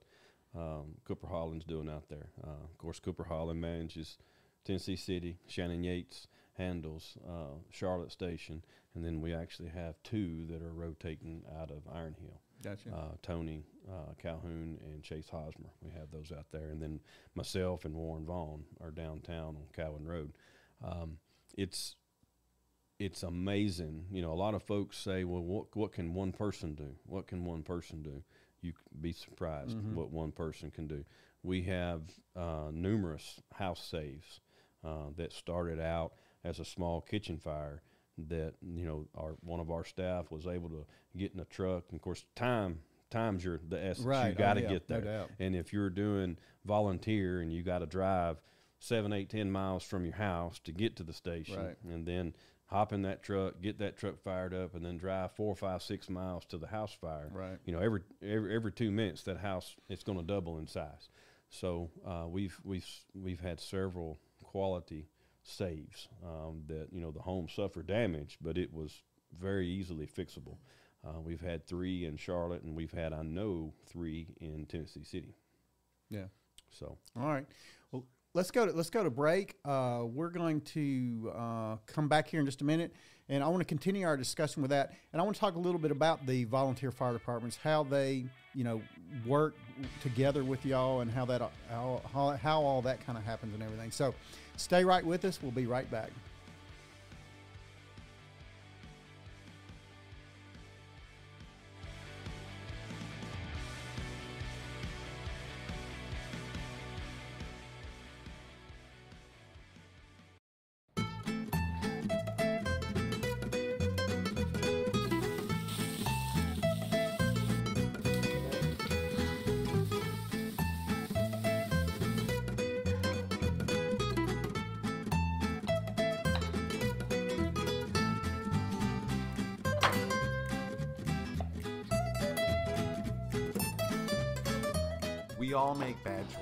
um, 0.55 0.95
Cooper 1.05 1.27
Holland's 1.27 1.65
doing 1.65 1.89
out 1.89 2.09
there. 2.09 2.29
Uh, 2.43 2.63
of 2.63 2.77
course, 2.77 2.99
Cooper 2.99 3.23
Holland 3.23 3.61
manages 3.61 4.17
Tennessee 4.65 4.95
City, 4.95 5.37
Shannon 5.47 5.83
Yates 5.83 6.27
handles 6.57 7.17
uh, 7.27 7.55
Charlotte 7.69 8.11
Station, 8.11 8.63
and 8.93 9.03
then 9.03 9.21
we 9.21 9.33
actually 9.33 9.69
have 9.69 9.95
two 10.03 10.45
that 10.49 10.61
are 10.61 10.73
rotating 10.73 11.43
out 11.59 11.71
of 11.71 11.81
Iron 11.93 12.15
Hill. 12.19 12.41
Gotcha. 12.63 12.89
Uh, 12.93 13.15
Tony 13.21 13.63
uh, 13.89 14.13
Calhoun 14.21 14.79
and 14.83 15.03
Chase 15.03 15.29
Hosmer. 15.29 15.69
We 15.81 15.91
have 15.91 16.11
those 16.11 16.31
out 16.31 16.45
there, 16.51 16.69
and 16.69 16.81
then 16.81 16.99
myself 17.35 17.85
and 17.85 17.95
Warren 17.95 18.25
Vaughn 18.25 18.63
are 18.81 18.91
downtown 18.91 19.55
on 19.55 19.65
Cowan 19.73 20.05
Road. 20.07 20.33
Um, 20.83 21.17
it's 21.57 21.95
it's 22.99 23.23
amazing. 23.23 24.05
You 24.11 24.21
know, 24.21 24.31
a 24.31 24.35
lot 24.35 24.53
of 24.53 24.63
folks 24.63 24.97
say, 24.97 25.23
"Well, 25.23 25.41
what 25.41 25.75
what 25.75 25.91
can 25.91 26.13
one 26.13 26.31
person 26.31 26.75
do? 26.75 26.95
What 27.05 27.27
can 27.27 27.43
one 27.45 27.63
person 27.63 28.03
do?" 28.03 28.23
You 28.61 28.73
be 28.99 29.11
surprised 29.11 29.75
what 29.95 30.11
one 30.11 30.31
person 30.31 30.69
can 30.69 30.87
do. 30.87 31.03
We 31.41 31.63
have 31.63 32.01
uh, 32.35 32.69
numerous 32.71 33.41
house 33.53 33.83
saves 33.83 34.39
uh, 34.83 35.09
that 35.17 35.33
started 35.33 35.79
out 35.79 36.13
as 36.43 36.59
a 36.59 36.65
small 36.65 37.01
kitchen 37.01 37.39
fire. 37.39 37.81
That 38.17 38.53
you 38.61 38.85
know, 38.85 39.07
our 39.15 39.35
one 39.43 39.59
of 39.59 39.71
our 39.71 39.83
staff 39.85 40.31
was 40.31 40.45
able 40.47 40.69
to 40.69 40.85
get 41.17 41.33
in 41.33 41.39
a 41.39 41.45
truck. 41.45 41.85
And 41.89 41.97
of 41.97 42.01
course, 42.01 42.23
time 42.35 42.79
time's 43.09 43.43
your 43.43 43.59
the 43.67 43.77
essence. 43.83 44.05
Right. 44.05 44.27
You 44.27 44.33
Oh, 44.35 44.37
got 44.37 44.53
to 44.55 44.61
yeah, 44.61 44.69
get 44.69 44.87
there. 44.87 45.01
doubt. 45.01 45.29
And 45.39 45.55
if 45.55 45.73
you're 45.73 45.89
doing 45.89 46.37
volunteer 46.65 47.41
and 47.41 47.51
you 47.53 47.63
got 47.63 47.79
to 47.79 47.85
drive 47.85 48.37
seven, 48.79 49.13
eight, 49.13 49.29
ten 49.29 49.51
miles 49.51 49.83
from 49.83 50.05
your 50.05 50.15
house 50.15 50.59
to 50.59 50.71
get 50.71 50.95
to 50.97 51.03
the 51.03 51.13
station, 51.13 51.57
Right. 51.63 51.77
and 51.89 52.05
then 52.05 52.33
hop 52.65 52.93
in 52.93 53.01
that 53.03 53.21
truck, 53.23 53.61
get 53.61 53.79
that 53.79 53.97
truck 53.97 54.21
fired 54.23 54.53
up, 54.53 54.75
and 54.75 54.85
then 54.85 54.97
drive 54.97 55.31
four, 55.33 55.55
five, 55.55 55.81
six 55.81 56.09
miles 56.09 56.45
to 56.45 56.57
the 56.57 56.67
house 56.67 56.93
fire. 56.93 57.29
Right. 57.33 57.57
You 57.65 57.73
know, 57.73 57.79
every 57.79 58.01
every, 58.21 58.55
every 58.55 58.71
two 58.71 58.91
minutes 58.91 59.23
that 59.23 59.37
house 59.37 59.75
it's 59.89 60.03
going 60.03 60.17
to 60.19 60.23
double 60.25 60.57
in 60.59 60.67
size. 60.67 61.09
So 61.49 61.89
uh, 62.05 62.25
we've 62.29 62.59
we've 62.63 62.87
we've 63.13 63.41
had 63.41 63.59
several 63.59 64.19
quality 64.43 65.07
saves 65.43 66.07
um, 66.23 66.63
that 66.67 66.87
you 66.91 67.01
know 67.01 67.11
the 67.11 67.21
home 67.21 67.47
suffered 67.49 67.87
damage, 67.87 68.37
but 68.41 68.57
it 68.57 68.73
was 68.73 69.01
very 69.37 69.67
easily 69.67 70.07
fixable. 70.07 70.57
Uh, 71.05 71.19
we've 71.19 71.41
had 71.41 71.65
three 71.65 72.05
in 72.05 72.15
Charlotte, 72.15 72.63
and 72.63 72.75
we've 72.75 72.91
had 72.91 73.13
I 73.13 73.23
know 73.23 73.73
three 73.87 74.27
in 74.39 74.65
Tennessee 74.65 75.03
City. 75.03 75.35
yeah. 76.09 76.25
So 76.69 76.97
All 77.19 77.27
right. 77.27 77.45
Well, 77.91 78.05
let's 78.33 78.51
go 78.51 78.65
to 78.65 78.71
let's 78.71 78.89
go 78.89 79.03
to 79.03 79.09
break. 79.09 79.57
Uh, 79.65 80.03
we're 80.05 80.29
going 80.29 80.61
to 80.61 81.31
uh, 81.35 81.75
come 81.85 82.07
back 82.07 82.27
here 82.27 82.39
in 82.39 82.45
just 82.45 82.61
a 82.61 82.65
minute, 82.65 82.93
and 83.31 83.41
I 83.43 83.47
want 83.47 83.61
to 83.61 83.65
continue 83.65 84.05
our 84.05 84.17
discussion 84.17 84.61
with 84.61 84.71
that. 84.71 84.93
And 85.13 85.21
I 85.21 85.23
want 85.25 85.35
to 85.35 85.39
talk 85.39 85.55
a 85.55 85.59
little 85.59 85.79
bit 85.79 85.89
about 85.89 86.25
the 86.27 86.43
volunteer 86.43 86.91
fire 86.91 87.13
departments, 87.13 87.57
how 87.57 87.83
they 87.83 88.25
you 88.53 88.63
know 88.63 88.81
work 89.25 89.55
together 90.01 90.43
with 90.43 90.65
y'all, 90.65 90.99
and 90.99 91.09
how 91.09 91.25
that 91.25 91.41
how 91.69 92.01
how, 92.37 92.61
all 92.61 92.81
that 92.83 93.03
kind 93.05 93.17
of 93.17 93.23
happens 93.23 93.53
and 93.53 93.63
everything. 93.63 93.89
So, 93.89 94.13
stay 94.57 94.83
right 94.83 95.03
with 95.03 95.25
us. 95.25 95.39
We'll 95.41 95.51
be 95.51 95.65
right 95.65 95.89
back. 95.89 96.11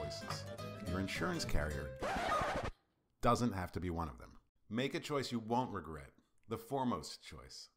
Choices. 0.09 0.43
Your 0.89 0.99
insurance 0.99 1.45
carrier 1.45 1.89
doesn't 3.21 3.53
have 3.53 3.71
to 3.73 3.79
be 3.79 3.89
one 3.89 4.09
of 4.09 4.17
them. 4.17 4.29
Make 4.69 4.93
a 4.93 4.99
choice 4.99 5.31
you 5.31 5.39
won't 5.39 5.71
regret. 5.71 6.11
The 6.47 6.57
foremost 6.57 7.23
choice. 7.23 7.69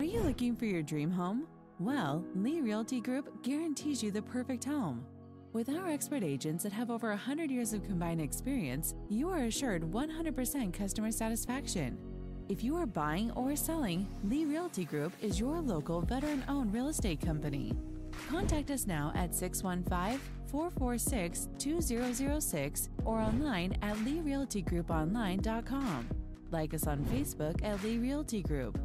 Are 0.00 0.06
you 0.06 0.20
looking 0.20 0.56
for 0.56 0.66
your 0.66 0.82
dream 0.82 1.10
home? 1.10 1.46
Well, 1.78 2.24
Lee 2.34 2.60
Realty 2.60 3.00
Group 3.00 3.42
guarantees 3.42 4.02
you 4.02 4.10
the 4.10 4.22
perfect 4.22 4.64
home. 4.64 5.04
With 5.52 5.68
our 5.68 5.88
expert 5.88 6.22
agents 6.22 6.62
that 6.62 6.72
have 6.72 6.90
over 6.90 7.08
100 7.08 7.50
years 7.50 7.72
of 7.72 7.82
combined 7.82 8.20
experience, 8.20 8.94
you 9.08 9.28
are 9.30 9.44
assured 9.44 9.82
100% 9.90 10.72
customer 10.72 11.10
satisfaction. 11.10 11.98
If 12.48 12.62
you 12.62 12.76
are 12.76 12.86
buying 12.86 13.30
or 13.32 13.56
selling, 13.56 14.06
Lee 14.24 14.44
Realty 14.44 14.84
Group 14.84 15.12
is 15.20 15.40
your 15.40 15.60
local 15.60 16.02
veteran 16.02 16.44
owned 16.48 16.72
real 16.72 16.88
estate 16.88 17.20
company. 17.20 17.72
Contact 18.28 18.70
us 18.70 18.86
now 18.86 19.12
at 19.14 19.34
615 19.34 20.20
446 20.50 21.48
2006 21.58 22.88
or 23.04 23.18
online 23.18 23.76
at 23.82 23.96
leerealtygrouponline.com. 23.98 26.08
Like 26.50 26.72
us 26.74 26.86
on 26.86 27.04
Facebook 27.06 27.62
at 27.64 27.82
Lee 27.84 27.98
Realty 27.98 28.42
Group. 28.42 28.78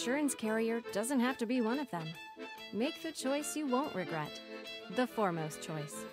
Insurance 0.00 0.34
carrier 0.34 0.80
doesn't 0.94 1.20
have 1.20 1.36
to 1.36 1.44
be 1.44 1.60
one 1.60 1.78
of 1.78 1.90
them. 1.90 2.06
Make 2.72 3.02
the 3.02 3.12
choice 3.12 3.54
you 3.54 3.66
won't 3.66 3.94
regret. 3.94 4.30
The 4.96 5.06
foremost 5.06 5.60
choice. 5.60 6.06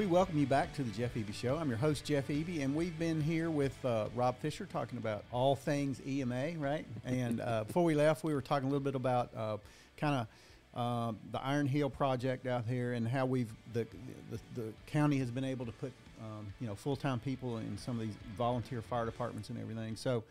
We 0.00 0.06
welcome 0.06 0.38
you 0.38 0.46
back 0.46 0.72
to 0.76 0.82
the 0.82 0.90
Jeff 0.92 1.12
Eby 1.12 1.34
Show. 1.34 1.58
I'm 1.58 1.68
your 1.68 1.76
host, 1.76 2.06
Jeff 2.06 2.28
Eby, 2.28 2.64
and 2.64 2.74
we've 2.74 2.98
been 2.98 3.20
here 3.20 3.50
with 3.50 3.76
uh, 3.84 4.06
Rob 4.14 4.38
Fischer 4.38 4.64
talking 4.64 4.96
about 4.96 5.24
all 5.30 5.54
things 5.54 6.00
EMA, 6.06 6.52
right? 6.56 6.86
And 7.04 7.42
uh, 7.42 7.64
before 7.64 7.84
we 7.84 7.94
left, 7.94 8.24
we 8.24 8.32
were 8.32 8.40
talking 8.40 8.66
a 8.66 8.70
little 8.70 8.82
bit 8.82 8.94
about 8.94 9.28
uh, 9.36 9.58
kind 9.98 10.26
of 10.74 10.74
uh, 10.74 11.12
the 11.32 11.42
Iron 11.42 11.66
Hill 11.66 11.90
project 11.90 12.46
out 12.46 12.64
here 12.64 12.94
and 12.94 13.06
how 13.06 13.26
we've 13.26 13.52
the 13.74 13.86
the, 14.30 14.38
the 14.54 14.72
county 14.86 15.18
has 15.18 15.30
been 15.30 15.44
able 15.44 15.66
to 15.66 15.72
put 15.72 15.92
um, 16.22 16.46
you 16.62 16.66
know 16.66 16.74
full 16.74 16.96
time 16.96 17.20
people 17.20 17.58
in 17.58 17.76
some 17.76 18.00
of 18.00 18.06
these 18.06 18.16
volunteer 18.38 18.80
fire 18.80 19.04
departments 19.04 19.50
and 19.50 19.60
everything. 19.60 19.96
So. 19.96 20.24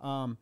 Um, 0.00 0.38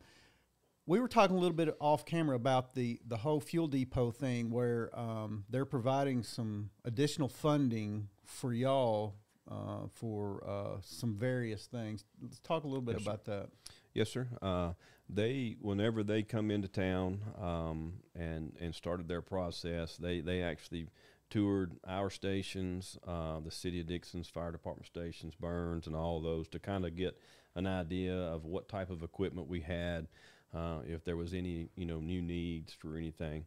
we 0.87 0.99
were 0.99 1.07
talking 1.07 1.35
a 1.35 1.39
little 1.39 1.55
bit 1.55 1.75
off 1.79 2.03
camera 2.03 2.35
about 2.35 2.73
the, 2.73 2.99
the 3.07 3.17
whole 3.17 3.39
fuel 3.39 3.67
depot 3.67 4.09
thing 4.09 4.49
where 4.49 4.89
um, 4.99 5.43
they're 5.47 5.63
providing 5.63 6.23
some 6.23 6.71
additional 6.83 7.29
funding 7.29 8.07
for 8.29 8.53
y'all 8.53 9.15
uh, 9.49 9.87
for 9.93 10.43
uh, 10.47 10.77
some 10.81 11.15
various 11.15 11.65
things. 11.65 12.03
Let's 12.21 12.39
talk 12.39 12.63
a 12.63 12.67
little 12.67 12.81
bit 12.83 12.95
Yes, 12.95 13.03
sir. 13.03 13.09
about 13.09 13.25
that. 13.25 13.49
Yes, 13.93 14.09
sir. 14.09 14.27
Uh, 14.41 14.73
they, 15.09 15.55
whenever 15.59 16.03
they 16.03 16.21
come 16.21 16.51
into 16.51 16.67
town 16.67 17.21
um, 17.41 17.93
and 18.15 18.55
and 18.61 18.75
started 18.75 19.07
their 19.07 19.21
process, 19.23 19.97
they 19.97 20.21
they 20.21 20.43
actually 20.43 20.87
toured 21.31 21.73
our 21.87 22.09
stations, 22.09 22.97
uh, 23.07 23.39
the 23.39 23.51
city 23.51 23.79
of 23.79 23.87
Dickson's 23.87 24.27
fire 24.27 24.51
department 24.51 24.85
stations, 24.87 25.33
Burns, 25.35 25.87
and 25.87 25.95
all 25.95 26.19
those 26.21 26.47
to 26.49 26.59
kind 26.59 26.85
of 26.85 26.95
get 26.95 27.17
an 27.55 27.65
idea 27.67 28.15
of 28.15 28.45
what 28.45 28.67
type 28.69 28.89
of 28.91 29.01
equipment 29.03 29.47
we 29.47 29.61
had, 29.61 30.07
uh, 30.55 30.79
if 30.87 31.03
there 31.03 31.17
was 31.17 31.33
any 31.33 31.69
you 31.75 31.85
know 31.85 31.99
new 31.99 32.21
needs 32.21 32.71
for 32.73 32.95
anything, 32.95 33.45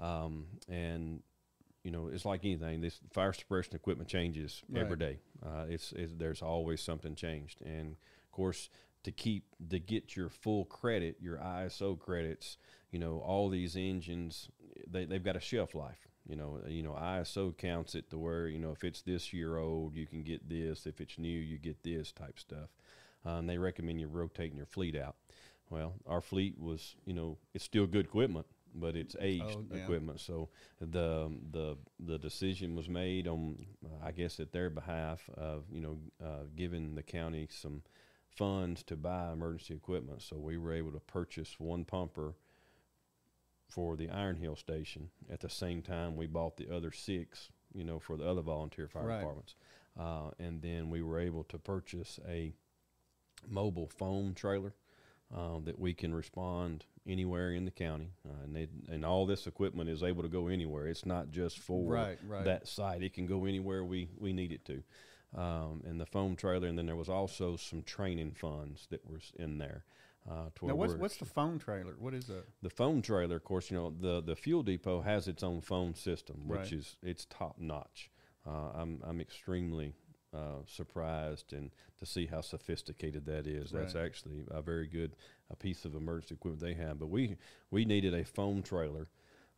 um, 0.00 0.46
and 0.68 1.20
you 1.82 1.90
know, 1.90 2.08
it's 2.08 2.24
like 2.24 2.44
anything. 2.44 2.80
This 2.80 3.00
fire 3.12 3.32
suppression 3.32 3.74
equipment 3.74 4.08
changes 4.08 4.62
every 4.74 4.90
Right. 4.90 4.98
day. 4.98 5.18
Uh, 5.44 5.64
it's, 5.68 5.92
it's 5.92 6.12
there's 6.16 6.42
always 6.42 6.80
something 6.80 7.14
changed, 7.14 7.60
and 7.62 7.96
of 8.24 8.32
course, 8.32 8.68
to 9.04 9.10
keep 9.10 9.44
to 9.70 9.78
get 9.80 10.14
your 10.16 10.28
full 10.28 10.64
credit, 10.64 11.16
your 11.20 11.38
ISO 11.38 11.98
credits, 11.98 12.56
you 12.92 12.98
know, 12.98 13.18
all 13.18 13.48
these 13.48 13.76
engines, 13.76 14.48
they 14.90 15.04
they've 15.04 15.24
got 15.24 15.36
a 15.36 15.40
shelf 15.40 15.74
life. 15.74 16.08
You 16.28 16.36
know, 16.36 16.60
you 16.68 16.82
know, 16.84 16.92
ISO 16.92 17.56
counts 17.56 17.96
it 17.96 18.08
to 18.10 18.18
where 18.18 18.46
you 18.46 18.60
know 18.60 18.70
if 18.70 18.84
it's 18.84 19.02
this 19.02 19.32
year 19.32 19.56
old, 19.56 19.96
you 19.96 20.06
can 20.06 20.22
get 20.22 20.48
this. 20.48 20.86
If 20.86 21.00
it's 21.00 21.18
new, 21.18 21.28
you 21.28 21.58
get 21.58 21.82
this 21.82 22.12
type 22.12 22.38
stuff. 22.38 22.68
Uh, 23.26 23.38
and 23.38 23.48
they 23.48 23.58
recommend 23.58 24.00
you 24.00 24.06
rotating 24.08 24.56
your 24.56 24.66
fleet 24.66 24.96
out. 24.96 25.16
Well, 25.70 25.94
our 26.06 26.20
fleet 26.20 26.58
was, 26.60 26.96
you 27.06 27.14
know, 27.14 27.38
it's 27.54 27.64
still 27.64 27.86
good 27.86 28.06
equipment, 28.06 28.46
but 28.74 28.96
it's 28.96 29.16
aged 29.20 29.58
Oh, 29.58 29.64
yeah. 29.72 29.78
equipment. 29.78 30.20
So 30.20 30.48
the 30.80 31.30
the 31.52 31.76
the 32.00 32.18
decision 32.18 32.74
was 32.74 32.88
made 32.88 33.28
on, 33.28 33.66
uh, 33.84 34.04
I 34.06 34.12
guess, 34.12 34.40
at 34.40 34.52
their 34.52 34.70
behalf 34.70 35.28
of 35.36 35.64
you 35.72 35.80
know 35.80 35.98
uh, 36.24 36.44
giving 36.56 36.94
the 36.94 37.02
county 37.02 37.48
some 37.50 37.82
funds 38.36 38.82
to 38.84 38.96
buy 38.96 39.32
emergency 39.32 39.74
equipment. 39.74 40.22
So 40.22 40.36
we 40.38 40.56
were 40.58 40.72
able 40.72 40.92
to 40.92 41.00
purchase 41.00 41.58
one 41.58 41.84
pumper 41.84 42.34
for 43.68 43.96
the 43.96 44.10
Iron 44.10 44.36
Hill 44.36 44.56
station. 44.56 45.10
At 45.30 45.40
the 45.40 45.48
same 45.48 45.82
time, 45.82 46.16
we 46.16 46.26
bought 46.26 46.56
the 46.56 46.70
other 46.74 46.92
six, 46.92 47.48
you 47.74 47.84
know, 47.84 47.98
for 47.98 48.16
the 48.16 48.28
other 48.28 48.42
volunteer 48.42 48.88
fire 48.88 49.04
Right. 49.06 49.18
departments. 49.18 49.54
Uh, 49.98 50.30
and 50.38 50.60
then 50.62 50.90
we 50.90 51.02
were 51.02 51.18
able 51.18 51.44
to 51.44 51.58
purchase 51.58 52.18
a 52.28 52.52
mobile 53.48 53.88
foam 53.88 54.34
trailer 54.34 54.74
uh, 55.34 55.58
that 55.64 55.78
we 55.78 55.94
can 55.94 56.14
respond 56.14 56.84
anywhere 57.06 57.52
in 57.52 57.64
the 57.64 57.70
county, 57.70 58.10
uh, 58.28 58.44
and 58.44 58.54
they, 58.54 58.68
and 58.90 59.04
all 59.04 59.26
this 59.26 59.46
equipment 59.46 59.88
is 59.90 60.02
able 60.02 60.22
to 60.22 60.28
go 60.28 60.48
anywhere. 60.48 60.86
It's 60.86 61.04
not 61.06 61.30
just 61.30 61.58
for 61.58 61.92
Right, 61.92 62.18
right. 62.26 62.44
that 62.44 62.68
site; 62.68 63.02
it 63.02 63.12
can 63.14 63.26
go 63.26 63.44
anywhere 63.44 63.84
we 63.84 64.08
we 64.18 64.32
need 64.32 64.52
it 64.52 64.64
to. 64.66 64.82
Um, 65.34 65.82
and 65.86 65.98
the 66.00 66.06
foam 66.06 66.36
trailer, 66.36 66.68
and 66.68 66.76
then 66.76 66.86
there 66.86 66.96
was 66.96 67.08
also 67.08 67.56
some 67.56 67.82
training 67.82 68.32
funds 68.32 68.86
that 68.90 69.08
was 69.10 69.32
in 69.38 69.58
there. 69.58 69.84
Uh, 70.30 70.50
Now, 70.62 70.74
what's, 70.76 70.94
what's 70.94 71.16
the 71.16 71.24
phone 71.24 71.58
trailer? 71.58 71.94
What 71.98 72.14
is 72.14 72.26
that? 72.26 72.44
the 72.62 72.70
phone 72.70 73.02
trailer, 73.02 73.36
of 73.36 73.44
course, 73.44 73.70
you 73.70 73.76
know 73.76 73.90
the 73.98 74.20
the 74.20 74.36
fuel 74.36 74.62
depot 74.62 75.00
has 75.00 75.26
its 75.28 75.42
own 75.42 75.60
phone 75.60 75.94
system, 75.94 76.46
which 76.46 76.58
Right. 76.60 76.72
is 76.72 76.96
it's 77.02 77.24
top 77.24 77.56
notch. 77.58 78.10
Uh, 78.46 78.70
I'm 78.74 79.00
I'm 79.04 79.20
extremely 79.20 79.94
uh, 80.34 80.62
surprised 80.66 81.52
and 81.52 81.70
to 81.98 82.06
see 82.06 82.26
how 82.26 82.40
sophisticated 82.40 83.26
that 83.26 83.46
is. 83.46 83.70
That's 83.70 83.94
Right. 83.94 84.04
actually 84.04 84.44
a 84.50 84.62
very 84.62 84.86
good 84.86 85.12
a 85.50 85.56
piece 85.56 85.84
of 85.84 85.94
emergency 85.94 86.34
equipment 86.34 86.62
they 86.62 86.74
have. 86.82 86.98
But 86.98 87.08
we 87.08 87.36
we 87.70 87.84
needed 87.84 88.14
a 88.14 88.24
foam 88.24 88.62
trailer. 88.62 89.08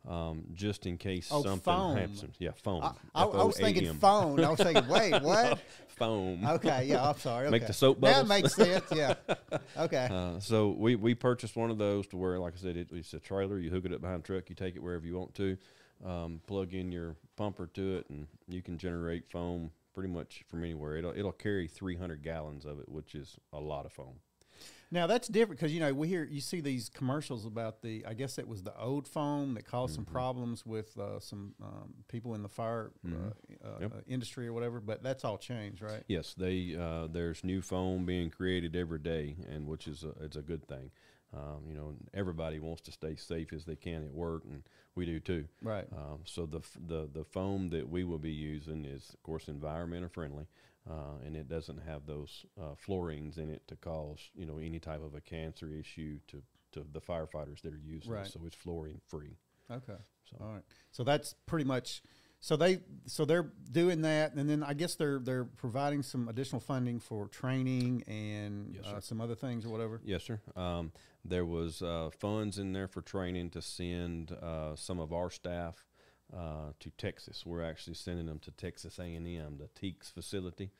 Um, 0.07 0.43
just 0.53 0.85
in 0.85 0.99
case 0.99 1.29
Oh, 1.31 1.41
something 1.41 1.61
foam. 1.61 1.97
happens, 1.97 2.23
yeah, 2.37 2.51
foam. 2.51 2.83
I, 2.83 2.91
I, 3.15 3.23
I 3.23 3.43
was 3.43 3.57
thinking 3.57 3.85
F-O-A-M. 3.87 3.99
phone. 3.99 4.39
I 4.43 4.51
was 4.51 4.59
thinking, 4.59 4.87
wait, 4.87 5.19
what? 5.23 5.59
foam. 5.87 6.45
Okay, 6.45 6.85
yeah, 6.85 7.09
I'm 7.09 7.17
sorry. 7.17 7.49
Make 7.49 7.65
the 7.65 7.73
soap 7.73 7.99
bubbles. 8.01 8.29
makes 8.29 8.53
sense. 8.53 8.85
Yeah. 8.93 9.15
Okay. 9.77 10.07
Uh, 10.11 10.39
so 10.39 10.69
we, 10.77 10.95
we 10.95 11.15
purchased 11.15 11.55
one 11.55 11.71
of 11.71 11.79
those 11.79 12.05
to 12.07 12.17
where, 12.17 12.37
like 12.37 12.53
I 12.53 12.57
said, 12.57 12.77
it, 12.77 12.89
it's 12.91 13.15
a 13.15 13.19
trailer. 13.19 13.57
You 13.57 13.71
hook 13.71 13.85
it 13.85 13.93
up 13.93 14.01
behind 14.01 14.21
the 14.21 14.27
truck. 14.27 14.47
You 14.47 14.55
take 14.55 14.75
it 14.75 14.83
wherever 14.83 15.07
you 15.07 15.17
want 15.17 15.33
to. 15.35 15.57
Um, 16.05 16.39
plug 16.45 16.75
in 16.75 16.91
your 16.91 17.15
pumper 17.35 17.65
to 17.73 17.95
it, 17.97 18.05
and 18.11 18.27
you 18.47 18.61
can 18.61 18.77
generate 18.77 19.27
foam 19.31 19.71
pretty 19.95 20.09
much 20.13 20.43
from 20.47 20.63
anywhere. 20.63 20.97
It'll 20.97 21.17
it'll 21.17 21.31
carry 21.31 21.67
300 21.67 22.21
gallons 22.21 22.65
of 22.65 22.79
it, 22.79 22.87
which 22.89 23.15
is 23.15 23.37
a 23.53 23.59
lot 23.59 23.85
of 23.87 23.93
foam. 23.93 24.19
Now 24.91 25.07
that's 25.07 25.27
different 25.27 25.59
because 25.59 25.73
you 25.73 25.79
know 25.79 25.93
we 25.93 26.07
hear 26.07 26.23
you 26.23 26.39
see 26.41 26.61
these 26.61 26.89
commercials 26.89 27.45
about 27.45 27.81
the 27.81 28.05
I 28.07 28.13
guess 28.13 28.37
it 28.37 28.47
was 28.47 28.61
the 28.63 28.77
old 28.77 29.07
foam 29.07 29.55
that 29.55 29.65
caused 29.65 29.93
Mm-hmm. 29.93 30.03
some 30.03 30.13
problems 30.13 30.65
with 30.65 30.97
uh, 30.99 31.19
some 31.19 31.55
um, 31.63 31.95
people 32.07 32.35
in 32.35 32.43
the 32.43 32.49
fire 32.49 32.91
uh, 33.05 33.09
uh, 33.09 33.09
Mm-hmm. 33.09 33.81
Yep. 33.81 33.91
uh, 33.93 33.99
industry 34.07 34.47
or 34.47 34.53
whatever, 34.53 34.79
but 34.79 35.01
that's 35.01 35.25
all 35.25 35.37
changed, 35.37 35.81
right? 35.81 36.03
Yes, 36.07 36.35
they 36.37 36.75
uh, 36.79 37.07
there's 37.11 37.43
new 37.43 37.61
foam 37.61 38.05
being 38.05 38.29
created 38.29 38.75
every 38.75 38.99
day, 38.99 39.35
and 39.49 39.67
which 39.67 39.87
is 39.87 40.03
a, 40.03 40.09
it's 40.23 40.37
a 40.37 40.41
good 40.41 40.67
thing. 40.67 40.91
Um, 41.33 41.63
you 41.67 41.73
know, 41.75 41.95
everybody 42.13 42.59
wants 42.59 42.81
to 42.83 42.91
stay 42.91 43.15
safe 43.15 43.51
as 43.53 43.65
they 43.65 43.75
can 43.75 44.03
at 44.05 44.13
work, 44.13 44.43
and 44.49 44.63
we 44.95 45.05
do 45.05 45.19
too. 45.19 45.45
Right. 45.61 45.85
Um, 45.91 46.19
so 46.25 46.45
the, 46.45 46.61
the 46.87 47.09
the 47.11 47.25
foam 47.25 47.69
that 47.69 47.89
we 47.89 48.03
will 48.03 48.17
be 48.17 48.31
using 48.31 48.85
is, 48.85 49.09
of 49.13 49.21
course, 49.23 49.47
environmental 49.47 50.09
friendly, 50.09 50.47
uh, 50.89 51.17
and 51.25 51.35
it 51.35 51.47
doesn't 51.49 51.79
have 51.85 52.05
those 52.05 52.45
uh, 52.59 52.75
fluorines 52.87 53.37
in 53.37 53.49
it 53.49 53.67
to 53.67 53.75
cause 53.75 54.19
you 54.35 54.45
know 54.45 54.57
any 54.57 54.79
type 54.79 55.03
of 55.03 55.13
a 55.15 55.21
cancer 55.21 55.69
issue 55.69 56.19
to, 56.27 56.41
to 56.71 56.85
the 56.93 57.01
firefighters 57.01 57.61
that 57.61 57.73
are 57.73 57.81
using 57.85 58.11
Right. 58.13 58.25
it. 58.25 58.31
So 58.31 58.39
it's 58.45 58.55
fluorine 58.55 59.01
free. 59.07 59.37
Okay. 59.69 59.97
So 60.29 60.37
All 60.41 60.53
right. 60.53 60.63
So 60.91 61.03
that's 61.03 61.35
pretty 61.45 61.65
much. 61.65 62.01
So 62.41 62.55
they 62.55 62.79
so 63.07 63.25
they're 63.25 63.51
doing 63.71 64.01
that, 64.03 64.33
and 64.35 64.47
then 64.47 64.61
I 64.61 64.73
guess 64.75 64.95
they're 64.95 65.17
they're 65.19 65.45
providing 65.45 66.03
some 66.03 66.27
additional 66.29 66.59
funding 66.61 66.99
for 66.99 67.27
training 67.27 68.03
and 68.07 68.75
Yes, 68.75 68.85
uh, 68.85 68.99
some 69.01 69.19
other 69.19 69.33
things 69.35 69.65
or 69.65 69.69
whatever. 69.69 69.99
Yes, 70.05 70.23
sir. 70.23 70.39
Um, 70.55 70.91
there 71.27 71.45
was 71.45 71.81
uh, 71.81 72.09
funds 72.19 72.59
in 72.59 72.71
there 72.73 72.87
for 72.87 73.01
training 73.01 73.49
to 73.51 73.61
send 73.61 74.31
uh, 74.31 74.75
some 74.75 74.99
of 74.99 75.11
our 75.11 75.29
staff 75.31 75.83
uh, 76.35 76.71
to 76.79 76.89
Texas. 76.91 77.45
We're 77.45 77.63
actually 77.63 77.95
sending 77.95 78.27
them 78.27 78.39
to 78.39 78.51
Texas 78.51 78.99
A&M, 78.99 79.57
the 79.57 79.69
TEEX 79.79 80.11
facility, 80.11 80.71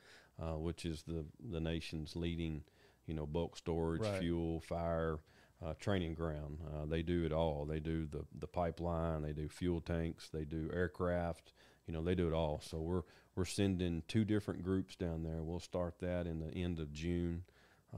uh, 0.42 0.58
which 0.58 0.86
is 0.86 1.04
the 1.04 1.26
the 1.52 1.60
nation's 1.60 2.16
leading, 2.16 2.64
you 3.08 3.14
know, 3.16 3.26
bulk 3.26 3.58
storage, 3.58 4.02
Right. 4.02 4.20
fuel, 4.20 4.60
fire. 4.62 5.20
Uh, 5.66 5.74
training 5.80 6.14
ground. 6.14 6.60
Uh, 6.76 6.86
they 6.86 7.02
do 7.02 7.24
it 7.24 7.32
all. 7.32 7.66
They 7.66 7.80
do 7.80 8.06
the 8.06 8.26
the 8.38 8.46
pipeline. 8.46 9.22
They 9.22 9.32
do 9.32 9.48
fuel 9.48 9.80
tanks. 9.80 10.28
They 10.30 10.44
do 10.44 10.70
aircraft. 10.74 11.54
You 11.88 11.94
know, 11.94 12.04
they 12.04 12.14
do 12.14 12.28
it 12.28 12.34
all. 12.34 12.60
So 12.62 12.80
we're 12.82 13.04
we're 13.36 13.46
sending 13.46 14.04
two 14.10 14.26
different 14.26 14.64
groups 14.64 14.98
down 14.98 15.24
there. 15.24 15.42
We'll 15.42 15.62
start 15.62 16.00
that 16.02 16.28
in 16.28 16.40
the 16.42 16.54
end 16.54 16.78
of 16.80 16.92
June 16.92 17.46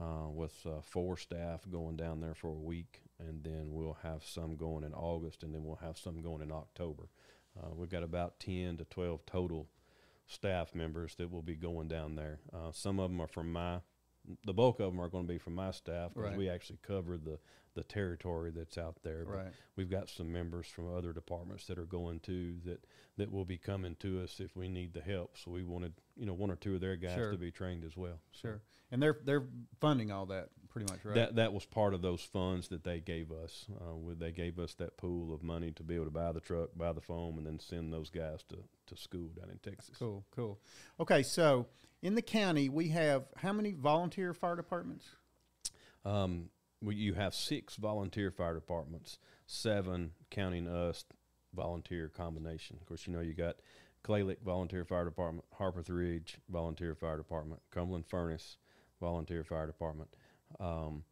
uh, 0.00 0.28
with 0.28 0.54
uh, 0.66 0.80
four 0.82 1.16
staff 1.16 1.62
going 1.70 1.96
down 1.96 2.20
there 2.20 2.34
for 2.34 2.48
a 2.48 2.54
week, 2.54 3.02
and 3.18 3.42
then 3.42 3.72
we'll 3.72 3.98
have 4.02 4.24
some 4.24 4.56
going 4.56 4.84
in 4.84 4.94
August, 4.94 5.42
and 5.42 5.54
then 5.54 5.64
we'll 5.64 5.76
have 5.76 5.98
some 5.98 6.22
going 6.22 6.42
in 6.42 6.52
October. 6.52 7.08
Uh, 7.58 7.74
we've 7.74 7.90
got 7.90 8.02
about 8.02 8.38
10 8.38 8.76
to 8.76 8.84
12 8.84 9.26
total 9.26 9.68
staff 10.26 10.74
members 10.74 11.14
that 11.16 11.30
will 11.30 11.42
be 11.42 11.56
going 11.56 11.88
down 11.88 12.14
there. 12.14 12.38
Uh, 12.52 12.70
some 12.70 13.00
of 13.00 13.10
them 13.10 13.20
are 13.20 13.26
from 13.26 13.52
my, 13.52 13.80
the 14.44 14.52
bulk 14.52 14.80
of 14.80 14.92
them 14.92 15.00
are 15.00 15.08
going 15.08 15.26
to 15.26 15.32
be 15.32 15.38
from 15.38 15.54
my 15.54 15.70
staff 15.70 16.12
because 16.14 16.30
Right. 16.30 16.38
we 16.38 16.48
actually 16.48 16.78
cover 16.82 17.16
the, 17.16 17.38
the 17.74 17.82
territory 17.84 18.50
that's 18.50 18.76
out 18.78 18.96
there. 19.02 19.24
But 19.24 19.34
Right. 19.36 19.52
We've 19.76 19.90
got 19.90 20.08
some 20.08 20.32
members 20.32 20.66
from 20.66 20.92
other 20.94 21.12
departments 21.12 21.66
that 21.66 21.78
are 21.78 21.84
going 21.86 22.20
to 22.20 22.56
that, 22.64 22.84
that 23.16 23.30
will 23.32 23.44
be 23.44 23.58
coming 23.58 23.96
to 24.00 24.22
us 24.22 24.40
if 24.40 24.56
we 24.56 24.68
need 24.68 24.92
the 24.92 25.00
help. 25.00 25.36
So 25.38 25.50
we 25.50 25.62
wanted, 25.64 25.92
you 26.16 26.26
know, 26.26 26.34
one 26.34 26.50
or 26.50 26.56
two 26.56 26.74
of 26.74 26.80
their 26.80 26.96
guys 26.96 27.14
Sure. 27.14 27.32
to 27.32 27.38
be 27.38 27.50
trained 27.50 27.84
as 27.84 27.96
well. 27.96 28.20
Sure. 28.32 28.60
And 28.90 29.02
they're 29.02 29.18
they're 29.22 29.44
funding 29.80 30.10
all 30.10 30.24
that 30.26 30.48
pretty 30.70 30.90
much, 30.90 31.04
right? 31.04 31.14
that 31.14 31.36
that 31.36 31.52
was 31.52 31.66
part 31.66 31.92
of 31.92 32.00
those 32.00 32.22
funds 32.22 32.68
that 32.68 32.84
they 32.84 33.00
gave 33.00 33.30
us. 33.30 33.66
Uh, 33.80 34.14
they 34.18 34.32
gave 34.32 34.58
us 34.58 34.72
that 34.74 34.96
pool 34.96 35.34
of 35.34 35.42
money 35.42 35.72
to 35.72 35.82
be 35.82 35.94
able 35.94 36.06
to 36.06 36.10
buy 36.10 36.32
the 36.32 36.40
truck, 36.40 36.70
buy 36.74 36.92
the 36.92 37.00
foam, 37.02 37.36
and 37.36 37.46
then 37.46 37.60
send 37.60 37.92
those 37.92 38.08
guys 38.08 38.42
to, 38.48 38.56
to 38.86 38.96
school 38.96 39.28
down 39.38 39.50
in 39.50 39.58
Texas. 39.58 39.94
Cool, 39.98 40.24
cool. 40.34 40.58
Okay, 40.98 41.22
so 41.22 41.66
in 42.02 42.14
the 42.14 42.22
county 42.22 42.68
we 42.68 42.88
have 42.88 43.24
how 43.36 43.52
many 43.52 43.72
volunteer 43.72 44.32
fire 44.34 44.56
departments? 44.56 45.06
Um, 46.04 46.50
well, 46.80 46.92
you 46.92 47.14
have 47.14 47.34
six 47.34 47.76
volunteer 47.76 48.30
fire 48.30 48.54
departments, 48.54 49.18
seven 49.46 50.12
counting 50.30 50.68
us 50.68 51.04
volunteer 51.54 52.08
combination. 52.08 52.76
Of 52.80 52.86
course, 52.86 53.06
you 53.06 53.12
know 53.12 53.20
you 53.20 53.34
got 53.34 53.56
Clay 54.02 54.22
Lick 54.22 54.40
Volunteer 54.44 54.84
Fire 54.84 55.04
Department, 55.04 55.44
Harpeth 55.58 55.90
Ridge 55.90 56.38
Volunteer 56.48 56.94
Fire 56.94 57.16
Department, 57.16 57.60
Cumberland 57.70 58.06
Furnace 58.06 58.56
Volunteer 59.00 59.44
Fire 59.44 59.66
Department, 59.66 60.08
um, 60.60 61.04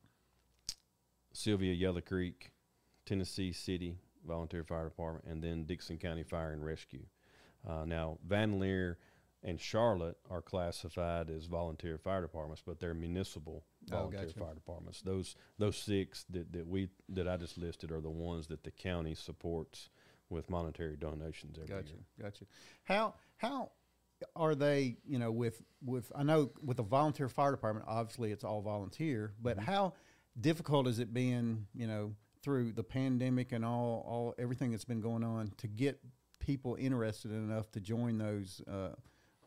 Sylvia 1.33 1.73
Yellow 1.73 2.01
Creek, 2.01 2.53
Tennessee 3.05 3.53
City 3.53 3.99
Volunteer 4.27 4.65
Fire 4.65 4.89
Department, 4.89 5.25
and 5.27 5.43
then 5.43 5.65
Dickson 5.65 5.99
County 5.99 6.23
Fire 6.23 6.53
and 6.53 6.65
Rescue. 6.65 7.05
Uh, 7.69 7.85
now, 7.85 8.19
Vanleer 8.27 8.97
and 9.47 9.59
Charlotte 9.59 10.19
are 10.29 10.43
classified 10.43 11.31
as 11.31 11.47
volunteer 11.47 11.97
fire 11.97 12.21
departments, 12.21 12.63
but 12.67 12.81
they're 12.81 12.93
municipal 12.95 13.65
Oh, 13.93 13.97
volunteer 13.99 14.27
gotcha. 14.27 14.39
fire 14.41 14.55
departments. 14.55 15.01
Those 15.01 15.37
those 15.59 15.77
six 15.79 16.25
that, 16.31 16.53
that 16.53 16.67
we 16.67 16.89
that 17.09 17.27
I 17.29 17.37
just 17.39 17.57
listed 17.57 17.91
are 17.93 18.01
the 18.01 18.11
ones 18.11 18.49
that 18.49 18.65
the 18.65 18.71
county 18.73 19.15
supports 19.15 19.89
with 20.29 20.51
monetary 20.51 20.97
donations 20.97 21.57
every 21.57 21.75
Gotcha, 21.77 21.95
year. 21.95 22.05
gotcha. 22.21 22.45
How 22.85 23.15
how 23.37 23.71
are 24.35 24.55
they? 24.57 24.97
You 25.07 25.19
know, 25.21 25.31
with 25.31 25.63
with 25.85 26.11
I 26.17 26.25
know 26.25 26.51
with 26.65 26.79
the 26.79 26.83
volunteer 26.83 27.29
fire 27.29 27.53
department, 27.53 27.87
obviously 27.89 28.33
it's 28.33 28.43
all 28.45 28.61
volunteer, 28.63 29.33
but 29.41 29.57
Mm-hmm. 29.57 29.67
how 29.67 29.93
difficult 30.41 30.87
has 30.87 30.99
it 30.99 31.15
been? 31.15 31.67
You 31.75 31.87
know, 31.87 32.15
through 32.43 32.73
the 32.73 32.83
pandemic 32.83 33.53
and 33.53 33.65
all 33.65 34.05
all 34.09 34.35
everything 34.39 34.73
that's 34.73 34.85
been 34.85 35.01
going 35.01 35.23
on 35.23 35.53
to 35.59 35.69
get 35.69 36.01
people 36.41 36.77
interested 36.81 37.31
enough 37.31 37.71
to 37.73 37.81
join 37.81 38.19
those. 38.19 38.61
Uh, 38.69 38.91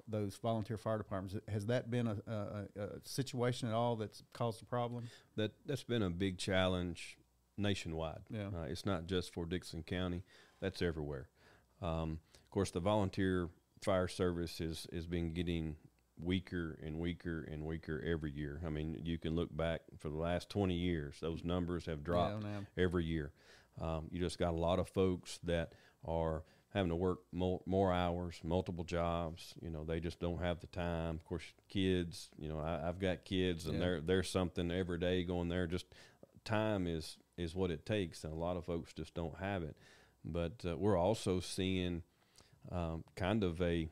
those 0.09 0.35
volunteer 0.35 0.77
fire 0.77 0.97
departments 0.97 1.35
has 1.47 1.67
that 1.67 1.89
been 1.91 2.07
a, 2.07 2.17
a, 2.27 2.81
a 2.81 2.87
situation 3.03 3.69
at 3.69 3.73
all 3.73 3.95
that's 3.95 4.23
caused 4.33 4.61
a 4.61 4.65
problem? 4.65 5.09
That 5.35 5.51
that's 5.65 5.83
been 5.83 6.03
a 6.03 6.09
big 6.09 6.37
challenge 6.37 7.17
nationwide. 7.57 8.21
Yeah. 8.29 8.47
Uh, 8.47 8.63
it's 8.63 8.85
not 8.85 9.07
just 9.07 9.33
for 9.33 9.45
Dickson 9.45 9.83
County; 9.83 10.23
that's 10.59 10.81
everywhere. 10.81 11.29
Um, 11.81 12.19
of 12.35 12.49
course, 12.49 12.71
the 12.71 12.79
volunteer 12.79 13.49
fire 13.81 14.07
service 14.07 14.59
is 14.59 14.87
is 14.91 15.07
been 15.07 15.33
getting 15.33 15.75
weaker 16.21 16.77
and 16.83 16.99
weaker 16.99 17.47
and 17.49 17.65
weaker 17.65 18.03
every 18.05 18.31
year. 18.31 18.61
I 18.65 18.69
mean, 18.69 18.99
you 19.03 19.17
can 19.17 19.35
look 19.35 19.55
back 19.55 19.81
for 19.97 20.09
the 20.09 20.17
last 20.17 20.49
twenty 20.49 20.75
years; 20.75 21.17
those 21.21 21.43
numbers 21.43 21.85
have 21.85 22.03
dropped 22.03 22.43
now. 22.43 22.65
every 22.77 23.05
year. 23.05 23.31
Um, 23.81 24.07
you 24.11 24.19
just 24.19 24.37
got 24.37 24.53
a 24.53 24.57
lot 24.57 24.79
of 24.79 24.89
folks 24.89 25.39
that 25.43 25.73
are 26.05 26.43
having 26.73 26.89
to 26.89 26.95
work 26.95 27.19
more, 27.31 27.61
more 27.65 27.91
hours, 27.91 28.39
multiple 28.43 28.83
jobs. 28.83 29.53
You 29.61 29.69
know, 29.71 29.83
they 29.83 29.99
just 29.99 30.19
don't 30.19 30.39
have 30.41 30.59
the 30.59 30.67
time. 30.67 31.15
Of 31.15 31.25
course, 31.25 31.43
kids. 31.67 32.29
You 32.37 32.49
know, 32.49 32.59
I, 32.59 32.87
I've 32.87 32.99
got 32.99 33.25
kids, 33.25 33.65
and 33.65 33.75
Yeah. 33.75 33.79
they're 33.79 34.01
there's 34.01 34.29
something 34.29 34.69
every 34.71 34.99
day 34.99 35.23
going 35.23 35.49
there. 35.49 35.67
Just 35.67 35.85
time 36.45 36.87
is 36.87 37.17
is 37.37 37.55
what 37.55 37.71
it 37.71 37.85
takes, 37.85 38.23
and 38.23 38.33
a 38.33 38.35
lot 38.37 38.57
of 38.57 38.65
folks 38.65 38.93
just 38.93 39.13
don't 39.13 39.37
have 39.39 39.63
it. 39.63 39.75
But 40.25 40.63
uh, 40.67 40.77
we're 40.77 40.97
also 40.97 41.39
seeing 41.39 42.03
um, 42.71 43.03
kind 43.15 43.43
of 43.43 43.61
a 43.61 43.87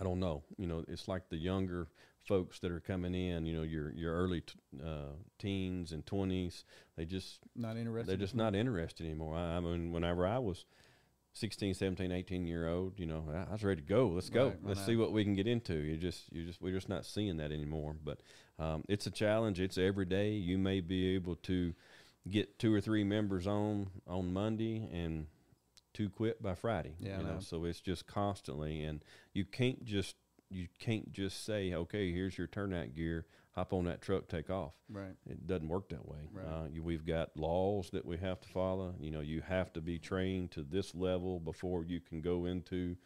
I 0.00 0.04
don't 0.04 0.20
know. 0.20 0.42
You 0.56 0.66
know, 0.66 0.84
it's 0.88 1.08
like 1.08 1.28
the 1.28 1.36
younger 1.36 1.88
folks 2.24 2.60
that 2.60 2.70
are 2.70 2.80
coming 2.80 3.14
in. 3.14 3.44
You 3.46 3.54
know, 3.56 3.62
your 3.62 3.92
your 3.92 4.14
early 4.14 4.40
t- 4.42 4.54
uh, 4.84 5.12
teens 5.38 5.92
and 5.92 6.06
twenties. 6.06 6.64
They 6.96 7.04
just 7.04 7.40
Not 7.56 7.76
interested. 7.76 8.08
they're 8.08 8.16
just 8.16 8.34
not 8.34 8.54
interested 8.54 9.04
anymore. 9.04 9.36
I, 9.36 9.56
I 9.56 9.60
mean, 9.60 9.92
whenever 9.92 10.26
I 10.26 10.38
was 10.38 10.64
16, 11.32 11.74
17, 11.74 12.12
18 12.12 12.46
year 12.46 12.68
old, 12.68 12.98
you 12.98 13.06
know, 13.06 13.24
I, 13.32 13.48
I 13.48 13.52
was 13.52 13.62
ready 13.62 13.80
to 13.80 13.86
go. 13.86 14.08
Let's 14.08 14.30
go. 14.30 14.48
Right, 14.48 14.56
Let's 14.62 14.84
see 14.84 14.96
what 14.96 15.12
we 15.12 15.24
can 15.24 15.34
get 15.34 15.46
into. 15.46 15.74
You 15.74 15.96
just, 15.96 16.24
you 16.32 16.44
just, 16.44 16.60
we're 16.60 16.74
just 16.74 16.88
not 16.88 17.06
seeing 17.06 17.36
that 17.38 17.52
anymore. 17.52 17.94
But 18.04 18.20
um, 18.58 18.84
it's 18.88 19.06
a 19.06 19.10
challenge. 19.10 19.60
It's 19.60 19.78
every 19.78 20.06
day. 20.06 20.32
You 20.32 20.58
may 20.58 20.80
be 20.80 21.14
able 21.14 21.36
to 21.36 21.74
get 22.28 22.58
two 22.58 22.74
or 22.74 22.80
three 22.80 23.04
members 23.04 23.46
on 23.46 23.88
on 24.06 24.32
Monday 24.32 24.88
and 24.92 25.26
two 25.94 26.10
quit 26.10 26.42
by 26.42 26.54
Friday. 26.54 26.94
Yeah, 27.00 27.18
you 27.18 27.24
know, 27.24 27.34
know. 27.34 27.40
so 27.40 27.64
it's 27.64 27.80
just 27.80 28.06
constantly, 28.06 28.84
and 28.84 29.02
you 29.32 29.44
can't 29.44 29.84
just 29.84 30.16
you 30.50 30.66
can't 30.78 31.12
just 31.12 31.44
say, 31.44 31.72
okay, 31.72 32.12
here's 32.12 32.36
your 32.36 32.48
turnout 32.48 32.94
gear. 32.94 33.26
Hop 33.52 33.72
on 33.72 33.84
that 33.86 34.00
truck, 34.00 34.28
take 34.28 34.48
off. 34.48 34.74
Right. 34.88 35.16
It 35.28 35.46
doesn't 35.46 35.68
work 35.68 35.88
that 35.88 36.06
way. 36.06 36.18
Right. 36.32 36.46
Uh, 36.46 36.64
you, 36.72 36.82
we've 36.84 37.04
got 37.04 37.36
laws 37.36 37.90
that 37.90 38.06
we 38.06 38.16
have 38.18 38.40
to 38.40 38.48
follow. 38.48 38.94
You 39.00 39.10
know, 39.10 39.20
you 39.20 39.40
have 39.40 39.72
to 39.72 39.80
be 39.80 39.98
trained 39.98 40.52
to 40.52 40.62
this 40.62 40.94
level 40.94 41.40
before 41.40 41.84
you 41.84 42.00
can 42.00 42.20
go 42.20 42.44
into, 42.46 42.96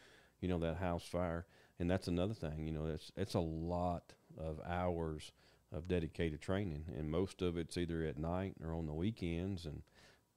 you 0.41 0.49
know, 0.49 0.59
that 0.59 0.77
house 0.77 1.05
fire. 1.05 1.47
And 1.79 1.91
that's 1.91 2.09
another 2.09 2.35
thing. 2.35 2.67
You 2.67 2.73
know, 2.73 2.87
it's 2.87 3.11
it's 3.17 3.35
a 3.35 3.41
lot 3.41 4.13
of 4.39 4.61
hours 4.69 5.33
of 5.73 5.89
dedicated 5.89 6.41
training, 6.41 6.85
and 6.97 7.11
most 7.11 7.43
of 7.43 7.57
it's 7.57 7.77
either 7.77 8.05
at 8.05 8.19
night 8.19 8.55
or 8.63 8.75
on 8.75 8.87
the 8.87 8.93
weekends. 8.95 9.65
And 9.65 9.83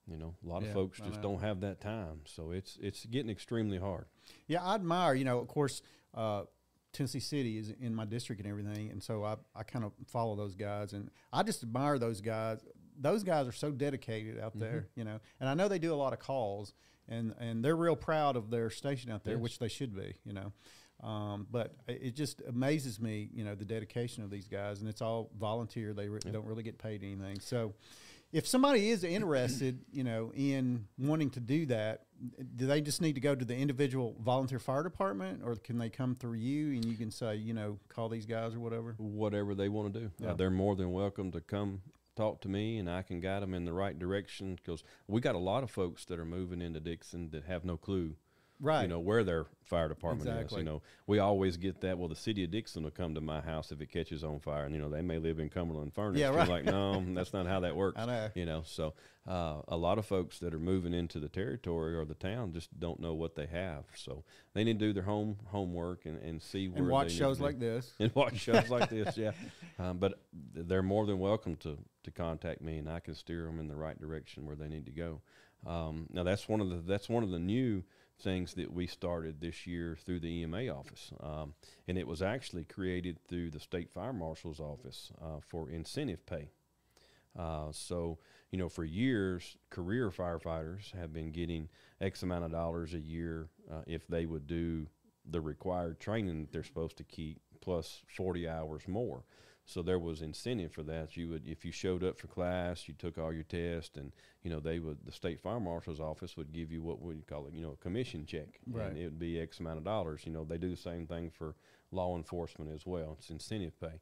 you 0.09 0.17
know, 0.17 0.35
a 0.43 0.47
lot 0.49 0.61
Yeah, 0.61 0.69
of 0.69 0.73
folks 0.73 0.99
just 1.05 1.21
don't 1.21 1.41
have 1.41 1.59
that 1.61 1.81
time. 1.81 2.21
So 2.25 2.51
it's 2.51 2.77
it's 2.81 3.05
getting 3.05 3.29
extremely 3.29 3.77
hard. 3.77 4.05
Yeah, 4.47 4.63
I 4.63 4.75
admire, 4.75 5.13
you 5.13 5.25
know, 5.25 5.39
of 5.39 5.47
course, 5.49 5.81
uh, 6.13 6.43
Tennessee 6.97 7.19
City 7.19 7.57
is 7.57 7.73
in 7.79 7.93
my 7.95 8.05
district 8.05 8.41
and 8.41 8.49
everything. 8.49 8.89
And 8.91 9.01
so 9.01 9.23
I, 9.23 9.35
I 9.55 9.63
kind 9.63 9.85
of 9.85 9.91
follow 10.07 10.35
those 10.35 10.55
guys 10.55 10.93
and 10.93 11.09
I 11.31 11.43
just 11.43 11.63
admire 11.63 11.97
those 11.99 12.21
guys. 12.21 12.59
Those 12.99 13.23
guys 13.23 13.47
are 13.47 13.51
so 13.51 13.71
dedicated 13.71 14.39
out 14.39 14.57
there, 14.59 14.87
you 14.95 15.03
know, 15.03 15.19
and 15.39 15.47
I 15.47 15.53
know 15.53 15.67
they 15.67 15.79
do 15.79 15.93
a 15.93 15.95
lot 15.95 16.13
of 16.13 16.19
calls 16.19 16.73
and, 17.07 17.33
and 17.39 17.63
they're 17.63 17.75
real 17.75 17.95
proud 17.95 18.35
of 18.35 18.49
their 18.49 18.69
station 18.69 19.11
out 19.11 19.23
there, 19.23 19.35
Yes. 19.35 19.43
which 19.43 19.59
they 19.59 19.67
should 19.67 19.95
be, 19.95 20.15
you 20.25 20.33
know. 20.33 20.51
Um, 21.07 21.45
but 21.51 21.75
it 21.87 22.15
just 22.15 22.41
amazes 22.47 22.99
me, 22.99 23.29
you 23.31 23.43
know, 23.43 23.53
the 23.53 23.65
dedication 23.65 24.23
of 24.23 24.31
these 24.31 24.47
guys, 24.47 24.79
and 24.79 24.89
it's 24.89 25.01
all 25.01 25.29
volunteer. 25.39 25.93
They 25.93 26.09
re- 26.09 26.19
don't 26.31 26.45
really 26.47 26.63
get 26.63 26.79
paid 26.79 27.03
anything. 27.03 27.39
So, 27.39 27.75
if 28.31 28.47
somebody 28.47 28.89
is 28.89 29.03
interested, 29.03 29.79
you 29.91 30.03
know, 30.03 30.31
in 30.35 30.87
wanting 30.97 31.29
to 31.31 31.39
do 31.39 31.65
that, 31.67 32.03
do 32.55 32.65
they 32.65 32.81
just 32.81 33.01
need 33.01 33.15
to 33.15 33.21
go 33.21 33.35
to 33.35 33.45
the 33.45 33.55
individual 33.55 34.15
volunteer 34.19 34.59
fire 34.59 34.83
department, 34.83 35.41
or 35.43 35.55
can 35.55 35.77
they 35.77 35.89
come 35.89 36.15
through 36.15 36.37
you 36.37 36.73
and 36.73 36.85
you 36.85 36.95
can 36.95 37.11
say, 37.11 37.35
you 37.35 37.53
know, 37.53 37.77
call 37.89 38.09
these 38.09 38.25
guys 38.25 38.55
or 38.55 38.59
whatever? 38.59 38.95
whatever 38.97 39.55
they 39.55 39.69
want 39.69 39.93
to 39.93 39.99
do. 39.99 40.11
Yeah. 40.19 40.31
Uh, 40.31 40.33
they're 40.33 40.49
more 40.49 40.75
than 40.75 40.91
welcome 40.91 41.31
to 41.31 41.41
come 41.41 41.81
talk 42.15 42.41
to 42.41 42.49
me, 42.49 42.79
and 42.79 42.89
I 42.89 43.03
can 43.03 43.19
guide 43.19 43.43
them 43.43 43.53
in 43.53 43.65
the 43.65 43.73
right 43.73 43.97
direction. 43.97 44.55
Because 44.55 44.83
we 45.07 45.21
got 45.21 45.35
a 45.35 45.39
lot 45.39 45.63
of 45.63 45.71
folks 45.71 46.03
that 46.05 46.19
are 46.19 46.25
moving 46.25 46.61
into 46.61 46.79
Dickson 46.79 47.29
that 47.29 47.45
have 47.45 47.63
no 47.63 47.77
clue, 47.77 48.15
Right. 48.59 48.83
You 48.83 48.87
know 48.87 48.99
where 48.99 49.23
their 49.23 49.45
fire 49.65 49.87
department 49.87 50.27
Exactly. 50.29 50.61
is. 50.61 50.65
You 50.65 50.71
know, 50.71 50.81
we 51.05 51.19
always 51.19 51.57
get 51.57 51.81
that. 51.81 51.97
Well, 51.97 52.07
the 52.07 52.15
city 52.15 52.43
of 52.43 52.51
Dickson 52.51 52.83
will 52.83 52.91
come 52.91 53.13
to 53.13 53.21
my 53.21 53.39
house 53.39 53.71
if 53.71 53.81
it 53.81 53.91
catches 53.91 54.23
on 54.23 54.39
fire, 54.39 54.65
and 54.65 54.73
you 54.73 54.81
know 54.81 54.89
they 54.89 55.01
may 55.01 55.19
live 55.19 55.39
in 55.39 55.49
Cumberland 55.49 55.93
Furnace. 55.93 56.19
Yeah, 56.19 56.29
right. 56.29 56.47
Like, 56.47 56.65
no, 56.65 57.03
that's 57.13 57.33
not 57.33 57.45
how 57.45 57.59
that 57.59 57.75
works. 57.75 57.99
I 57.99 58.05
know. 58.05 58.29
You 58.33 58.45
know, 58.45 58.63
so 58.65 58.93
uh, 59.27 59.61
a 59.67 59.77
lot 59.77 59.99
of 59.99 60.05
folks 60.05 60.39
that 60.39 60.53
are 60.53 60.59
moving 60.59 60.93
into 60.93 61.19
the 61.19 61.29
territory 61.29 61.95
or 61.95 62.05
the 62.05 62.15
town 62.15 62.53
just 62.53 62.79
don't 62.79 62.99
know 62.99 63.13
what 63.13 63.35
they 63.35 63.45
have. 63.45 63.83
So 63.95 64.23
they 64.53 64.63
need 64.63 64.79
to 64.79 64.85
do 64.87 64.93
their 64.93 65.03
home 65.03 65.37
homework 65.47 66.05
and, 66.05 66.17
and 66.21 66.41
see 66.41 66.67
where 66.67 66.77
and 66.81 66.89
watch 66.89 67.11
shows 67.11 67.39
like 67.39 67.59
this. 67.59 67.93
and 67.99 68.13
watch 68.15 68.37
shows 68.37 68.69
like 68.69 68.89
this. 68.89 69.17
Yeah, 69.17 69.31
um, 69.77 69.97
but 69.97 70.19
they're 70.53 70.81
more 70.81 71.05
than 71.05 71.19
welcome 71.19 71.57
to 71.57 71.77
to 72.03 72.11
contact 72.11 72.61
me, 72.61 72.77
and 72.77 72.89
I 72.89 73.01
can 73.01 73.13
steer 73.13 73.45
them 73.45 73.59
in 73.59 73.67
the 73.67 73.75
right 73.75 73.99
direction 73.99 74.45
where 74.47 74.55
they 74.55 74.67
need 74.67 74.85
to 74.85 74.91
go. 74.91 75.21
Um, 75.65 76.07
now 76.11 76.23
that's 76.23 76.47
one 76.47 76.61
of 76.61 76.69
the 76.69 76.77
that's 76.77 77.09
one 77.09 77.23
of 77.23 77.29
the 77.29 77.39
new 77.39 77.83
things 78.19 78.53
that 78.55 78.73
we 78.73 78.87
started 78.87 79.39
this 79.39 79.67
year 79.67 79.97
through 80.03 80.19
the 80.19 80.41
EMA 80.41 80.67
office, 80.69 81.11
um, 81.21 81.53
and 81.87 81.97
it 81.97 82.07
was 82.07 82.21
actually 82.21 82.63
created 82.63 83.19
through 83.27 83.51
the 83.51 83.59
state 83.59 83.91
fire 83.91 84.13
marshal's 84.13 84.59
office 84.59 85.11
uh, 85.21 85.39
for 85.47 85.69
incentive 85.69 86.25
pay. 86.25 86.49
Uh, 87.37 87.67
so, 87.71 88.17
you 88.51 88.57
know, 88.57 88.69
for 88.69 88.83
years, 88.83 89.57
career 89.69 90.09
firefighters 90.09 90.91
have 90.93 91.13
been 91.13 91.31
getting 91.31 91.69
X 92.01 92.23
amount 92.23 92.45
of 92.45 92.51
dollars 92.51 92.93
a 92.93 92.99
year 92.99 93.49
uh, 93.71 93.81
if 93.85 94.07
they 94.07 94.25
would 94.25 94.47
do 94.47 94.87
the 95.29 95.41
required 95.41 95.99
training 95.99 96.41
that 96.41 96.51
they're 96.51 96.63
supposed 96.63 96.97
to 96.97 97.03
keep 97.03 97.39
plus 97.61 98.01
40 98.15 98.47
hours 98.47 98.87
more. 98.87 99.23
So 99.69 99.81
there 99.81 99.99
was 99.99 100.21
incentive 100.21 100.71
for 100.71 100.81
that. 100.83 101.17
You 101.17 101.27
would, 101.27 101.45
if 101.45 101.65
you 101.65 101.73
showed 101.73 102.01
up 102.01 102.17
for 102.17 102.27
class, 102.27 102.87
you 102.87 102.93
took 102.93 103.17
all 103.17 103.33
your 103.33 103.43
tests, 103.43 103.97
and 103.97 104.13
you 104.41 104.49
know 104.49 104.61
they 104.61 104.79
would. 104.79 104.99
The 105.05 105.11
state 105.11 105.41
fire 105.41 105.59
marshal's 105.59 105.99
office 105.99 106.37
would 106.37 106.53
give 106.53 106.71
you 106.71 106.81
what 106.81 107.01
we 107.01 107.15
call 107.17 107.47
it, 107.47 107.53
you 107.53 107.61
know, 107.61 107.73
a 107.73 107.83
commission 107.83 108.25
check, 108.25 108.61
Right. 108.65 108.87
and 108.87 108.97
it 108.97 109.03
would 109.03 109.19
be 109.19 109.41
X 109.41 109.59
amount 109.59 109.79
of 109.79 109.83
dollars. 109.83 110.21
You 110.25 110.31
know, 110.31 110.45
they 110.45 110.57
do 110.57 110.69
the 110.69 110.77
same 110.77 111.05
thing 111.05 111.29
for 111.29 111.53
law 111.91 112.15
enforcement 112.15 112.71
as 112.71 112.85
well. 112.87 113.17
It's 113.19 113.29
incentive 113.29 113.77
pay. 113.81 113.99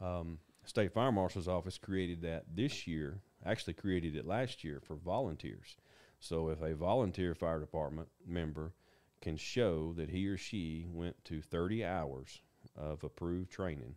Um, 0.00 0.38
State 0.64 0.92
Fire 0.94 1.12
Marshal's 1.12 1.46
Office 1.48 1.76
created 1.76 2.22
that 2.22 2.44
this 2.54 2.86
year, 2.86 3.18
actually 3.44 3.74
created 3.74 4.16
it 4.16 4.24
last 4.26 4.64
year 4.64 4.80
for 4.80 4.96
volunteers. 4.96 5.76
So 6.20 6.48
if 6.48 6.62
a 6.62 6.74
volunteer 6.74 7.34
fire 7.34 7.60
department 7.60 8.08
member 8.26 8.72
can 9.20 9.36
show 9.36 9.92
that 9.94 10.08
he 10.08 10.26
or 10.26 10.38
she 10.38 10.86
went 10.88 11.22
to 11.26 11.42
30 11.42 11.84
hours 11.84 12.40
of 12.76 13.04
approved 13.04 13.50
training 13.50 13.96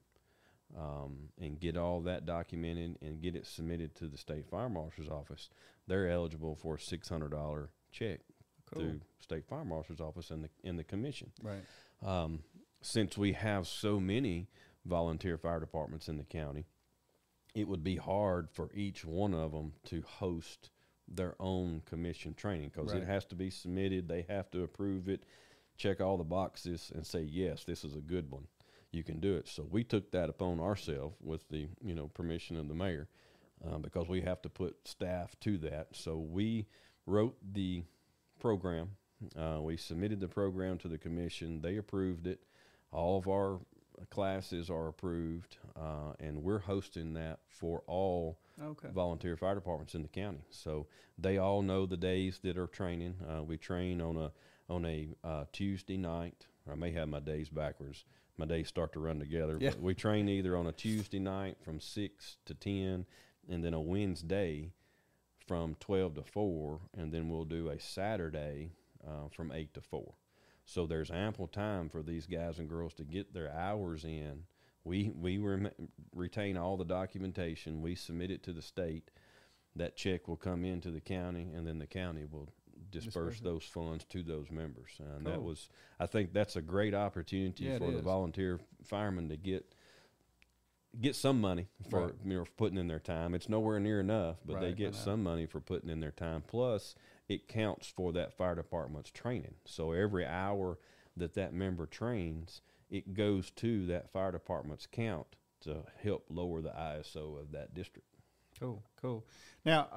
um, 0.78 1.30
and 1.40 1.60
get 1.60 1.78
all 1.78 2.02
that 2.02 2.26
documented 2.26 2.98
and 3.02 3.22
get 3.22 3.36
it 3.36 3.46
submitted 3.46 3.96
to 3.96 4.08
the 4.08 4.18
State 4.18 4.46
Fire 4.50 4.70
Marshal's 4.70 5.10
Office, 5.10 5.50
they're 5.88 6.10
eligible 6.10 6.56
for 6.56 6.76
a 6.76 6.78
$600 6.78 7.68
check 7.92 8.20
Cool. 8.74 8.82
through 8.82 9.00
State 9.20 9.46
Fire 9.48 9.64
Marshal's 9.66 10.02
Office 10.02 10.32
and 10.32 10.44
the, 10.44 10.50
and 10.64 10.78
the 10.78 10.84
commission 10.84 11.32
Right. 11.42 11.64
um, 12.04 12.44
since 12.82 13.18
we 13.18 13.34
have 13.34 13.68
so 13.68 14.00
many 14.00 14.48
volunteer 14.86 15.38
fire 15.38 15.60
departments 15.60 16.10
in 16.10 16.18
the 16.18 16.24
county, 16.24 16.66
it 17.54 17.68
would 17.68 17.84
be 17.84 17.96
hard 17.96 18.50
for 18.52 18.70
each 18.74 19.06
one 19.06 19.34
of 19.34 19.52
them 19.54 19.74
to 19.86 20.02
host 20.02 20.70
their 21.08 21.36
own 21.40 21.82
commission 21.86 22.34
training 22.34 22.70
because 22.74 22.92
Right. 22.92 23.02
it 23.04 23.06
has 23.06 23.26
to 23.26 23.36
be 23.36 23.50
submitted. 23.50 24.08
They 24.08 24.24
have 24.24 24.50
to 24.52 24.64
approve 24.64 25.08
it. 25.08 25.24
check 25.78 26.00
all 26.00 26.16
the 26.18 26.24
boxes 26.24 26.90
and 26.96 27.06
say 27.06 27.22
yes, 27.22 27.66
this 27.66 27.84
is 27.84 27.96
a 27.98 28.02
good 28.02 28.32
one. 28.32 28.48
You 28.96 29.04
can 29.04 29.20
do 29.20 29.36
it. 29.36 29.50
So 29.50 29.68
we 29.70 29.84
took 29.84 30.12
that 30.12 30.30
upon 30.30 30.62
ourselves 30.62 31.16
with 31.22 31.48
the 31.50 31.68
you 31.84 31.94
know 31.94 32.08
permission 32.08 32.56
of 32.56 32.70
the 32.70 32.74
mayor, 32.74 33.10
um, 33.70 33.82
because 33.82 34.08
we 34.08 34.22
have 34.22 34.42
to 34.44 34.50
put 34.50 34.88
staff 34.88 35.38
to 35.42 35.58
that. 35.60 35.90
So 35.92 36.16
we 36.18 36.66
wrote 37.06 37.36
the 37.54 37.84
program. 38.40 38.92
Uh, 39.38 39.60
we 39.62 39.76
submitted 39.76 40.22
the 40.22 40.30
program 40.30 40.78
to 40.78 40.88
the 40.88 40.98
commission. 40.98 41.62
They 41.62 41.76
approved 41.76 42.26
it. 42.26 42.40
All 42.94 43.18
of 43.18 43.28
our 43.28 43.60
classes 44.10 44.70
are 44.70 44.88
approved, 44.88 45.58
uh, 45.76 46.14
and 46.20 46.42
we're 46.42 46.60
hosting 46.60 47.14
that 47.16 47.40
for 47.50 47.84
all 47.88 48.40
Okay. 48.62 48.88
volunteer 48.94 49.36
fire 49.36 49.56
departments 49.56 49.96
in 49.96 50.04
the 50.04 50.08
county. 50.08 50.46
So 50.50 50.88
they 51.18 51.38
all 51.38 51.62
know 51.62 51.86
the 51.86 51.98
days 51.98 52.40
that 52.44 52.58
are 52.58 52.68
training. 52.68 53.16
Uh, 53.30 53.44
we 53.44 53.58
train 53.58 54.00
on 54.00 54.16
a 54.16 54.32
on 54.70 54.86
a 54.86 55.10
uh, 55.22 55.46
Tuesday 55.52 55.98
night. 55.98 56.48
I 56.72 56.76
may 56.76 56.92
have 56.92 57.10
my 57.10 57.20
days 57.20 57.50
backwards. 57.50 58.06
My 58.38 58.46
days 58.46 58.68
start 58.68 58.94
to 58.94 59.00
run 59.00 59.20
together. 59.20 59.58
Yeah. 59.60 59.72
But 59.72 59.82
we 59.82 59.94
train 59.94 60.28
either 60.28 60.58
on 60.58 60.68
a 60.68 60.72
Tuesday 60.72 61.20
night 61.20 61.58
from 61.64 61.80
six 61.80 62.38
to 62.46 62.54
ten, 62.54 63.06
and 63.50 63.64
then 63.64 63.74
a 63.74 63.80
Wednesday 63.80 64.72
from 65.48 65.76
twelve 65.80 66.16
to 66.16 66.24
four, 66.24 66.80
and 66.98 67.14
then 67.14 67.30
we'll 67.30 67.46
do 67.46 67.70
a 67.70 67.80
Saturday 67.80 68.72
uh, 69.08 69.30
from 69.30 69.52
eight 69.52 69.74
to 69.74 69.82
four. 69.82 70.16
So 70.66 70.86
there's 70.86 71.12
ample 71.12 71.48
time 71.48 71.90
for 71.90 72.02
these 72.02 72.26
guys 72.26 72.60
and 72.60 72.68
girls 72.68 72.94
to 72.96 73.04
get 73.04 73.34
their 73.34 73.52
hours 73.52 74.04
in. 74.04 74.44
We 74.84 75.12
we 75.16 75.40
retain 76.14 76.58
all 76.58 76.78
the 76.78 76.86
documentation. 76.86 77.82
We 77.82 77.96
submit 77.96 78.32
it 78.32 78.44
to 78.44 78.54
the 78.54 78.62
state. 78.62 79.12
That 79.78 79.98
check 79.98 80.28
will 80.28 80.38
come 80.38 80.64
into 80.64 80.90
the 80.90 81.02
county, 81.02 81.52
and 81.54 81.68
then 81.68 81.80
the 81.80 81.88
county 81.88 82.24
will 82.24 82.50
disperse 82.92 83.40
those 83.40 83.64
funds 83.64 84.04
to 84.06 84.24
those 84.24 84.52
members. 84.52 84.92
And 85.00 85.26
that 85.26 85.42
was, 85.42 85.70
I 86.00 86.06
think, 86.06 86.34
that's 86.34 86.56
a 86.56 86.62
great 86.62 86.94
opportunity 86.94 87.66
Yeah, 87.66 87.78
for 87.78 87.92
the 87.92 88.02
volunteer 88.02 88.60
firemen 88.84 89.30
to 89.30 89.38
get 89.38 89.74
get 91.02 91.14
some 91.14 91.42
money 91.42 91.68
for 91.90 92.06
Right. 92.06 92.14
you 92.24 92.38
know 92.38 92.46
for 92.46 92.52
putting 92.52 92.78
in 92.78 92.88
their 92.88 93.00
time. 93.00 93.34
It's 93.36 93.50
nowhere 93.50 93.82
near 93.82 94.00
enough, 94.00 94.38
but 94.46 94.62
they 94.62 94.68
Right, 94.68 94.76
I 94.76 94.78
get 94.78 94.96
some 94.96 95.24
money 95.24 95.46
for 95.46 95.60
putting 95.60 95.90
in 95.90 96.00
their 96.00 96.12
time. 96.12 96.42
Plus, 96.48 96.96
it 97.28 97.50
counts 97.50 97.88
for 97.88 98.14
that 98.14 98.32
fire 98.34 98.56
department's 98.56 99.12
training. 99.12 99.56
So 99.66 99.92
every 99.92 100.26
hour 100.26 100.80
that 101.18 101.34
that 101.34 101.54
member 101.54 101.86
trains, 101.86 102.62
it 102.90 103.14
goes 103.14 103.52
to 103.52 103.86
that 103.88 104.10
fire 104.10 104.32
department's 104.32 104.88
count 104.88 105.36
to 105.62 105.84
help 106.02 106.28
lower 106.30 106.62
the 106.62 106.70
ISO 106.70 107.40
of 107.42 107.52
that 107.52 107.74
district. 107.74 108.08
Cool, 108.60 108.84
cool. 109.02 109.26
Now, 109.66 109.90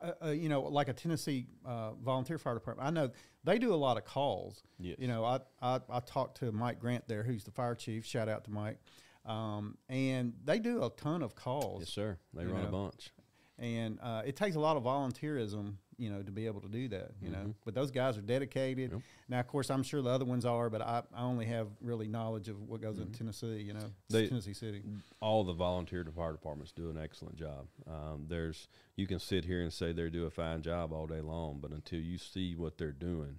uh, 0.00 0.12
uh, 0.26 0.30
you 0.30 0.48
know, 0.48 0.62
like 0.62 0.88
a 0.88 0.92
Tennessee 0.92 1.46
uh, 1.64 1.92
volunteer 1.94 2.38
fire 2.38 2.54
department, 2.54 2.86
I 2.86 2.90
know 2.90 3.10
they 3.42 3.58
do 3.58 3.72
a 3.72 3.76
lot 3.76 3.96
of 3.96 4.04
calls. 4.04 4.62
Yes. 4.78 4.96
You 4.98 5.08
know, 5.08 5.24
I, 5.24 5.40
I 5.60 5.80
I 5.90 6.00
talked 6.00 6.38
to 6.38 6.52
Mike 6.52 6.78
Grant 6.78 7.08
there, 7.08 7.22
who's 7.22 7.44
the 7.44 7.50
fire 7.50 7.74
chief. 7.74 8.04
Shout 8.04 8.28
out 8.28 8.44
to 8.44 8.50
Mike. 8.50 8.78
Um, 9.26 9.78
and 9.88 10.34
they 10.44 10.58
do 10.58 10.84
a 10.84 10.90
ton 10.90 11.22
of 11.22 11.34
calls. 11.34 11.80
Yes, 11.80 11.88
sir. 11.90 12.18
They 12.34 12.44
run 12.44 12.62
know. 12.62 12.68
a 12.68 12.72
bunch. 12.72 13.10
and 13.58 13.98
uh, 14.02 14.22
it 14.26 14.36
takes 14.36 14.54
a 14.56 14.60
lot 14.60 14.76
of 14.76 14.82
volunteerism, 14.82 15.74
you 15.98 16.10
know, 16.10 16.22
to 16.22 16.30
be 16.30 16.46
able 16.46 16.60
to 16.60 16.68
do 16.68 16.88
that. 16.88 17.10
You 17.22 17.30
Mm-hmm. 17.30 17.32
know, 17.48 17.54
but 17.64 17.74
those 17.74 17.90
guys 17.90 18.16
are 18.18 18.22
dedicated. 18.22 19.00
Now, 19.28 19.40
of 19.40 19.46
course, 19.46 19.70
I'm 19.70 19.82
sure 19.82 20.02
the 20.02 20.10
other 20.10 20.24
ones 20.24 20.44
are, 20.44 20.68
but 20.70 20.82
I, 20.82 21.02
I 21.14 21.22
only 21.22 21.46
have 21.46 21.68
really 21.80 22.06
knowledge 22.08 22.48
of 22.48 22.60
what 22.68 22.80
goes 22.80 22.98
in 22.98 23.10
Tennessee. 23.12 23.62
You 23.62 23.74
know, 23.74 23.80
Mm-hmm. 23.80 23.88
They- 24.16 24.28
Tennessee 24.28 24.54
City. 24.54 24.82
all 25.20 25.44
the 25.44 25.52
volunteer 25.52 26.04
fire 26.14 26.32
departments 26.32 26.72
do 26.72 26.90
an 26.90 26.98
excellent 26.98 27.36
job. 27.36 27.66
Um, 27.88 28.26
there's 28.28 28.68
you 28.96 29.06
can 29.06 29.18
sit 29.18 29.44
here 29.44 29.62
and 29.62 29.72
say 29.72 29.92
they 29.92 30.08
do 30.10 30.24
a 30.26 30.30
fine 30.30 30.62
job 30.62 30.92
all 30.92 31.06
day 31.06 31.20
long, 31.20 31.58
but 31.60 31.70
until 31.72 32.00
you 32.00 32.18
see 32.18 32.54
what 32.54 32.78
they're 32.78 32.92
doing, 32.92 33.38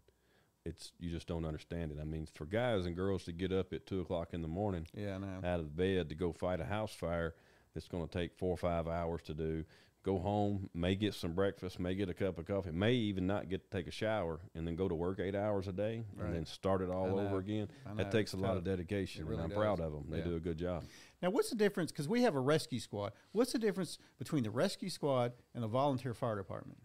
it's 0.65 0.91
you 0.99 1.11
just 1.11 1.27
don't 1.27 1.45
understand 1.45 1.91
it. 1.91 1.97
I 2.01 2.03
mean, 2.05 2.27
for 2.33 2.45
guys 2.45 2.85
and 2.85 2.95
girls 2.95 3.23
to 3.25 3.31
get 3.31 3.51
up 3.51 3.71
at 3.73 3.85
two 3.85 4.01
o'clock 4.01 4.29
in 4.33 4.41
the 4.41 4.47
morning 4.47 4.87
Yeah, 4.93 5.17
out 5.43 5.59
of 5.59 5.75
bed 5.77 6.09
to 6.09 6.15
go 6.15 6.31
fight 6.33 6.59
a 6.59 6.65
house 6.65 6.93
fire 6.93 7.35
that's 7.73 7.87
going 7.87 8.07
to 8.07 8.11
take 8.19 8.33
four 8.37 8.51
or 8.51 8.57
five 8.57 8.87
hours 8.87 9.21
to 9.23 9.33
do. 9.33 9.63
Go 10.05 10.19
home, 10.19 10.69
may 10.75 10.93
get 10.93 11.15
some 11.15 11.33
breakfast, 11.33 11.79
may 11.79 11.95
get 11.95 12.09
a 12.09 12.13
cup 12.13 12.37
of 12.37 12.45
coffee, 12.45 12.69
may 12.69 12.93
even 12.93 13.25
not 13.25 13.49
get 13.49 13.63
to 13.71 13.75
take 13.75 13.87
a 13.87 13.91
shower, 13.91 14.39
and 14.53 14.67
then 14.67 14.75
go 14.75 14.87
to 14.87 14.93
work 14.93 15.19
eight 15.19 15.33
hours 15.33 15.67
a 15.67 15.71
day, 15.71 16.03
Right. 16.13 16.27
and 16.27 16.35
then 16.35 16.45
start 16.45 16.83
it 16.83 16.91
all 16.91 17.17
over 17.19 17.39
again. 17.39 17.69
That 17.95 18.11
takes 18.11 18.33
a 18.33 18.37
lot 18.37 18.55
of 18.55 18.63
dedication, 18.63 19.25
really 19.25 19.41
and 19.41 19.51
I'm 19.51 19.57
proud 19.57 19.79
of 19.79 19.91
them. 19.91 20.05
They 20.11 20.19
Yeah. 20.19 20.25
do 20.25 20.35
a 20.35 20.39
good 20.39 20.59
job. 20.59 20.83
Now, 21.23 21.31
what's 21.31 21.49
the 21.49 21.55
difference? 21.55 21.91
Because 21.91 22.07
we 22.07 22.21
have 22.21 22.35
a 22.35 22.39
rescue 22.39 22.79
squad. 22.79 23.13
What's 23.31 23.51
the 23.51 23.57
difference 23.57 23.97
between 24.19 24.43
the 24.43 24.51
rescue 24.51 24.89
squad 24.91 25.33
and 25.55 25.63
the 25.63 25.67
volunteer 25.67 26.13
fire 26.13 26.35
department? 26.37 26.77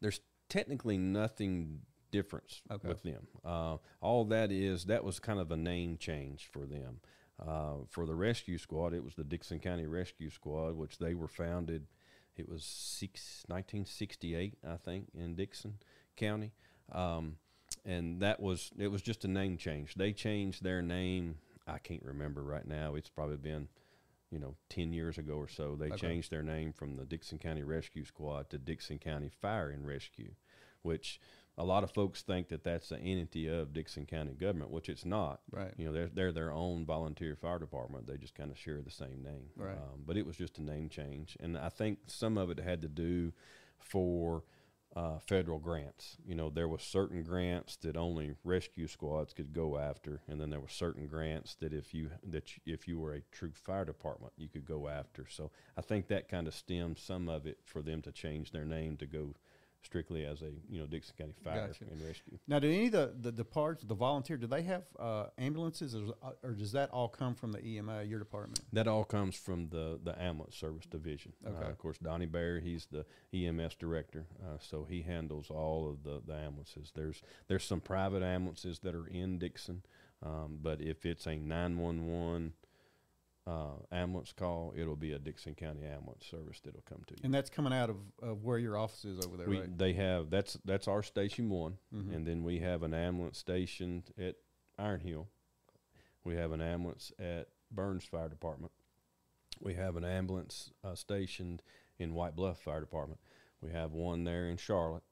there's 0.00 0.20
technically 0.48 0.98
nothing 0.98 1.82
difference 2.10 2.60
Okay. 2.70 2.88
with 2.88 3.02
them. 3.04 3.28
Uh, 3.44 3.76
all 4.00 4.24
that 4.24 4.50
is 4.50 4.86
that 4.86 5.04
was 5.04 5.20
kind 5.20 5.38
of 5.38 5.52
a 5.52 5.56
name 5.56 5.96
change 5.96 6.46
for 6.48 6.66
them. 6.66 7.00
Uh, 7.38 7.84
for 7.88 8.04
the 8.04 8.14
rescue 8.16 8.58
squad, 8.58 8.94
it 8.94 9.04
was 9.04 9.14
the 9.14 9.22
Dickson 9.22 9.60
County 9.60 9.86
Rescue 9.86 10.28
Squad, 10.30 10.74
which 10.76 10.98
they 10.98 11.14
were 11.14 11.28
founded. 11.28 11.86
It 12.36 12.48
was 12.48 12.64
six, 12.64 13.44
1968, 13.48 14.54
I 14.66 14.76
think, 14.76 15.08
in 15.14 15.34
Dickson 15.34 15.74
County, 16.16 16.52
um, 16.90 17.36
and 17.84 18.20
that 18.20 18.40
was 18.40 18.70
it 18.78 18.88
was 18.88 19.02
just 19.02 19.24
a 19.24 19.28
name 19.28 19.56
change. 19.56 19.94
They 19.94 20.12
changed 20.12 20.62
their 20.62 20.82
name. 20.82 21.36
I 21.66 21.78
can't 21.78 22.02
remember 22.04 22.42
right 22.42 22.66
now. 22.66 22.94
It's 22.94 23.10
probably 23.10 23.36
been 23.36 23.68
you 24.30 24.38
know, 24.38 24.56
10 24.70 24.94
years 24.94 25.18
ago 25.18 25.34
or 25.34 25.46
so, 25.46 25.76
they 25.76 25.88
Okay. 25.88 25.96
changed 25.98 26.30
their 26.30 26.42
name 26.42 26.72
from 26.72 26.96
the 26.96 27.04
Dickson 27.04 27.38
County 27.38 27.62
Rescue 27.62 28.02
Squad 28.06 28.48
to 28.48 28.56
Dickson 28.56 28.98
County 28.98 29.28
Fire 29.28 29.68
and 29.68 29.86
Rescue, 29.86 30.30
which 30.80 31.20
a 31.58 31.64
lot 31.64 31.84
of 31.84 31.90
folks 31.90 32.22
think 32.22 32.48
that 32.48 32.64
that's 32.64 32.88
the 32.88 32.98
entity 32.98 33.46
of 33.46 33.72
Dickson 33.72 34.06
County 34.06 34.32
government, 34.32 34.70
which 34.70 34.88
it's 34.88 35.04
not. 35.04 35.40
Right. 35.50 35.72
You 35.76 35.86
know, 35.86 35.92
they're, 35.92 36.10
they're 36.12 36.32
their 36.32 36.52
own 36.52 36.86
volunteer 36.86 37.36
fire 37.36 37.58
department. 37.58 38.06
They 38.06 38.16
just 38.16 38.34
kind 38.34 38.50
of 38.50 38.58
share 38.58 38.80
the 38.80 38.90
same 38.90 39.22
name. 39.22 39.50
Right. 39.56 39.76
Um, 39.76 40.02
but 40.06 40.16
it 40.16 40.26
was 40.26 40.36
just 40.36 40.58
a 40.58 40.62
name 40.62 40.88
change. 40.88 41.36
And 41.40 41.58
I 41.58 41.68
think 41.68 41.98
some 42.06 42.38
of 42.38 42.50
it 42.50 42.58
had 42.58 42.80
to 42.82 42.88
do 42.88 43.32
for 43.78 44.44
uh, 44.94 45.18
federal 45.18 45.58
grants. 45.58 46.16
You 46.24 46.34
know, 46.34 46.50
there 46.50 46.68
was 46.68 46.82
certain 46.82 47.22
grants 47.22 47.76
that 47.76 47.96
only 47.96 48.34
rescue 48.44 48.86
squads 48.86 49.32
could 49.32 49.52
go 49.52 49.78
after, 49.78 50.20
and 50.28 50.40
then 50.40 50.50
there 50.50 50.60
were 50.60 50.68
certain 50.68 51.06
grants 51.06 51.54
that 51.56 51.72
if 51.72 51.94
you 51.94 52.10
that 52.26 52.56
you, 52.56 52.74
if 52.74 52.86
you 52.86 52.98
were 52.98 53.14
a 53.14 53.22
true 53.32 53.52
fire 53.54 53.84
department, 53.84 54.32
you 54.36 54.48
could 54.48 54.66
go 54.66 54.88
after. 54.88 55.26
So 55.28 55.50
I 55.76 55.80
think 55.80 56.08
that 56.08 56.28
kind 56.28 56.46
of 56.46 56.54
stemmed 56.54 56.98
some 56.98 57.28
of 57.28 57.46
it 57.46 57.58
for 57.64 57.80
them 57.80 58.02
to 58.02 58.12
change 58.12 58.50
their 58.50 58.66
name 58.66 58.96
to 58.98 59.06
go 59.06 59.34
strictly 59.82 60.24
as 60.24 60.42
a 60.42 60.50
you 60.68 60.80
know 60.80 60.86
Dickson 60.86 61.14
County 61.18 61.34
Fire 61.42 61.68
Gotcha. 61.68 61.84
and 61.90 62.00
Rescue. 62.06 62.38
Now, 62.46 62.58
do 62.58 62.68
any 62.68 62.86
of 62.86 62.92
the 62.92 63.14
the 63.20 63.32
departments, 63.32 63.84
the 63.84 63.94
volunteer, 63.94 64.36
do 64.36 64.46
they 64.46 64.62
have 64.62 64.84
uh, 64.98 65.26
ambulances, 65.38 65.94
or, 65.94 66.14
or 66.42 66.52
does 66.52 66.72
that 66.72 66.90
all 66.90 67.08
come 67.08 67.34
from 67.34 67.52
the 67.52 67.64
EMA, 67.64 68.04
your 68.04 68.18
department? 68.18 68.60
That 68.72 68.88
all 68.88 69.04
comes 69.04 69.36
from 69.36 69.68
the 69.68 69.98
the 70.02 70.20
ambulance 70.20 70.56
service 70.56 70.86
division. 70.86 71.32
Okay. 71.46 71.66
Uh, 71.66 71.70
of 71.70 71.78
course, 71.78 71.98
Donnie 71.98 72.26
Bear, 72.26 72.60
he's 72.60 72.86
the 72.86 73.04
EMS 73.34 73.74
director, 73.76 74.26
uh, 74.42 74.58
so 74.58 74.86
he 74.88 75.02
handles 75.02 75.50
all 75.50 75.90
of 75.90 76.04
the, 76.04 76.22
the 76.26 76.38
ambulances. 76.38 76.92
There's 76.94 77.22
there's 77.48 77.64
some 77.64 77.80
private 77.80 78.22
ambulances 78.22 78.80
that 78.80 78.94
are 78.94 79.06
in 79.06 79.38
Dickson, 79.38 79.82
um, 80.22 80.58
but 80.62 80.80
if 80.80 81.04
it's 81.04 81.26
a 81.26 81.36
nine 81.36 81.78
one 81.78 82.06
one 82.06 82.52
ambulance 83.90 84.32
call, 84.32 84.72
it'll 84.76 84.96
be 84.96 85.12
a 85.12 85.18
Dickson 85.18 85.54
County 85.54 85.84
ambulance 85.84 86.26
service 86.30 86.60
that'll 86.64 86.82
come 86.88 87.02
to 87.06 87.14
you. 87.14 87.20
And 87.24 87.34
that's 87.34 87.50
coming 87.50 87.72
out 87.72 87.90
of, 87.90 87.96
of 88.22 88.44
where 88.44 88.58
your 88.58 88.76
office 88.76 89.04
is 89.04 89.24
over 89.24 89.36
there, 89.36 89.48
we, 89.48 89.58
right? 89.58 89.68
Mm-hmm. 89.68 89.78
They 89.78 89.92
have 89.94 90.30
that's 90.30 90.58
that's 90.64 90.88
our 90.88 91.02
station 91.02 91.48
one, 91.48 91.78
and 92.14 92.26
then 92.26 92.44
we 92.44 92.60
have 92.60 92.82
an 92.82 92.94
ambulance 92.94 93.38
stationed 93.38 94.10
at 94.18 94.36
Iron 94.78 95.00
Hill. 95.00 95.28
We 96.24 96.36
have 96.36 96.52
an 96.52 96.60
ambulance 96.60 97.12
at 97.18 97.48
Burns 97.70 98.04
Fire 98.04 98.28
Department. 98.28 98.72
We 99.60 99.74
have 99.74 99.96
an 99.96 100.04
ambulance 100.04 100.70
uh, 100.84 100.94
stationed 100.94 101.62
in 101.98 102.14
White 102.14 102.36
Bluff 102.36 102.60
Fire 102.60 102.80
Department. 102.80 103.20
We 103.60 103.70
have 103.72 103.92
one 103.92 104.24
there 104.24 104.46
in 104.46 104.56
Charlotte, 104.56 105.04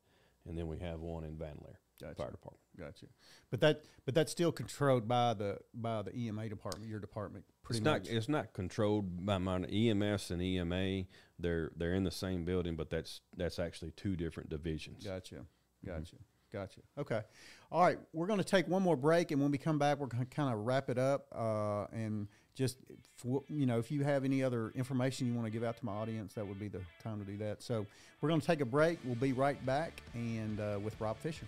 and 0.46 0.56
then 0.56 0.66
we 0.66 0.78
have 0.78 1.00
one 1.00 1.24
in 1.24 1.36
Vanleer 1.36 1.76
Gotcha. 2.00 2.14
Fire 2.14 2.30
Department. 2.30 2.60
Gotcha. 2.78 3.06
But 3.50 3.60
that 3.60 3.84
but 4.04 4.14
that's 4.14 4.32
still 4.32 4.52
controlled 4.52 5.06
by 5.06 5.34
the 5.34 5.58
by 5.74 6.02
the 6.02 6.16
EMA 6.16 6.48
department, 6.48 6.88
your 6.88 7.00
department, 7.00 7.44
pretty 7.62 7.78
it's 7.78 7.84
much. 7.84 8.04
not 8.04 8.16
it's 8.16 8.28
not 8.28 8.52
controlled 8.52 9.24
by 9.26 9.38
my 9.38 9.56
EMS 9.64 10.30
and 10.30 10.42
EMA 10.42 11.04
they're 11.38 11.70
they're 11.76 11.94
in 11.94 12.04
the 12.04 12.10
same 12.10 12.44
building, 12.44 12.76
but 12.76 12.90
that's 12.90 13.20
that's 13.36 13.58
actually 13.58 13.92
two 13.92 14.16
different 14.16 14.48
divisions. 14.48 15.04
Gotcha. 15.04 15.46
Gotcha. 15.84 16.16
Gotcha. 16.52 16.80
Okay. 16.98 17.22
All 17.70 17.82
right. 17.82 17.98
We're 18.12 18.26
going 18.26 18.40
to 18.40 18.44
take 18.44 18.66
one 18.66 18.82
more 18.82 18.96
break, 18.96 19.30
and 19.30 19.40
when 19.40 19.50
we 19.52 19.58
come 19.58 19.78
back, 19.78 19.98
we're 19.98 20.08
going 20.08 20.26
to 20.26 20.34
kind 20.34 20.52
of 20.52 20.60
wrap 20.66 20.90
it 20.90 20.98
up. 20.98 21.26
Uh, 21.32 21.86
and 21.92 22.26
just, 22.60 22.76
for, 23.16 23.42
you 23.48 23.64
know, 23.64 23.78
if 23.78 23.90
you 23.90 24.04
have 24.04 24.22
any 24.22 24.44
other 24.44 24.70
information 24.74 25.26
you 25.26 25.32
want 25.32 25.46
to 25.46 25.50
give 25.50 25.64
out 25.64 25.78
to 25.78 25.84
my 25.84 25.92
audience, 25.92 26.34
that 26.34 26.46
would 26.46 26.60
be 26.60 26.68
the 26.68 26.82
time 27.02 27.18
to 27.18 27.24
do 27.24 27.38
that. 27.38 27.62
So 27.62 27.86
we're 28.20 28.28
going 28.28 28.40
to 28.40 28.46
take 28.46 28.60
a 28.60 28.66
break. 28.66 28.98
We'll 29.02 29.14
be 29.14 29.32
right 29.32 29.64
back 29.64 30.02
and 30.12 30.60
uh, 30.60 30.78
with 30.78 31.00
Rob 31.00 31.16
Fischer. 31.16 31.46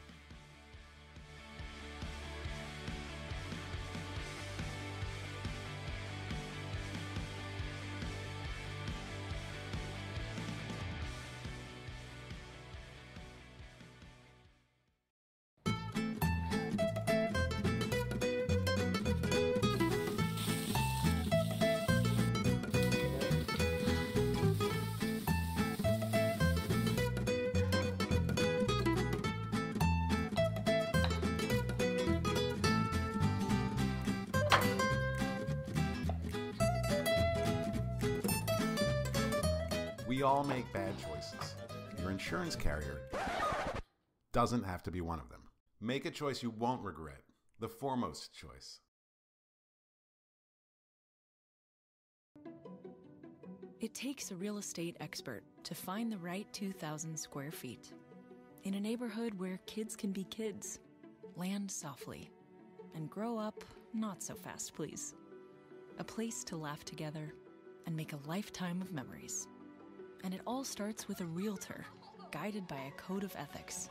Doesn't 44.42 44.64
have 44.64 44.82
to 44.82 44.90
be 44.90 45.00
one 45.00 45.20
of 45.20 45.28
them. 45.28 45.42
Make 45.80 46.04
a 46.04 46.10
choice 46.10 46.42
you 46.42 46.50
won't 46.50 46.82
regret. 46.82 47.22
The 47.60 47.68
foremost 47.68 48.34
choice. 48.34 48.80
It 53.78 53.94
takes 53.94 54.32
a 54.32 54.34
real 54.34 54.58
estate 54.58 54.96
expert 54.98 55.44
to 55.62 55.76
find 55.76 56.10
the 56.10 56.18
right 56.18 56.52
2,000 56.52 57.16
square 57.16 57.52
feet 57.52 57.92
in 58.64 58.74
a 58.74 58.80
neighborhood 58.80 59.32
where 59.34 59.60
kids 59.66 59.94
can 59.94 60.10
be 60.10 60.24
kids, 60.24 60.80
land 61.36 61.70
softly, 61.70 62.28
and 62.96 63.08
grow 63.08 63.38
up 63.38 63.62
not 63.94 64.24
so 64.24 64.34
fast, 64.34 64.74
please. 64.74 65.14
A 66.00 66.04
place 66.04 66.42
to 66.42 66.56
laugh 66.56 66.84
together 66.84 67.32
and 67.86 67.94
make 67.96 68.12
a 68.12 68.18
lifetime 68.28 68.82
of 68.82 68.92
memories. 68.92 69.46
And 70.24 70.34
it 70.34 70.40
all 70.48 70.64
starts 70.64 71.06
with 71.06 71.20
a 71.20 71.26
realtor 71.26 71.86
guided 72.32 72.66
by 72.66 72.80
a 72.88 73.00
code 73.00 73.22
of 73.22 73.36
ethics 73.36 73.88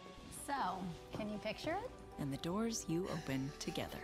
So, 0.51 0.83
can 1.17 1.29
you 1.29 1.37
picture 1.37 1.77
it? 1.81 1.89
and 2.19 2.31
the 2.31 2.37
doors 2.37 2.85
you 2.87 3.07
open 3.13 3.51
together. 3.57 3.97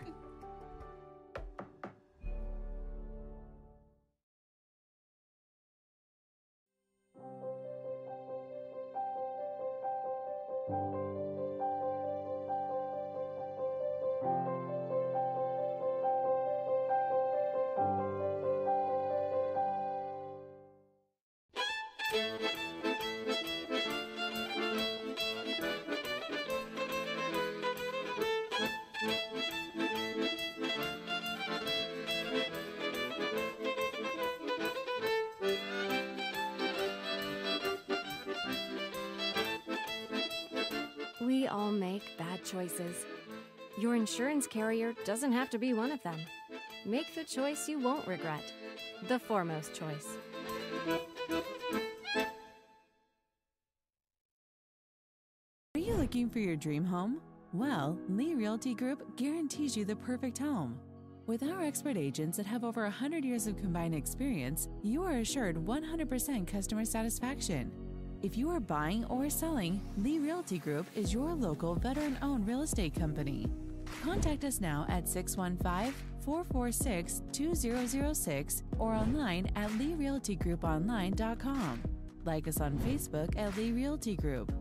Choices. 42.67 43.05
Your 43.77 43.95
insurance 43.95 44.47
carrier 44.47 44.93
doesn't 45.05 45.31
have 45.31 45.49
to 45.51 45.57
be 45.57 45.73
one 45.73 45.91
of 45.91 46.01
them. 46.03 46.19
Make 46.85 47.13
the 47.15 47.23
choice 47.23 47.67
you 47.69 47.79
won't 47.79 48.07
regret. 48.07 48.43
The 49.07 49.19
foremost 49.19 49.73
choice. 49.73 50.17
Are 55.75 55.79
you 55.79 55.93
looking 55.93 56.29
for 56.29 56.39
your 56.39 56.55
dream 56.55 56.83
home? 56.83 57.21
Well, 57.53 57.97
Lee 58.09 58.33
Realty 58.33 58.73
Group 58.73 59.15
guarantees 59.15 59.77
you 59.77 59.85
the 59.85 59.95
perfect 59.95 60.37
home. 60.37 60.79
With 61.27 61.43
our 61.43 61.61
expert 61.61 61.97
agents 61.97 62.37
that 62.37 62.45
have 62.45 62.63
over 62.63 62.83
100 62.83 63.23
years 63.23 63.47
of 63.47 63.57
combined 63.57 63.93
experience, 63.93 64.69
you 64.81 65.03
are 65.03 65.19
assured 65.19 65.57
100% 65.57 66.47
customer 66.47 66.85
satisfaction. 66.85 67.71
If 68.23 68.35
you 68.35 68.49
are 68.49 68.59
buying 68.59 69.05
or 69.05 69.29
selling, 69.29 69.79
Lee 69.97 70.17
Realty 70.17 70.57
Group 70.57 70.87
is 70.95 71.13
your 71.13 71.35
local 71.35 71.75
veteran 71.75 72.17
owned 72.23 72.47
real 72.47 72.63
estate 72.63 72.95
company. 72.95 73.45
Contact 74.03 74.43
us 74.43 74.59
now 74.59 74.87
at 74.89 75.07
615 75.07 75.93
446 76.25 77.21
2006 77.31 78.63
or 78.79 78.93
online 78.93 79.51
at 79.55 79.69
leerealtygrouponline.com. 79.71 81.83
Like 82.25 82.47
us 82.47 82.59
on 82.59 82.79
Facebook 82.79 83.37
at 83.37 83.55
Lee 83.55 83.71
Realty 83.71 84.15
Group. 84.15 84.51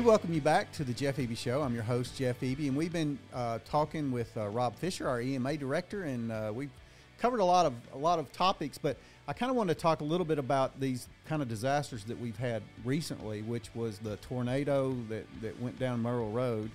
We 0.00 0.06
welcome 0.06 0.32
you 0.32 0.40
back 0.40 0.72
to 0.72 0.82
the 0.82 0.94
Jeff 0.94 1.18
Eby 1.18 1.36
Show. 1.36 1.60
I'm 1.60 1.74
your 1.74 1.82
host, 1.82 2.16
Jeff 2.16 2.40
Eby, 2.40 2.68
and 2.68 2.74
we've 2.74 2.90
been 2.90 3.18
uh, 3.34 3.58
talking 3.66 4.10
with 4.10 4.34
uh, 4.34 4.48
Rob 4.48 4.74
Fischer, 4.76 5.06
our 5.06 5.20
EMA 5.20 5.58
director, 5.58 6.04
and 6.04 6.32
uh, 6.32 6.50
we've 6.54 6.70
covered 7.18 7.40
a 7.40 7.44
lot 7.44 7.66
of 7.66 7.74
a 7.92 7.98
lot 7.98 8.18
of 8.18 8.32
topics. 8.32 8.78
But 8.78 8.96
I 9.28 9.34
kind 9.34 9.50
of 9.50 9.56
want 9.56 9.68
to 9.68 9.74
talk 9.74 10.00
a 10.00 10.04
little 10.04 10.24
bit 10.24 10.38
about 10.38 10.80
these 10.80 11.06
kind 11.26 11.42
of 11.42 11.48
disasters 11.48 12.04
that 12.04 12.18
we've 12.18 12.38
had 12.38 12.62
recently, 12.82 13.42
which 13.42 13.74
was 13.74 13.98
the 13.98 14.16
tornado 14.16 14.96
that, 15.10 15.26
that 15.42 15.60
went 15.60 15.78
down 15.78 16.00
Merle 16.00 16.30
Road, 16.30 16.70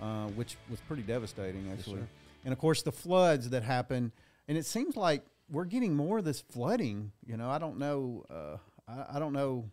uh, 0.00 0.28
which 0.28 0.56
was 0.70 0.80
pretty 0.88 1.02
devastating, 1.02 1.70
actually, 1.70 2.00
sir. 2.00 2.08
and 2.46 2.52
of 2.54 2.58
course 2.58 2.80
the 2.80 2.92
floods 2.92 3.50
that 3.50 3.62
happened. 3.62 4.10
And 4.48 4.56
it 4.56 4.64
seems 4.64 4.96
like 4.96 5.22
we're 5.50 5.66
getting 5.66 5.94
more 5.94 6.16
of 6.16 6.24
this 6.24 6.40
flooding. 6.40 7.12
You 7.26 7.36
know, 7.36 7.50
I 7.50 7.58
don't 7.58 7.78
know, 7.78 8.24
uh, 8.30 8.56
I, 8.88 9.16
I 9.16 9.18
don't 9.18 9.34
know 9.34 9.66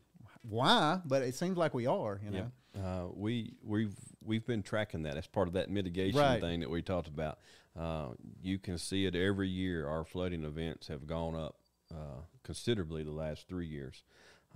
why, 0.50 1.02
but 1.06 1.22
it 1.24 1.36
seems 1.36 1.58
like 1.58 1.74
we 1.74 1.86
are. 1.88 2.20
You 2.24 2.32
know. 2.32 2.52
Yeah. 2.76 2.82
Uh, 2.82 3.08
we 3.14 3.54
we've 3.64 3.96
we've 4.24 4.46
been 4.46 4.62
tracking 4.62 5.04
that 5.04 5.18
as 5.18 5.26
part 5.28 5.48
of 5.48 5.54
that 5.56 5.70
mitigation 5.70 6.20
Right. 6.20 6.40
thing 6.40 6.60
that 6.60 6.70
we 6.70 6.82
talked 6.82 7.08
about. 7.08 7.40
Uh, 7.80 8.10
you 8.42 8.58
can 8.60 8.78
see 8.78 9.06
it 9.06 9.16
every 9.16 9.48
year. 9.50 9.88
Our 9.88 10.04
flooding 10.04 10.44
events 10.44 10.88
have 10.88 11.08
gone 11.08 11.36
up 11.36 11.56
uh, 11.92 12.22
considerably 12.44 13.04
the 13.04 13.12
last 13.12 13.48
three 13.48 13.68
years, 13.68 14.04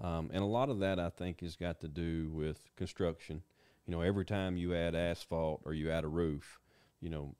um, 0.02 0.30
and 0.34 0.44
a 0.44 0.46
lot 0.48 0.70
of 0.70 0.80
that 0.80 1.00
I 1.00 1.10
think 1.10 1.42
has 1.42 1.56
got 1.56 1.80
to 1.82 1.88
do 1.88 2.30
with 2.32 2.64
construction. 2.76 3.42
You 3.88 3.92
know, 3.92 4.02
every 4.02 4.26
time 4.26 4.58
you 4.58 4.76
add 4.76 4.94
asphalt 4.96 5.62
or 5.66 5.74
you 5.74 5.90
add 5.90 6.04
a 6.04 6.08
roof, 6.08 6.60
you 7.00 7.10
know, 7.10 7.36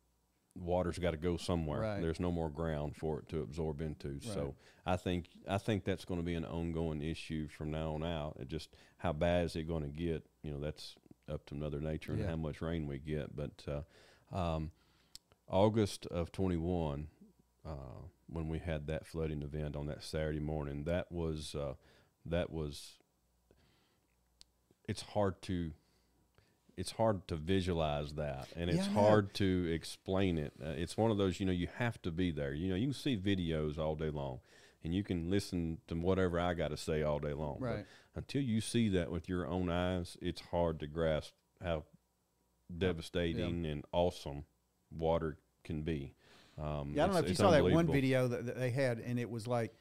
water's 0.56 1.00
got 1.00 1.12
to 1.12 1.18
go 1.18 1.38
somewhere. 1.38 1.80
Right. 1.82 2.02
There's 2.02 2.20
no 2.20 2.32
more 2.32 2.50
ground 2.50 2.96
for 2.96 3.20
it 3.20 3.30
to 3.30 3.42
absorb 3.42 3.82
into. 3.82 4.20
So 4.22 4.56
I 4.86 4.98
think 4.98 5.28
I 5.48 5.58
think 5.58 5.84
that's 5.86 6.06
going 6.06 6.20
to 6.20 6.26
be 6.26 6.36
an 6.36 6.46
ongoing 6.46 7.02
issue 7.02 7.48
from 7.48 7.72
now 7.72 7.94
on 7.94 8.04
out. 8.04 8.38
It 8.40 8.48
just 8.48 8.70
how 8.98 9.14
bad 9.14 9.46
is 9.46 9.56
it 9.56 9.68
going 9.68 9.84
to 9.84 9.90
get? 9.90 10.26
You 10.44 10.52
know, 10.52 10.60
that's 10.60 10.96
up 11.30 11.46
to 11.48 11.56
Mother 11.56 11.80
Nature 11.80 12.12
and 12.14 12.22
Yeah. 12.22 12.30
how 12.30 12.36
much 12.36 12.62
rain 12.62 12.88
we 12.88 12.98
get. 13.00 13.36
But 13.36 13.64
uh, 13.68 14.36
um, 14.36 14.72
August 15.48 16.06
of 16.08 16.32
21, 16.32 17.08
uh, 17.66 17.70
when 18.28 18.48
we 18.50 18.60
had 18.60 18.88
that 18.88 19.06
flooding 19.06 19.42
event 19.42 19.76
on 19.76 19.86
that 19.88 20.04
Saturday 20.04 20.40
morning, 20.40 20.84
that 20.86 21.12
was 21.12 21.56
uh, 21.56 21.74
that 22.26 22.52
was. 22.52 22.98
It's 24.88 25.02
hard 25.02 25.42
to 25.44 25.72
it's 26.78 26.92
hard 26.92 27.28
to 27.28 27.36
visualize 27.36 28.14
that 28.14 28.48
and 28.56 28.70
it's 28.70 28.88
Yeah, 28.88 28.94
hard 28.94 29.34
to 29.36 29.72
explain 29.72 30.38
it. 30.38 30.54
Uh, 30.62 30.70
it's 30.70 30.98
one 30.98 31.12
of 31.12 31.18
those 31.18 31.40
you 31.40 31.46
know 31.46 31.52
you 31.52 31.68
have 31.78 32.02
to 32.04 32.12
be 32.12 32.32
there. 32.32 32.54
You 32.54 32.70
know 32.70 32.76
you 32.76 32.88
can 32.88 32.94
see 32.94 33.18
videos 33.18 33.78
all 33.78 33.96
day 33.96 34.10
long 34.10 34.40
and 34.84 34.96
you 34.96 35.04
can 35.04 35.30
listen 35.30 35.78
to 35.88 35.94
whatever 35.96 36.40
i 36.40 36.56
got 36.56 36.70
to 36.70 36.78
say 36.78 37.04
all 37.04 37.20
day 37.20 37.34
long 37.34 37.58
but 37.60 37.68
Right. 37.68 37.86
until 38.16 38.42
you 38.42 38.62
see 38.62 38.90
that 38.90 39.12
with 39.12 39.30
your 39.30 39.46
own 39.46 39.70
eyes 39.70 40.18
it's 40.22 40.42
hard 40.42 40.80
to 40.80 40.88
grasp 40.88 41.34
how 41.64 41.84
devastating 42.78 43.66
and 43.66 43.86
awesome 43.92 44.46
water 44.92 45.38
can 45.64 45.84
be. 45.84 46.14
Um, 46.58 46.94
Yeah, 46.96 47.04
I 47.04 47.08
don't 47.08 47.16
know 47.16 47.22
if 47.22 47.30
you 47.30 47.36
saw 47.36 47.52
that 47.52 47.64
one 47.64 47.88
video 47.88 48.28
that, 48.28 48.46
that 48.46 48.60
they 48.60 48.70
had, 48.70 49.00
and 49.00 49.20
it 49.20 49.30
was 49.30 49.48
like 49.48 49.74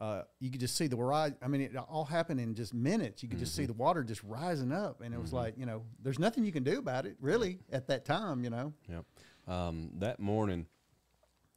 uh, 0.00 0.22
you 0.40 0.50
could 0.50 0.60
just 0.60 0.76
see 0.76 0.86
the 0.86 0.96
rise. 0.96 1.32
I 1.42 1.48
mean, 1.48 1.60
it 1.60 1.76
all 1.76 2.04
happened 2.04 2.40
in 2.40 2.54
just 2.54 2.72
minutes. 2.72 3.22
You 3.22 3.28
could 3.28 3.38
just 3.38 3.54
see 3.54 3.62
Mm-hmm. 3.62 3.72
the 3.72 3.78
water 3.78 4.04
just 4.04 4.22
rising 4.22 4.72
up, 4.72 5.00
and 5.00 5.12
it 5.14 5.20
was 5.20 5.32
like 5.32 5.54
you 5.58 5.66
know, 5.66 5.82
there's 6.02 6.18
nothing 6.18 6.44
you 6.44 6.52
can 6.52 6.62
do 6.64 6.78
about 6.78 7.04
it 7.06 7.16
really 7.20 7.58
at 7.72 7.88
that 7.88 8.04
time. 8.04 8.42
You 8.44 8.50
know, 8.50 8.72
Yep. 8.88 9.04
Um, 9.48 9.90
that 9.98 10.20
morning, 10.20 10.66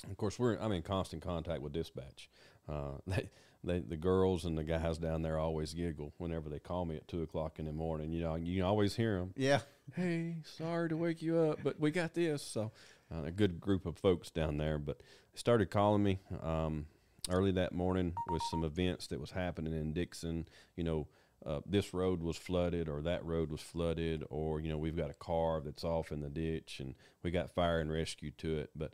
of 0.10 0.18
course, 0.18 0.40
we're 0.40 0.56
I'm 0.58 0.72
in 0.72 0.82
constant 0.82 1.22
contact 1.22 1.62
with 1.62 1.74
dispatch. 1.74 2.30
Uh, 2.68 2.92
they, 3.08 3.30
they, 3.64 3.80
the 3.80 3.98
girls 3.98 4.46
and 4.46 4.58
the 4.58 4.64
guys 4.64 4.98
down 4.98 5.22
there 5.22 5.38
always 5.38 5.74
giggle 5.74 6.14
whenever 6.18 6.50
they 6.50 6.58
call 6.60 6.86
me 6.86 6.96
at 6.96 7.08
two 7.08 7.22
o'clock 7.22 7.60
in 7.60 7.66
the 7.66 7.72
morning. 7.72 8.12
You 8.12 8.22
know, 8.22 8.36
you 8.36 8.56
can 8.56 8.64
always 8.66 8.96
hear 8.96 9.18
them. 9.20 9.34
yeah, 9.36 9.60
Hey, 9.96 10.38
sorry 10.58 10.90
to 10.90 10.98
wake 10.98 11.22
you 11.22 11.38
up, 11.38 11.60
but 11.64 11.80
we 11.80 11.92
got 11.92 12.14
this. 12.14 12.42
So, 12.42 12.72
uh, 13.14 13.24
a 13.26 13.32
good 13.32 13.60
group 13.60 13.86
of 13.86 13.98
folks 13.98 14.32
down 14.32 14.58
there. 14.58 14.78
But 14.80 15.00
they 15.00 15.38
started 15.38 15.70
calling 15.70 16.02
me 16.02 16.20
um, 16.42 16.86
early 17.30 17.52
that 17.52 17.74
morning 17.74 18.14
with 18.30 18.42
some 18.50 18.64
events 18.64 19.08
that 19.08 19.20
was 19.20 19.32
happening 19.32 19.74
in 19.74 19.94
Dickson. 19.94 20.48
You 20.76 20.84
know, 20.84 21.08
uh, 21.46 21.60
this 21.66 21.94
road 21.94 22.22
was 22.22 22.38
flooded, 22.38 22.88
or 22.88 23.02
that 23.02 23.26
road 23.26 23.52
was 23.52 23.62
flooded, 23.62 24.24
or 24.30 24.60
you 24.60 24.70
know, 24.70 24.78
we've 24.78 24.98
got 24.98 25.10
a 25.10 25.16
car 25.16 25.62
that's 25.64 25.84
off 25.84 26.12
in 26.12 26.22
the 26.22 26.30
ditch, 26.30 26.80
and 26.80 26.96
we 27.24 27.32
got 27.32 27.54
fire 27.54 27.80
and 27.80 27.92
rescue 27.92 28.32
to 28.38 28.58
it. 28.58 28.72
But 28.76 28.94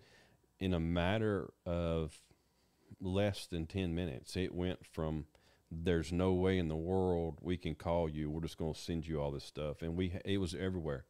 in 0.59 0.73
a 0.73 0.79
matter 0.79 1.51
of 1.65 2.19
less 2.99 3.47
than 3.47 3.65
10 3.67 3.93
minutes, 3.93 4.35
it 4.35 4.53
went 4.53 4.85
from 4.85 5.25
there's 5.69 6.13
no 6.13 6.31
way 6.31 6.57
in 6.57 6.69
the 6.69 6.77
world 6.77 7.39
we 7.41 7.57
can 7.57 7.75
call 7.75 8.07
you. 8.07 8.29
We're 8.29 8.41
just 8.41 8.57
going 8.57 8.73
to 8.73 8.79
send 8.79 9.05
you 9.05 9.21
all 9.21 9.31
this 9.31 9.43
stuff. 9.43 9.81
And 9.81 9.97
we, 9.97 10.13
it 10.23 10.37
was 10.37 10.55
everywhere, 10.55 11.03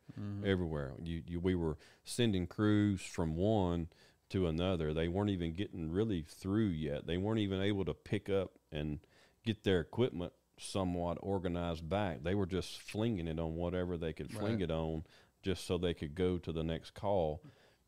everywhere. 0.43 0.93
You, 1.03 1.21
you, 1.27 1.39
we 1.39 1.53
were 1.53 1.77
sending 2.03 2.47
crews 2.47 3.01
from 3.01 3.35
one 3.35 3.89
to 4.29 4.47
another. 4.47 4.93
They 4.93 5.07
weren't 5.07 5.29
even 5.29 5.53
getting 5.53 5.91
really 5.91 6.23
through 6.27 6.67
yet. 6.67 7.07
They 7.07 7.17
weren't 7.17 7.39
even 7.39 7.61
able 7.61 7.85
to 7.85 7.93
pick 7.93 8.29
up 8.29 8.51
and 8.71 8.99
get 9.45 9.63
their 9.63 9.79
equipment 9.79 10.33
somewhat 10.59 11.17
organized 11.21 11.87
back. 11.87 12.23
They 12.23 12.35
were 12.35 12.45
just 12.45 12.79
flinging 12.81 13.27
it 13.27 13.39
on 13.39 13.55
whatever 13.55 13.95
they 13.97 14.13
could 14.13 14.31
fling 14.31 14.53
Right. 14.55 14.63
it 14.63 14.71
on, 14.71 15.03
just 15.43 15.65
so 15.65 15.77
they 15.77 15.93
could 15.93 16.15
go 16.15 16.37
to 16.39 16.51
the 16.51 16.63
next 16.63 16.91
call. 16.93 17.41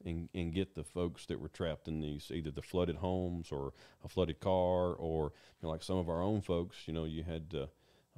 And, 0.05 0.29
and 0.33 0.53
get 0.53 0.75
the 0.75 0.85
folks 0.85 1.25
that 1.25 1.41
were 1.41 1.49
trapped 1.49 1.89
in 1.89 1.99
these 1.99 2.31
either 2.33 2.51
the 2.51 2.61
flooded 2.61 2.95
homes 2.95 3.51
or 3.51 3.73
a 4.01 4.07
flooded 4.07 4.39
car 4.39 4.93
or 4.93 5.33
you 5.59 5.63
know, 5.63 5.69
like 5.69 5.83
some 5.83 5.97
of 5.97 6.07
our 6.07 6.21
own 6.23 6.39
folks 6.39 6.77
you 6.85 6.93
know 6.93 7.03
you 7.03 7.21
had 7.23 7.53
uh, 7.53 7.65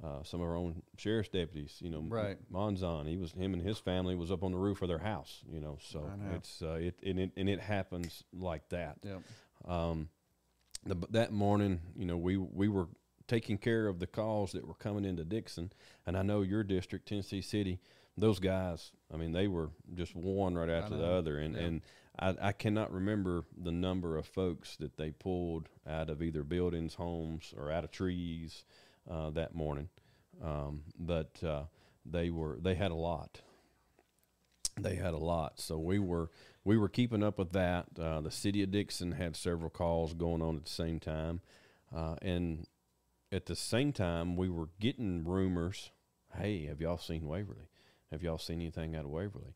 uh, 0.02 0.22
some 0.24 0.40
of 0.40 0.46
our 0.46 0.56
own 0.56 0.82
sheriff's 0.96 1.28
deputies 1.28 1.76
you 1.80 1.90
know 1.90 2.00
Right. 2.00 2.36
Monzon 2.52 3.06
he 3.08 3.16
was 3.16 3.32
him 3.32 3.52
and 3.54 3.62
his 3.62 3.78
family 3.78 4.14
was 4.16 4.30
up 4.32 4.42
on 4.42 4.52
the 4.52 4.58
roof 4.58 4.82
of 4.82 4.88
their 4.88 4.98
house 4.98 5.42
you 5.50 5.60
know 5.60 5.78
so 5.80 6.00
know. 6.00 6.34
it's 6.34 6.60
uh, 6.62 6.72
it 6.74 6.98
and, 7.04 7.18
it 7.20 7.30
and 7.36 7.48
it 7.48 7.60
happens 7.60 8.24
like 8.32 8.68
that 8.70 8.98
Yep. 9.04 9.22
um, 9.68 10.08
the, 10.84 10.96
that 11.10 11.32
morning, 11.32 11.80
you 11.94 12.04
know, 12.04 12.16
we 12.16 12.36
we 12.36 12.66
were 12.68 12.88
taking 13.28 13.56
care 13.56 13.86
of 13.86 14.00
the 14.00 14.06
calls 14.08 14.50
that 14.50 14.66
were 14.66 14.74
coming 14.74 15.04
into 15.04 15.24
Dickson, 15.24 15.72
and 16.06 16.16
I 16.16 16.22
know 16.22 16.42
your 16.42 16.64
district, 16.64 17.06
Tennessee 17.06 17.40
City, 17.40 17.78
those 18.18 18.40
guys. 18.40 18.90
I 19.14 19.16
mean, 19.16 19.30
they 19.30 19.46
were 19.46 19.70
just 19.94 20.16
one 20.16 20.56
right 20.56 20.68
after 20.68 20.96
the 20.96 21.06
other, 21.06 21.38
and 21.38 21.54
Yeah. 21.54 21.60
and 21.62 21.80
I, 22.18 22.48
I 22.48 22.52
cannot 22.52 22.92
remember 22.92 23.44
the 23.56 23.70
number 23.70 24.16
of 24.16 24.26
folks 24.26 24.76
that 24.78 24.96
they 24.96 25.12
pulled 25.12 25.68
out 25.86 26.10
of 26.10 26.20
either 26.20 26.42
buildings, 26.42 26.94
homes, 26.94 27.54
or 27.56 27.70
out 27.70 27.84
of 27.84 27.92
trees 27.92 28.64
uh, 29.10 29.30
that 29.30 29.54
morning, 29.54 29.88
um, 30.42 30.82
but 30.98 31.42
uh, 31.44 31.62
they 32.04 32.30
were 32.30 32.58
they 32.60 32.74
had 32.74 32.90
a 32.90 32.96
lot 32.96 33.40
they 34.80 34.94
had 34.96 35.14
a 35.14 35.18
lot. 35.18 35.60
So 35.60 35.78
we 35.78 35.98
were 35.98 36.30
we 36.64 36.76
were 36.78 36.88
keeping 36.88 37.22
up 37.22 37.38
with 37.38 37.52
that. 37.52 37.86
Uh, 37.98 38.20
the 38.20 38.30
city 38.30 38.62
of 38.62 38.70
Dickson 38.70 39.12
had 39.12 39.36
several 39.36 39.70
calls 39.70 40.14
going 40.14 40.40
on 40.42 40.56
at 40.56 40.64
the 40.64 40.70
same 40.70 40.98
time, 40.98 41.40
uh, 41.94 42.16
and 42.22 42.66
at 43.30 43.46
the 43.46 43.56
same 43.56 43.92
time 43.92 44.36
we 44.36 44.48
were 44.48 44.68
getting 44.80 45.24
rumors. 45.24 45.90
Hey, 46.38 46.66
have 46.66 46.80
y'all 46.80 46.98
seen 46.98 47.26
Waverly? 47.26 47.68
Have 48.10 48.22
y'all 48.22 48.38
seen 48.38 48.60
anything 48.60 48.96
out 48.96 49.04
of 49.04 49.10
Waverly? 49.10 49.54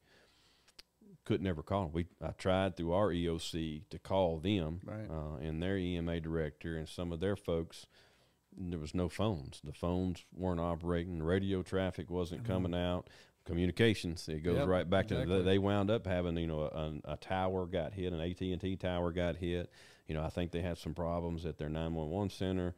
Couldn't 1.24 1.46
ever 1.46 1.62
call 1.62 1.84
them. 1.84 1.92
We 1.92 2.06
I 2.22 2.30
tried 2.32 2.76
through 2.76 2.92
our 2.92 3.08
EOC 3.10 3.82
to 3.90 3.98
call 3.98 4.38
them 4.38 4.80
Right. 4.84 5.08
uh, 5.10 5.36
and 5.36 5.62
their 5.62 5.78
EMA 5.78 6.20
director 6.20 6.76
and 6.76 6.88
some 6.88 7.10
of 7.10 7.20
their 7.20 7.36
folks. 7.36 7.86
There 8.58 8.78
was 8.78 8.94
no 8.94 9.08
phones. 9.08 9.60
The 9.62 9.72
phones 9.72 10.24
weren't 10.34 10.60
operating. 10.60 11.22
Radio 11.22 11.62
traffic 11.62 12.10
wasn't 12.10 12.44
coming 12.44 12.74
out. 12.74 13.08
Communications. 13.44 14.28
It 14.28 14.42
goes 14.42 14.54
Mm-hmm. 14.54 14.60
Yep, 14.60 14.68
right 14.68 14.90
back 14.90 15.08
to 15.08 15.14
exactly. 15.14 15.42
they 15.42 15.58
wound 15.58 15.90
up 15.90 16.06
having 16.06 16.36
you 16.36 16.46
know 16.46 16.62
a, 16.62 17.12
a 17.12 17.16
tower 17.16 17.66
got 17.66 17.92
hit, 17.92 18.12
an 18.12 18.20
AT 18.20 18.40
and 18.40 18.60
T 18.60 18.76
tower 18.76 19.12
got 19.12 19.36
hit. 19.36 19.70
You 20.08 20.14
know 20.14 20.24
I 20.24 20.30
think 20.30 20.50
they 20.52 20.62
had 20.62 20.78
some 20.78 20.94
problems 20.94 21.46
at 21.46 21.58
their 21.58 21.68
nine 21.68 21.94
one 21.94 22.10
one 22.10 22.30
center. 22.30 22.74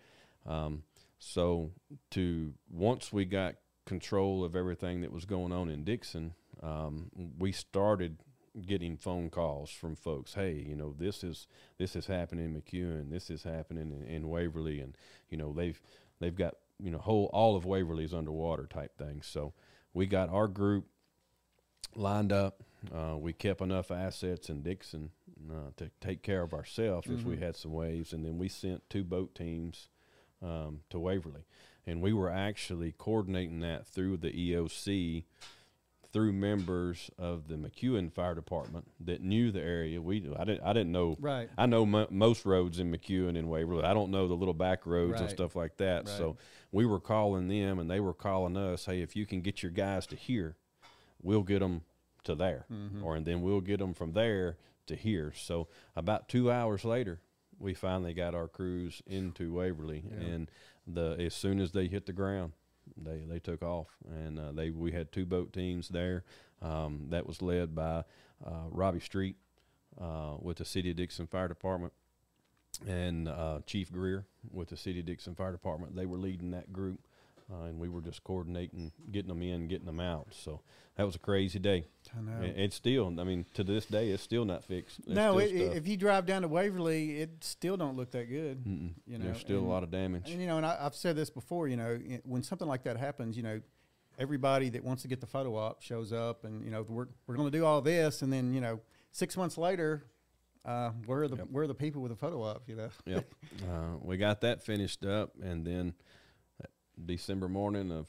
Um, 0.47 0.83
so 1.19 1.71
to 2.11 2.53
once 2.71 3.13
we 3.13 3.25
got 3.25 3.55
control 3.87 4.45
of 4.45 4.55
everything 4.55 5.01
that 5.01 5.13
was 5.13 5.25
going 5.25 5.53
on 5.53 5.71
in 5.71 5.85
Dickson, 5.85 6.35
um, 6.63 7.11
we 7.39 7.53
started 7.53 8.19
getting 8.67 8.97
phone 8.97 9.31
calls 9.31 9.71
from 9.71 9.97
folks. 9.97 10.35
Hey, 10.35 10.65
you 10.67 10.77
know 10.77 10.95
this 10.99 11.23
is 11.25 11.47
this 11.79 11.97
is 11.97 12.07
happening 12.07 12.47
in 12.47 12.61
McEwen. 12.61 13.11
This 13.11 13.31
is 13.31 13.43
happening 13.43 13.93
in, 13.93 14.07
in 14.07 14.29
Waverly, 14.29 14.81
and 14.81 14.97
you 15.31 15.37
know 15.37 15.53
they've 15.53 15.81
they've 16.21 16.35
got 16.35 16.55
you 16.79 16.91
know 16.91 16.99
whole 16.99 17.31
all 17.33 17.57
of 17.57 17.65
Waverly 17.65 18.05
is 18.05 18.15
underwater 18.15 18.67
type 18.67 18.97
things. 18.97 19.27
So 19.27 19.53
we 19.95 20.07
got 20.07 20.29
our 20.29 20.49
group 20.49 20.87
lined 21.95 22.33
up. 22.33 22.63
Uh, 22.95 23.17
we 23.17 23.33
kept 23.33 23.61
enough 23.61 23.91
assets 23.91 24.49
in 24.49 24.63
Dickson 24.63 25.11
uh, 25.51 25.71
to 25.77 25.91
take 26.01 26.23
care 26.23 26.43
of 26.43 26.55
ourselves 26.55 27.09
if 27.09 27.25
we 27.25 27.37
had 27.37 27.57
some 27.57 27.73
waves, 27.73 28.13
and 28.13 28.25
then 28.25 28.39
we 28.39 28.49
sent 28.49 28.89
two 28.89 29.03
boat 29.03 29.35
teams 29.35 29.89
um, 30.43 30.81
to 30.91 30.99
Waverly, 31.01 31.45
and 31.87 32.01
we 32.01 32.13
were 32.13 32.31
actually 32.31 32.95
coordinating 32.97 33.61
that 33.61 33.87
through 33.87 34.19
the 34.19 34.31
EOC, 34.31 35.25
through 36.13 36.33
members 36.33 37.11
of 37.19 37.49
the 37.49 37.55
McEwen 37.57 38.11
Fire 38.13 38.35
Department 38.35 38.91
that 39.01 39.21
knew 39.21 39.51
the 39.53 39.61
area. 39.61 40.01
We 40.01 40.27
I 40.39 40.45
didn't 40.45 40.63
I 40.65 40.73
didn't 40.73 40.93
know 40.93 41.17
Right. 41.21 41.51
I 41.59 41.67
know 41.67 41.85
mo 41.85 42.07
most 42.11 42.47
roads 42.47 42.79
in 42.79 42.91
McEwen 42.91 43.39
and 43.39 43.49
Waverly. 43.51 43.85
I 43.85 43.93
don't 43.95 44.11
know 44.11 44.27
the 44.27 44.35
little 44.35 44.55
back 44.55 44.87
roads 44.87 45.21
and 45.21 45.31
stuff 45.31 45.55
like 45.55 45.77
that. 45.77 46.07
Right. 46.07 46.17
So 46.17 46.37
we 46.73 46.87
were 46.87 47.01
calling 47.01 47.49
them, 47.49 47.79
and 47.79 47.91
they 47.91 48.01
were 48.01 48.15
calling 48.15 48.57
us. 48.57 48.87
Hey, 48.87 49.03
if 49.03 49.15
you 49.17 49.27
can 49.27 49.41
get 49.43 49.63
your 49.63 49.73
guys 49.73 50.07
to 50.09 50.17
here, 50.17 50.57
we'll 51.23 51.43
get 51.43 51.61
them 51.61 51.83
to 52.25 52.35
there, 52.35 52.65
Mm-hmm. 52.73 53.05
or 53.05 53.17
and 53.17 53.25
then 53.27 53.43
we'll 53.43 53.61
get 53.61 53.79
them 53.79 53.95
from 53.95 54.13
there 54.13 54.57
to 54.87 54.97
here. 54.97 55.33
So 55.37 55.69
about 55.95 56.29
two 56.29 56.51
hours 56.51 56.85
later, 56.85 57.21
we 57.59 57.75
finally 57.75 58.15
got 58.15 58.35
our 58.35 58.49
crews 58.49 59.03
into 59.07 59.53
Waverly, 59.53 60.05
and 60.19 60.51
the 60.87 61.17
as 61.19 61.35
soon 61.35 61.61
as 61.61 61.73
they 61.73 61.87
hit 61.89 62.07
the 62.07 62.13
ground, 62.15 62.53
they 62.97 63.23
they 63.29 63.39
took 63.39 63.63
off, 63.63 63.89
and 64.07 64.39
uh, 64.39 64.53
they 64.53 64.71
we 64.71 64.93
had 64.93 65.13
two 65.13 65.27
boat 65.27 65.53
teams 65.53 65.89
there. 65.89 66.25
Um, 66.61 67.07
that 67.11 67.27
was 67.27 67.41
led 67.41 67.75
by 67.75 68.05
uh, 68.45 68.67
Robbie 68.71 69.01
Street 69.01 69.37
uh, 70.01 70.35
with 70.41 70.59
the 70.59 70.65
City 70.65 70.91
of 70.91 70.97
Dickson 70.97 71.27
Fire 71.27 71.49
Department 71.49 71.93
and 72.87 73.29
uh, 73.29 73.61
Chief 73.67 73.93
Greer 73.93 74.27
with 74.51 74.69
the 74.69 74.77
City 74.77 75.01
of 75.01 75.07
Dickson 75.07 75.35
Fire 75.35 75.53
Department. 75.53 75.97
They 75.97 76.07
were 76.07 76.19
leading 76.19 76.51
that 76.53 76.73
group, 76.73 77.01
uh, 77.53 77.65
and 77.65 77.79
we 77.79 77.89
were 77.89 78.01
just 78.01 78.23
coordinating, 78.25 78.93
getting 79.11 79.29
them 79.29 79.43
in, 79.43 79.69
getting 79.69 79.87
them 79.87 80.01
out. 80.01 80.29
So 80.31 80.61
that 80.97 81.07
was 81.07 81.15
a 81.15 81.19
crazy 81.19 81.59
day. 81.59 81.87
I 82.17 82.21
know. 82.21 82.43
And 82.43 82.59
It's 82.59 82.77
still, 82.77 83.07
I 83.19 83.25
mean, 83.25 83.47
to 83.55 83.65
this 83.65 83.87
day, 83.87 84.11
it's 84.11 84.23
still 84.23 84.45
not 84.45 84.65
fixed. 84.65 85.05
There's 85.05 85.17
no, 85.17 85.39
it, 85.39 85.53
if 85.53 85.89
you 85.89 85.97
drive 85.97 86.27
down 86.27 86.43
to 86.43 86.49
Waverly, 86.49 87.21
it 87.21 87.31
still 87.43 87.77
don't 87.77 87.97
look 87.97 88.11
that 88.13 88.29
good. 88.29 88.65
Mm-mm. 88.65 88.91
You 89.07 89.19
know, 89.19 89.27
there's 89.27 89.39
still 89.39 89.59
and- 89.59 89.67
a 89.67 89.71
lot 89.71 89.83
of 89.83 89.91
damage. 89.91 90.31
And 90.31 90.41
you 90.41 90.47
know, 90.47 90.57
and 90.57 90.67
I, 90.67 90.77
I've 90.81 90.95
said 90.95 91.17
this 91.17 91.31
before. 91.31 91.69
You 91.69 91.77
know, 91.77 91.99
when 92.25 92.43
something 92.43 92.69
like 92.69 92.83
that 92.85 92.97
happens, 92.97 93.37
you 93.37 93.43
know, 93.43 93.61
everybody 94.19 94.69
that 94.71 94.85
wants 94.85 95.03
to 95.03 95.09
get 95.09 95.21
the 95.21 95.27
photo 95.27 95.57
op 95.57 95.83
shows 95.83 96.13
up, 96.13 96.45
and 96.45 96.65
you 96.65 96.71
know, 96.71 96.85
we're 96.89 97.09
we're 97.27 97.37
going 97.37 97.51
to 97.51 97.57
do 97.57 97.65
all 97.65 97.81
this, 97.81 98.23
and 98.23 98.33
then 98.33 98.53
you 98.53 98.61
know, 98.61 98.81
six 99.13 99.37
months 99.37 99.57
later, 99.57 100.05
uh, 100.65 100.91
where 101.07 101.23
are 101.23 101.29
the 101.29 101.37
where 101.37 101.65
are 101.65 101.69
the 101.69 101.75
people 101.75 102.03
with 102.03 102.11
the 102.11 102.17
photo 102.17 102.43
op? 102.43 102.63
You 102.67 102.77
know, 102.77 102.89
yep. 103.07 103.33
Uh, 103.69 103.97
we 104.01 104.17
got 104.17 104.41
that 104.43 104.63
finished 104.63 105.05
up, 105.05 105.33
and 105.43 105.65
then 105.65 105.95
December 107.07 107.49
morning 107.49 107.91
of 107.93 108.07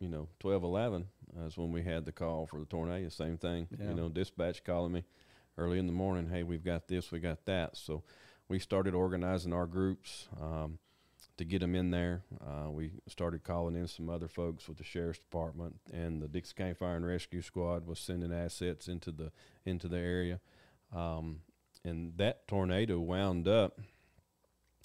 you 0.00 0.08
know 0.08 0.28
twelve 0.40 0.64
eleven 0.64 1.06
is 1.46 1.56
when 1.56 1.72
we 1.72 1.82
had 1.82 2.04
the 2.04 2.12
call 2.12 2.46
for 2.46 2.58
the 2.58 2.66
tornado. 2.66 3.08
Same 3.08 3.38
thing. 3.38 3.68
Yeah. 3.78 3.88
You 3.88 3.94
know, 3.94 4.08
dispatch 4.08 4.64
calling 4.64 4.92
me 4.92 5.04
early 5.56 5.78
in 5.78 5.86
the 5.86 5.92
morning. 5.92 6.28
Hey, 6.28 6.42
we've 6.42 6.64
got 6.64 6.88
this, 6.88 7.10
we 7.10 7.20
got 7.20 7.44
that. 7.46 7.76
So 7.76 8.02
we 8.48 8.58
started 8.58 8.94
organizing 8.94 9.52
our 9.52 9.66
groups 9.66 10.28
um, 10.40 10.78
to 11.38 11.44
get 11.44 11.60
them 11.60 11.74
in 11.74 11.90
there. 11.90 12.22
Uh, 12.40 12.70
we 12.70 12.92
started 13.08 13.44
calling 13.44 13.76
in 13.76 13.86
some 13.86 14.10
other 14.10 14.28
folks 14.28 14.68
with 14.68 14.76
the 14.76 14.84
sheriff's 14.84 15.20
department, 15.20 15.76
and 15.92 16.20
the 16.20 16.28
Dickson 16.28 16.56
County 16.56 16.74
Fire 16.74 16.96
and 16.96 17.06
Rescue 17.06 17.42
Squad 17.42 17.86
was 17.86 17.98
sending 17.98 18.32
assets 18.32 18.88
into 18.88 19.10
the 19.10 19.32
into 19.64 19.88
the 19.88 19.98
area. 19.98 20.40
Um, 20.94 21.40
and 21.84 22.16
that 22.18 22.46
tornado 22.46 23.00
wound 23.00 23.48
up 23.48 23.80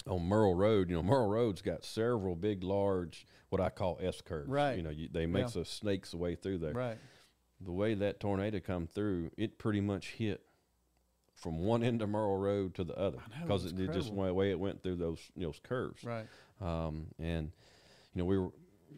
on 0.08 0.24
Merle 0.24 0.54
Road. 0.54 0.88
You 0.90 0.96
know, 0.96 1.02
Merle 1.02 1.28
Road's 1.28 1.62
got 1.62 1.84
several 1.84 2.34
big, 2.34 2.62
large, 2.64 3.26
what 3.50 3.60
I 3.60 3.68
call 3.70 3.98
S 4.02 4.20
curves. 4.20 4.48
Right. 4.48 4.76
You 4.76 4.82
know, 4.82 4.90
you, 4.90 5.08
they 5.12 5.26
make 5.26 5.42
Yeah. 5.44 5.48
so 5.48 5.62
snakes 5.62 6.10
the 6.12 6.16
way 6.16 6.34
through 6.34 6.58
there. 6.58 6.72
right? 6.72 6.98
The 7.60 7.72
way 7.72 7.94
that 7.94 8.20
tornado 8.20 8.60
come 8.60 8.86
through, 8.86 9.30
it 9.36 9.58
pretty 9.58 9.80
much 9.80 10.12
hit 10.12 10.42
from 11.34 11.58
one 11.60 11.82
end 11.84 12.02
of 12.02 12.08
Merle 12.08 12.36
Road 12.36 12.74
to 12.76 12.84
the 12.84 12.96
other 12.98 13.18
because 13.42 13.64
it, 13.64 13.78
it 13.78 13.92
just 13.92 14.12
went 14.12 14.34
way 14.34 14.50
it 14.50 14.58
went 14.58 14.82
through 14.82 14.96
those 14.96 15.20
you 15.36 15.42
know, 15.42 15.48
those 15.48 15.60
curves. 15.62 16.02
Right. 16.04 16.26
Um, 16.60 17.06
and 17.18 17.52
you 18.14 18.20
know, 18.20 18.24
we 18.24 18.38
were 18.38 18.50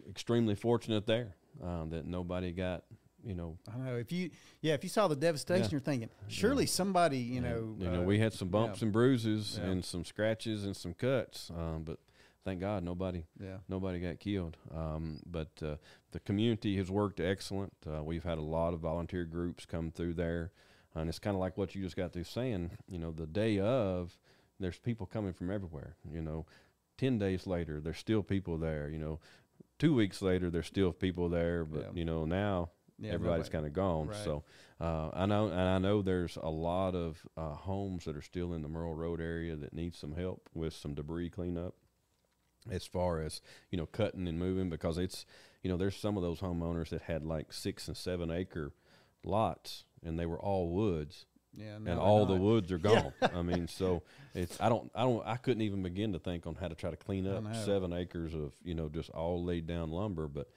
extremely 0.08 0.54
fortunate 0.54 1.06
there 1.06 1.34
um, 1.62 1.90
that 1.90 2.06
nobody 2.06 2.52
got 2.52 2.84
you 3.24 3.34
know 3.34 3.58
I 3.72 3.76
know. 3.78 3.96
If 3.96 4.12
you, 4.12 4.30
yeah, 4.60 4.74
if 4.74 4.82
you 4.82 4.90
saw 4.90 5.08
the 5.08 5.16
devastation, 5.16 5.64
Yeah. 5.64 5.70
you're 5.72 5.80
thinking, 5.80 6.08
surely 6.28 6.66
somebody, 6.66 7.18
you 7.18 7.40
know, 7.40 7.74
you 7.78 7.90
know, 7.90 8.00
uh, 8.02 8.04
we 8.04 8.18
had 8.18 8.32
some 8.32 8.48
bumps 8.48 8.82
and 8.82 8.92
bruises 8.92 9.58
Yeah. 9.60 9.70
and 9.70 9.84
some 9.84 10.04
scratches 10.04 10.64
and 10.64 10.76
some 10.76 10.94
cuts, 10.94 11.50
um, 11.50 11.84
but 11.84 11.98
thank 12.44 12.60
God 12.60 12.82
nobody 12.82 13.24
yeah, 13.38 13.58
nobody 13.68 14.00
got 14.00 14.18
killed. 14.20 14.56
Um, 14.74 15.20
but 15.26 15.50
uh, 15.62 15.76
the 16.12 16.20
community 16.20 16.76
has 16.78 16.90
worked 16.90 17.20
excellent. 17.20 17.72
Uh, 17.86 18.02
we've 18.02 18.24
had 18.24 18.38
a 18.38 18.42
lot 18.42 18.72
of 18.74 18.80
volunteer 18.80 19.24
groups 19.24 19.66
come 19.66 19.90
through 19.90 20.14
there, 20.14 20.50
and 20.94 21.08
it's 21.08 21.18
kind 21.18 21.34
of 21.36 21.40
like 21.40 21.56
what 21.58 21.74
you 21.74 21.82
just 21.82 21.96
got 21.96 22.12
through 22.12 22.24
saying. 22.24 22.70
You 22.88 22.98
know, 22.98 23.12
the 23.12 23.26
day 23.26 23.58
of, 23.60 24.18
there's 24.58 24.78
people 24.78 25.06
coming 25.06 25.32
from 25.32 25.50
everywhere. 25.50 25.96
You 26.10 26.22
know, 26.22 26.46
ten 26.98 27.18
days 27.18 27.46
later, 27.46 27.80
there's 27.80 27.98
still 27.98 28.22
people 28.22 28.56
there. 28.58 28.88
You 28.88 28.98
know, 28.98 29.20
two 29.78 29.94
weeks 29.94 30.20
later, 30.22 30.50
there's 30.50 30.66
still 30.66 30.92
people 30.92 31.28
there. 31.28 31.64
But 31.64 31.80
Yeah. 31.82 31.90
you 31.94 32.04
know 32.04 32.24
now. 32.24 32.70
Yeah, 33.00 33.12
Everybody's 33.12 33.48
kind 33.48 33.66
of 33.66 33.72
gone, 33.72 34.08
right. 34.08 34.16
so 34.24 34.44
uh, 34.80 35.10
I 35.14 35.26
know, 35.26 35.46
and 35.48 35.58
I 35.58 35.78
know 35.78 36.02
there's 36.02 36.36
a 36.36 36.50
lot 36.50 36.94
of 36.94 37.18
uh, 37.36 37.54
homes 37.54 38.04
that 38.04 38.16
are 38.16 38.22
still 38.22 38.52
in 38.54 38.62
the 38.62 38.68
Merle 38.68 38.94
Road 38.94 39.20
area 39.20 39.56
that 39.56 39.72
need 39.72 39.94
some 39.94 40.14
help 40.14 40.48
with 40.54 40.74
some 40.74 40.94
debris 40.94 41.30
cleanup 41.30 41.74
as 42.70 42.84
far 42.86 43.20
as 43.22 43.40
you 43.70 43.78
know 43.78 43.86
cutting 43.86 44.28
and 44.28 44.38
moving 44.38 44.68
because 44.68 44.98
it's 44.98 45.24
you 45.62 45.70
know 45.70 45.78
there's 45.78 45.96
some 45.96 46.16
of 46.18 46.22
those 46.22 46.40
homeowners 46.40 46.90
that 46.90 47.00
had 47.02 47.24
like 47.24 47.52
six 47.52 47.88
and 47.88 47.96
seven 47.96 48.30
acre 48.30 48.72
lots 49.24 49.84
and 50.04 50.18
they 50.18 50.26
were 50.26 50.38
all 50.40 50.68
woods 50.68 51.24
Yeah, 51.56 51.76
and 51.76 51.98
all 51.98 52.26
the 52.26 52.34
woods 52.36 52.70
are 52.70 52.78
gone. 52.90 53.12
I 53.22 53.42
mean, 53.42 53.66
so 53.66 54.02
it's 54.34 54.60
I 54.60 54.68
don't 54.68 54.90
I 54.94 55.02
don't 55.02 55.26
I 55.26 55.36
couldn't 55.36 55.62
even 55.62 55.82
begin 55.82 56.12
to 56.12 56.18
think 56.18 56.46
on 56.46 56.54
how 56.54 56.68
to 56.68 56.74
try 56.74 56.90
to 56.90 56.96
clean 56.96 57.26
up 57.26 57.42
seven 57.64 57.92
acres 57.94 58.34
of 58.34 58.52
you 58.62 58.74
know 58.74 58.88
just 58.90 59.08
all 59.10 59.42
laid 59.42 59.66
down 59.66 59.90
lumber, 59.90 60.28
but 60.28 60.48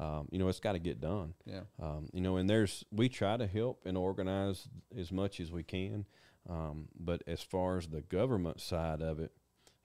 um, 0.00 0.28
you 0.30 0.38
know 0.38 0.48
it's 0.48 0.60
got 0.60 0.72
to 0.72 0.78
get 0.78 1.00
done. 1.00 1.34
Yeah. 1.44 1.60
Um, 1.80 2.08
you 2.12 2.20
know, 2.20 2.36
and 2.36 2.48
there's 2.48 2.84
we 2.90 3.08
try 3.08 3.36
to 3.36 3.46
help 3.46 3.82
and 3.84 3.96
organize 3.96 4.68
as 4.98 5.12
much 5.12 5.40
as 5.40 5.52
we 5.52 5.62
can, 5.62 6.06
um, 6.48 6.88
but 6.98 7.22
as 7.26 7.42
far 7.42 7.76
as 7.76 7.88
the 7.88 8.00
government 8.00 8.60
side 8.60 9.02
of 9.02 9.20
it, 9.20 9.32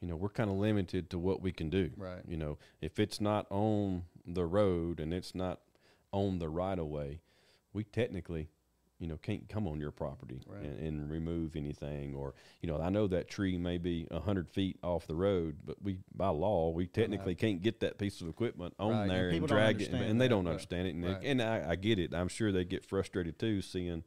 you 0.01 0.07
know, 0.07 0.16
we're 0.16 0.30
kind 0.30 0.49
of 0.49 0.55
limited 0.55 1.09
to 1.09 1.20
what 1.20 1.41
we 1.41 1.51
can 1.51 1.70
do. 1.70 1.91
Right. 1.97 2.22
You 2.28 2.38
know, 2.38 2.57
if 2.82 2.99
it's 2.99 3.20
not 3.20 3.45
on 3.49 4.03
the 4.26 4.45
road 4.45 4.99
and 4.99 5.13
it's 5.13 5.36
not 5.36 5.59
on 6.11 6.39
the 6.39 6.49
right 6.49 6.80
of 6.80 6.88
way, 6.88 7.22
we 7.74 7.84
technically, 7.84 8.49
you 8.99 9.07
know, 9.07 9.17
can't 9.17 9.47
come 9.49 9.67
on 9.67 9.79
your 9.79 9.91
property 9.91 10.39
Right. 10.47 10.63
and, 10.63 10.79
and 10.79 11.11
remove 11.11 11.55
anything. 11.55 12.15
Or, 12.15 12.33
you 12.61 12.67
know, 12.69 12.79
I 12.79 12.89
know 12.89 13.07
that 13.07 13.27
tree 13.29 13.57
may 13.57 13.77
be 13.77 14.07
a 14.09 14.19
hundred 14.19 14.49
feet 14.49 14.77
off 14.83 15.05
the 15.05 15.15
road, 15.15 15.57
but 15.65 15.81
we, 15.81 15.97
by 16.15 16.29
law, 16.29 16.69
we 16.69 16.87
technically 16.87 17.35
can't 17.35 17.61
get 17.61 17.81
that 17.81 17.97
piece 17.97 18.21
of 18.21 18.29
equipment 18.29 18.73
on 18.79 18.91
Right, 18.91 19.07
there 19.09 19.29
and, 19.29 19.39
don't 19.39 19.47
drag 19.47 19.81
it, 19.81 19.85
understand 19.87 20.09
and 20.11 20.21
they 20.21 20.27
don't 20.27 20.47
understand 20.47 20.87
it. 20.87 20.95
And, 20.95 21.03
right. 21.05 21.21
and 21.23 21.41
I, 21.41 21.71
I 21.71 21.75
get 21.75 21.99
it. 21.99 22.13
I'm 22.13 22.29
sure 22.29 22.51
they 22.51 22.63
get 22.63 22.85
frustrated 22.85 23.37
too, 23.37 23.61
seeing 23.61 24.03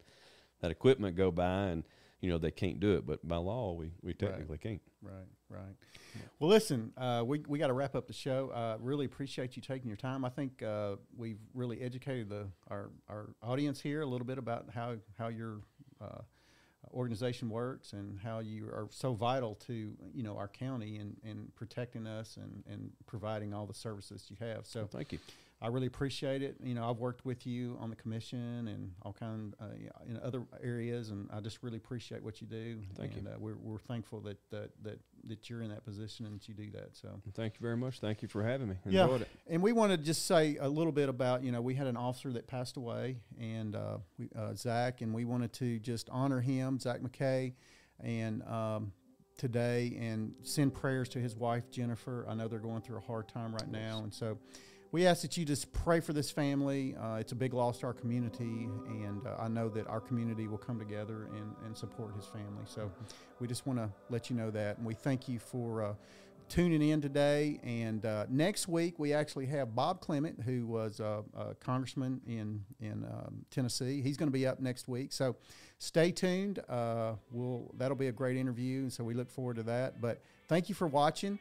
that 0.61 0.71
equipment 0.71 1.17
go 1.17 1.31
by 1.31 1.67
and 1.67 1.85
you 2.21 2.29
know 2.31 2.39
they 2.39 2.51
can't 2.51 2.81
do 2.81 2.95
it. 2.97 3.07
But 3.07 3.27
by 3.27 3.37
law, 3.37 3.75
we 3.75 3.93
we 4.03 4.15
technically 4.15 4.59
can't. 4.59 4.81
Right, 5.03 5.27
right. 5.51 5.75
Well, 6.39 6.51
listen, 6.51 6.93
uh, 6.97 7.23
we 7.27 7.43
we 7.47 7.59
got 7.59 7.69
to 7.69 7.73
wrap 7.73 7.95
up 7.95 8.07
the 8.07 8.13
show. 8.13 8.51
Uh, 8.51 8.77
really 8.81 9.07
appreciate 9.07 9.57
you 9.57 9.63
taking 9.63 9.89
your 9.89 9.97
time. 9.97 10.25
I 10.25 10.29
think 10.29 10.63
uh, 10.63 10.97
we've 11.17 11.41
really 11.55 11.81
educated 11.81 12.29
the 12.29 12.47
our 12.69 12.91
our 13.09 13.31
audience 13.43 13.81
here 13.81 14.03
a 14.03 14.07
little 14.07 14.27
bit 14.27 14.39
about 14.39 14.67
how 14.75 14.97
how 15.19 15.29
your 15.29 15.61
uh, 16.01 16.23
organization 16.93 17.51
works 17.51 17.93
and 17.93 18.19
how 18.19 18.39
you 18.39 18.67
are 18.67 18.89
so 18.91 19.13
vital 19.13 19.55
to 19.67 19.93
you 20.15 20.23
know 20.23 20.37
our 20.37 20.49
county 20.49 20.99
and, 20.99 21.17
and 21.25 21.55
protecting 21.55 22.07
us 22.07 22.37
and, 22.37 22.65
and 22.71 22.91
providing 23.07 23.53
all 23.53 23.67
the 23.67 23.75
services 23.75 24.27
you 24.29 24.37
have. 24.41 24.67
So 24.67 24.87
Thank 24.87 25.13
you. 25.13 25.19
I 25.61 25.67
really 25.69 25.89
appreciate 25.89 26.41
it. 26.43 26.57
You 26.63 26.75
know, 26.75 26.89
I've 26.89 26.99
worked 26.99 27.25
with 27.25 27.45
you 27.45 27.77
on 27.81 27.91
the 27.91 27.97
commission 27.97 28.69
and 28.69 28.93
all 29.03 29.13
kind 29.13 29.55
uh, 29.61 29.67
in 30.07 30.21
other 30.23 30.45
areas, 30.63 31.11
and 31.11 31.29
I 31.33 31.41
just 31.41 31.63
really 31.63 31.79
appreciate 31.79 32.23
what 32.23 32.41
you 32.41 32.47
do. 32.47 32.79
Thank 32.97 33.17
you. 33.17 33.23
Uh, 33.27 33.37
we're, 33.41 33.57
we're 33.57 33.79
thankful 33.79 34.21
that, 34.21 34.39
that 34.51 34.71
that 34.85 35.01
that 35.25 35.51
you're 35.51 35.63
in 35.63 35.71
that 35.71 35.85
position 35.85 36.27
and 36.27 36.37
that 36.37 36.49
you 36.49 36.55
do 36.55 36.71
that. 36.71 36.97
So. 36.97 37.09
Thank 37.35 37.55
you 37.55 37.61
very 37.61 37.77
much. 37.77 37.99
Thank 37.99 38.23
you 38.23 38.29
for 38.29 38.45
having 38.45 38.69
me. 38.69 38.77
Yeah, 38.87 39.13
it. 39.17 39.29
and 39.49 39.61
we 39.61 39.73
want 39.73 39.91
to 39.91 39.99
just 39.99 40.27
say 40.27 40.57
a 40.61 40.69
little 40.69 40.93
bit 40.93 41.09
about 41.09 41.43
you 41.43 41.51
know 41.51 41.61
we 41.61 41.75
had 41.75 41.89
an 41.89 41.97
officer 41.97 42.33
that 42.35 42.47
passed 42.47 42.77
away, 42.77 43.17
and 43.41 43.75
uh, 43.75 43.99
we, 44.17 44.29
uh, 44.37 44.55
Zach, 44.55 45.01
and 45.01 45.13
we 45.13 45.25
wanted 45.25 45.53
to 45.55 45.81
just 45.81 46.09
honor 46.11 46.41
him, 46.41 46.79
Zach 46.79 47.01
McKay, 47.01 47.55
and 47.99 48.45
um, 48.45 48.93
today, 49.37 49.99
and 50.01 50.35
send 50.45 50.73
prayers 50.73 51.09
to 51.11 51.19
his 51.19 51.35
wife 51.35 51.69
Jennifer. 51.69 52.25
I 52.29 52.35
know 52.35 52.47
they're 52.47 52.61
going 52.61 52.83
through 52.83 52.99
a 52.99 53.01
hard 53.01 53.27
time 53.27 53.53
right 53.53 53.69
now, 53.69 54.03
and 54.05 54.15
so 54.15 54.39
we 54.91 55.07
ask 55.07 55.23
that 55.23 55.37
you 55.37 55.45
just 55.45 55.73
pray 55.73 56.01
for 56.01 56.13
this 56.13 56.31
family. 56.31 56.97
Uh, 56.97 57.17
it's 57.17 57.33
a 57.33 57.35
big 57.35 57.53
loss 57.53 57.79
to 57.81 57.87
our 57.87 57.93
community, 57.93 58.69
and 58.89 59.27
uh, 59.27 59.37
I 59.39 59.49
know 59.49 59.69
that 59.69 59.87
our 59.87 60.01
community 60.01 60.47
will 60.47 60.59
come 60.59 60.79
together 60.79 61.29
and, 61.35 61.55
and 61.67 61.77
support 61.77 62.15
his 62.17 62.25
family. 62.27 62.65
So 62.65 62.91
we 63.39 63.47
just 63.47 63.67
want 63.67 63.79
to 63.79 63.91
let 64.09 64.31
you 64.31 64.37
know 64.37 64.51
that, 64.51 64.79
and 64.79 64.87
we 64.87 64.95
thank 64.95 65.29
you 65.29 65.39
for. 65.39 65.83
Uh, 65.83 65.95
tuning 66.49 66.81
in 66.81 66.99
today. 67.03 67.61
And 67.63 68.07
uh, 68.07 68.25
next 68.31 68.69
week, 68.69 68.99
we 68.99 69.13
actually 69.13 69.45
have 69.47 69.75
Bob 69.75 70.01
Clement, 70.01 70.41
who 70.41 70.67
was 70.67 70.99
uh, 70.99 71.21
a 71.37 71.55
congressman 71.57 72.23
in 72.27 72.65
in 72.81 73.05
um, 73.05 73.45
Tennessee. 73.51 74.01
He's 74.01 74.17
going 74.17 74.29
to 74.29 74.33
be 74.33 74.47
up 74.47 74.59
next 74.59 74.89
week, 74.89 75.13
so 75.13 75.37
stay 75.79 76.11
tuned. 76.11 76.61
Uh, 76.67 77.17
we'll 77.31 77.71
that'll 77.77 77.99
be 77.99 78.07
a 78.09 78.13
great 78.13 78.39
interview, 78.39 78.81
And 78.81 78.93
so 78.93 79.05
we 79.05 79.13
look 79.13 79.31
forward 79.31 79.57
to 79.57 79.63
that. 79.65 80.01
But 80.01 80.23
thank 80.49 80.71
you 80.71 80.75
for 80.75 80.87
watching. 80.87 81.39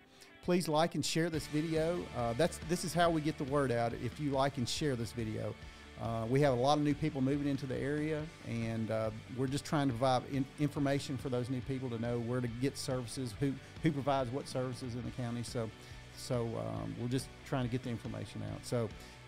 Please 0.47 0.69
like 0.69 0.95
and 0.95 1.05
share 1.05 1.29
this 1.29 1.45
video. 1.47 2.01
Uh, 2.15 2.31
that's 2.37 2.57
this 2.69 2.85
is 2.85 2.93
how 2.93 3.09
we 3.09 3.19
get 3.19 3.37
the 3.37 3.43
word 3.43 3.69
out. 3.69 3.91
If 4.01 4.17
you 4.17 4.29
like 4.29 4.57
and 4.57 4.69
share 4.69 4.95
this 4.95 5.11
video. 5.11 5.53
Uh, 6.01 6.25
we 6.29 6.39
have 6.39 6.53
a 6.53 6.55
lot 6.55 6.77
of 6.77 6.85
new 6.85 6.93
people 6.93 7.19
moving 7.19 7.49
into 7.49 7.65
the 7.65 7.75
area, 7.75 8.23
and 8.47 8.89
uh, 8.89 9.09
we're 9.35 9.47
just 9.47 9.65
trying 9.65 9.87
to 9.87 9.93
provide 9.93 10.21
in- 10.31 10.45
information 10.57 11.17
for 11.17 11.27
those 11.27 11.49
new 11.49 11.59
people 11.59 11.89
to 11.89 11.99
know 11.99 12.19
where 12.19 12.39
to 12.39 12.47
get 12.47 12.77
services, 12.77 13.33
who 13.41 13.51
who 13.83 13.91
provides 13.91 14.31
what 14.31 14.47
services 14.47 14.95
in 14.95 15.03
the 15.03 15.11
county. 15.21 15.43
So, 15.43 15.69
so 16.15 16.43
um, 16.43 16.95
we're 16.97 17.09
just 17.09 17.27
trying 17.45 17.65
to 17.65 17.69
get 17.69 17.83
the 17.83 17.89
information 17.89 18.41
out. 18.49 18.65
So, 18.65 18.87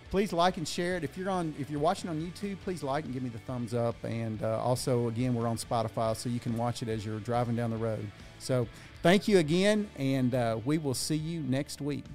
please 0.10 0.34
like 0.34 0.58
and 0.58 0.68
share 0.68 0.98
it. 0.98 1.04
If 1.04 1.18
you're 1.18 1.30
on, 1.30 1.54
if 1.60 1.70
you're 1.70 1.80
watching 1.80 2.10
on 2.10 2.22
YouTube, 2.22 2.58
please 2.64 2.84
like 2.84 3.06
and 3.06 3.14
give 3.14 3.24
me 3.24 3.30
the 3.30 3.40
thumbs 3.40 3.74
up. 3.74 3.96
And 4.04 4.42
uh, 4.42 4.60
also, 4.60 5.08
again, 5.08 5.36
we're 5.36 5.48
on 5.48 5.58
Spotify, 5.58 6.16
so 6.16 6.30
you 6.30 6.40
can 6.40 6.58
watch 6.58 6.82
it 6.82 6.90
as 6.90 7.06
you're 7.06 7.20
driving 7.20 7.56
down 7.56 7.70
the 7.70 7.78
road. 7.78 8.10
So, 8.40 8.68
thank 9.04 9.28
you 9.28 9.38
again, 9.38 9.90
and 9.98 10.34
uh, 10.34 10.60
we 10.64 10.78
will 10.78 10.94
see 10.94 11.16
you 11.16 11.42
next 11.42 11.82
week. 11.82 12.06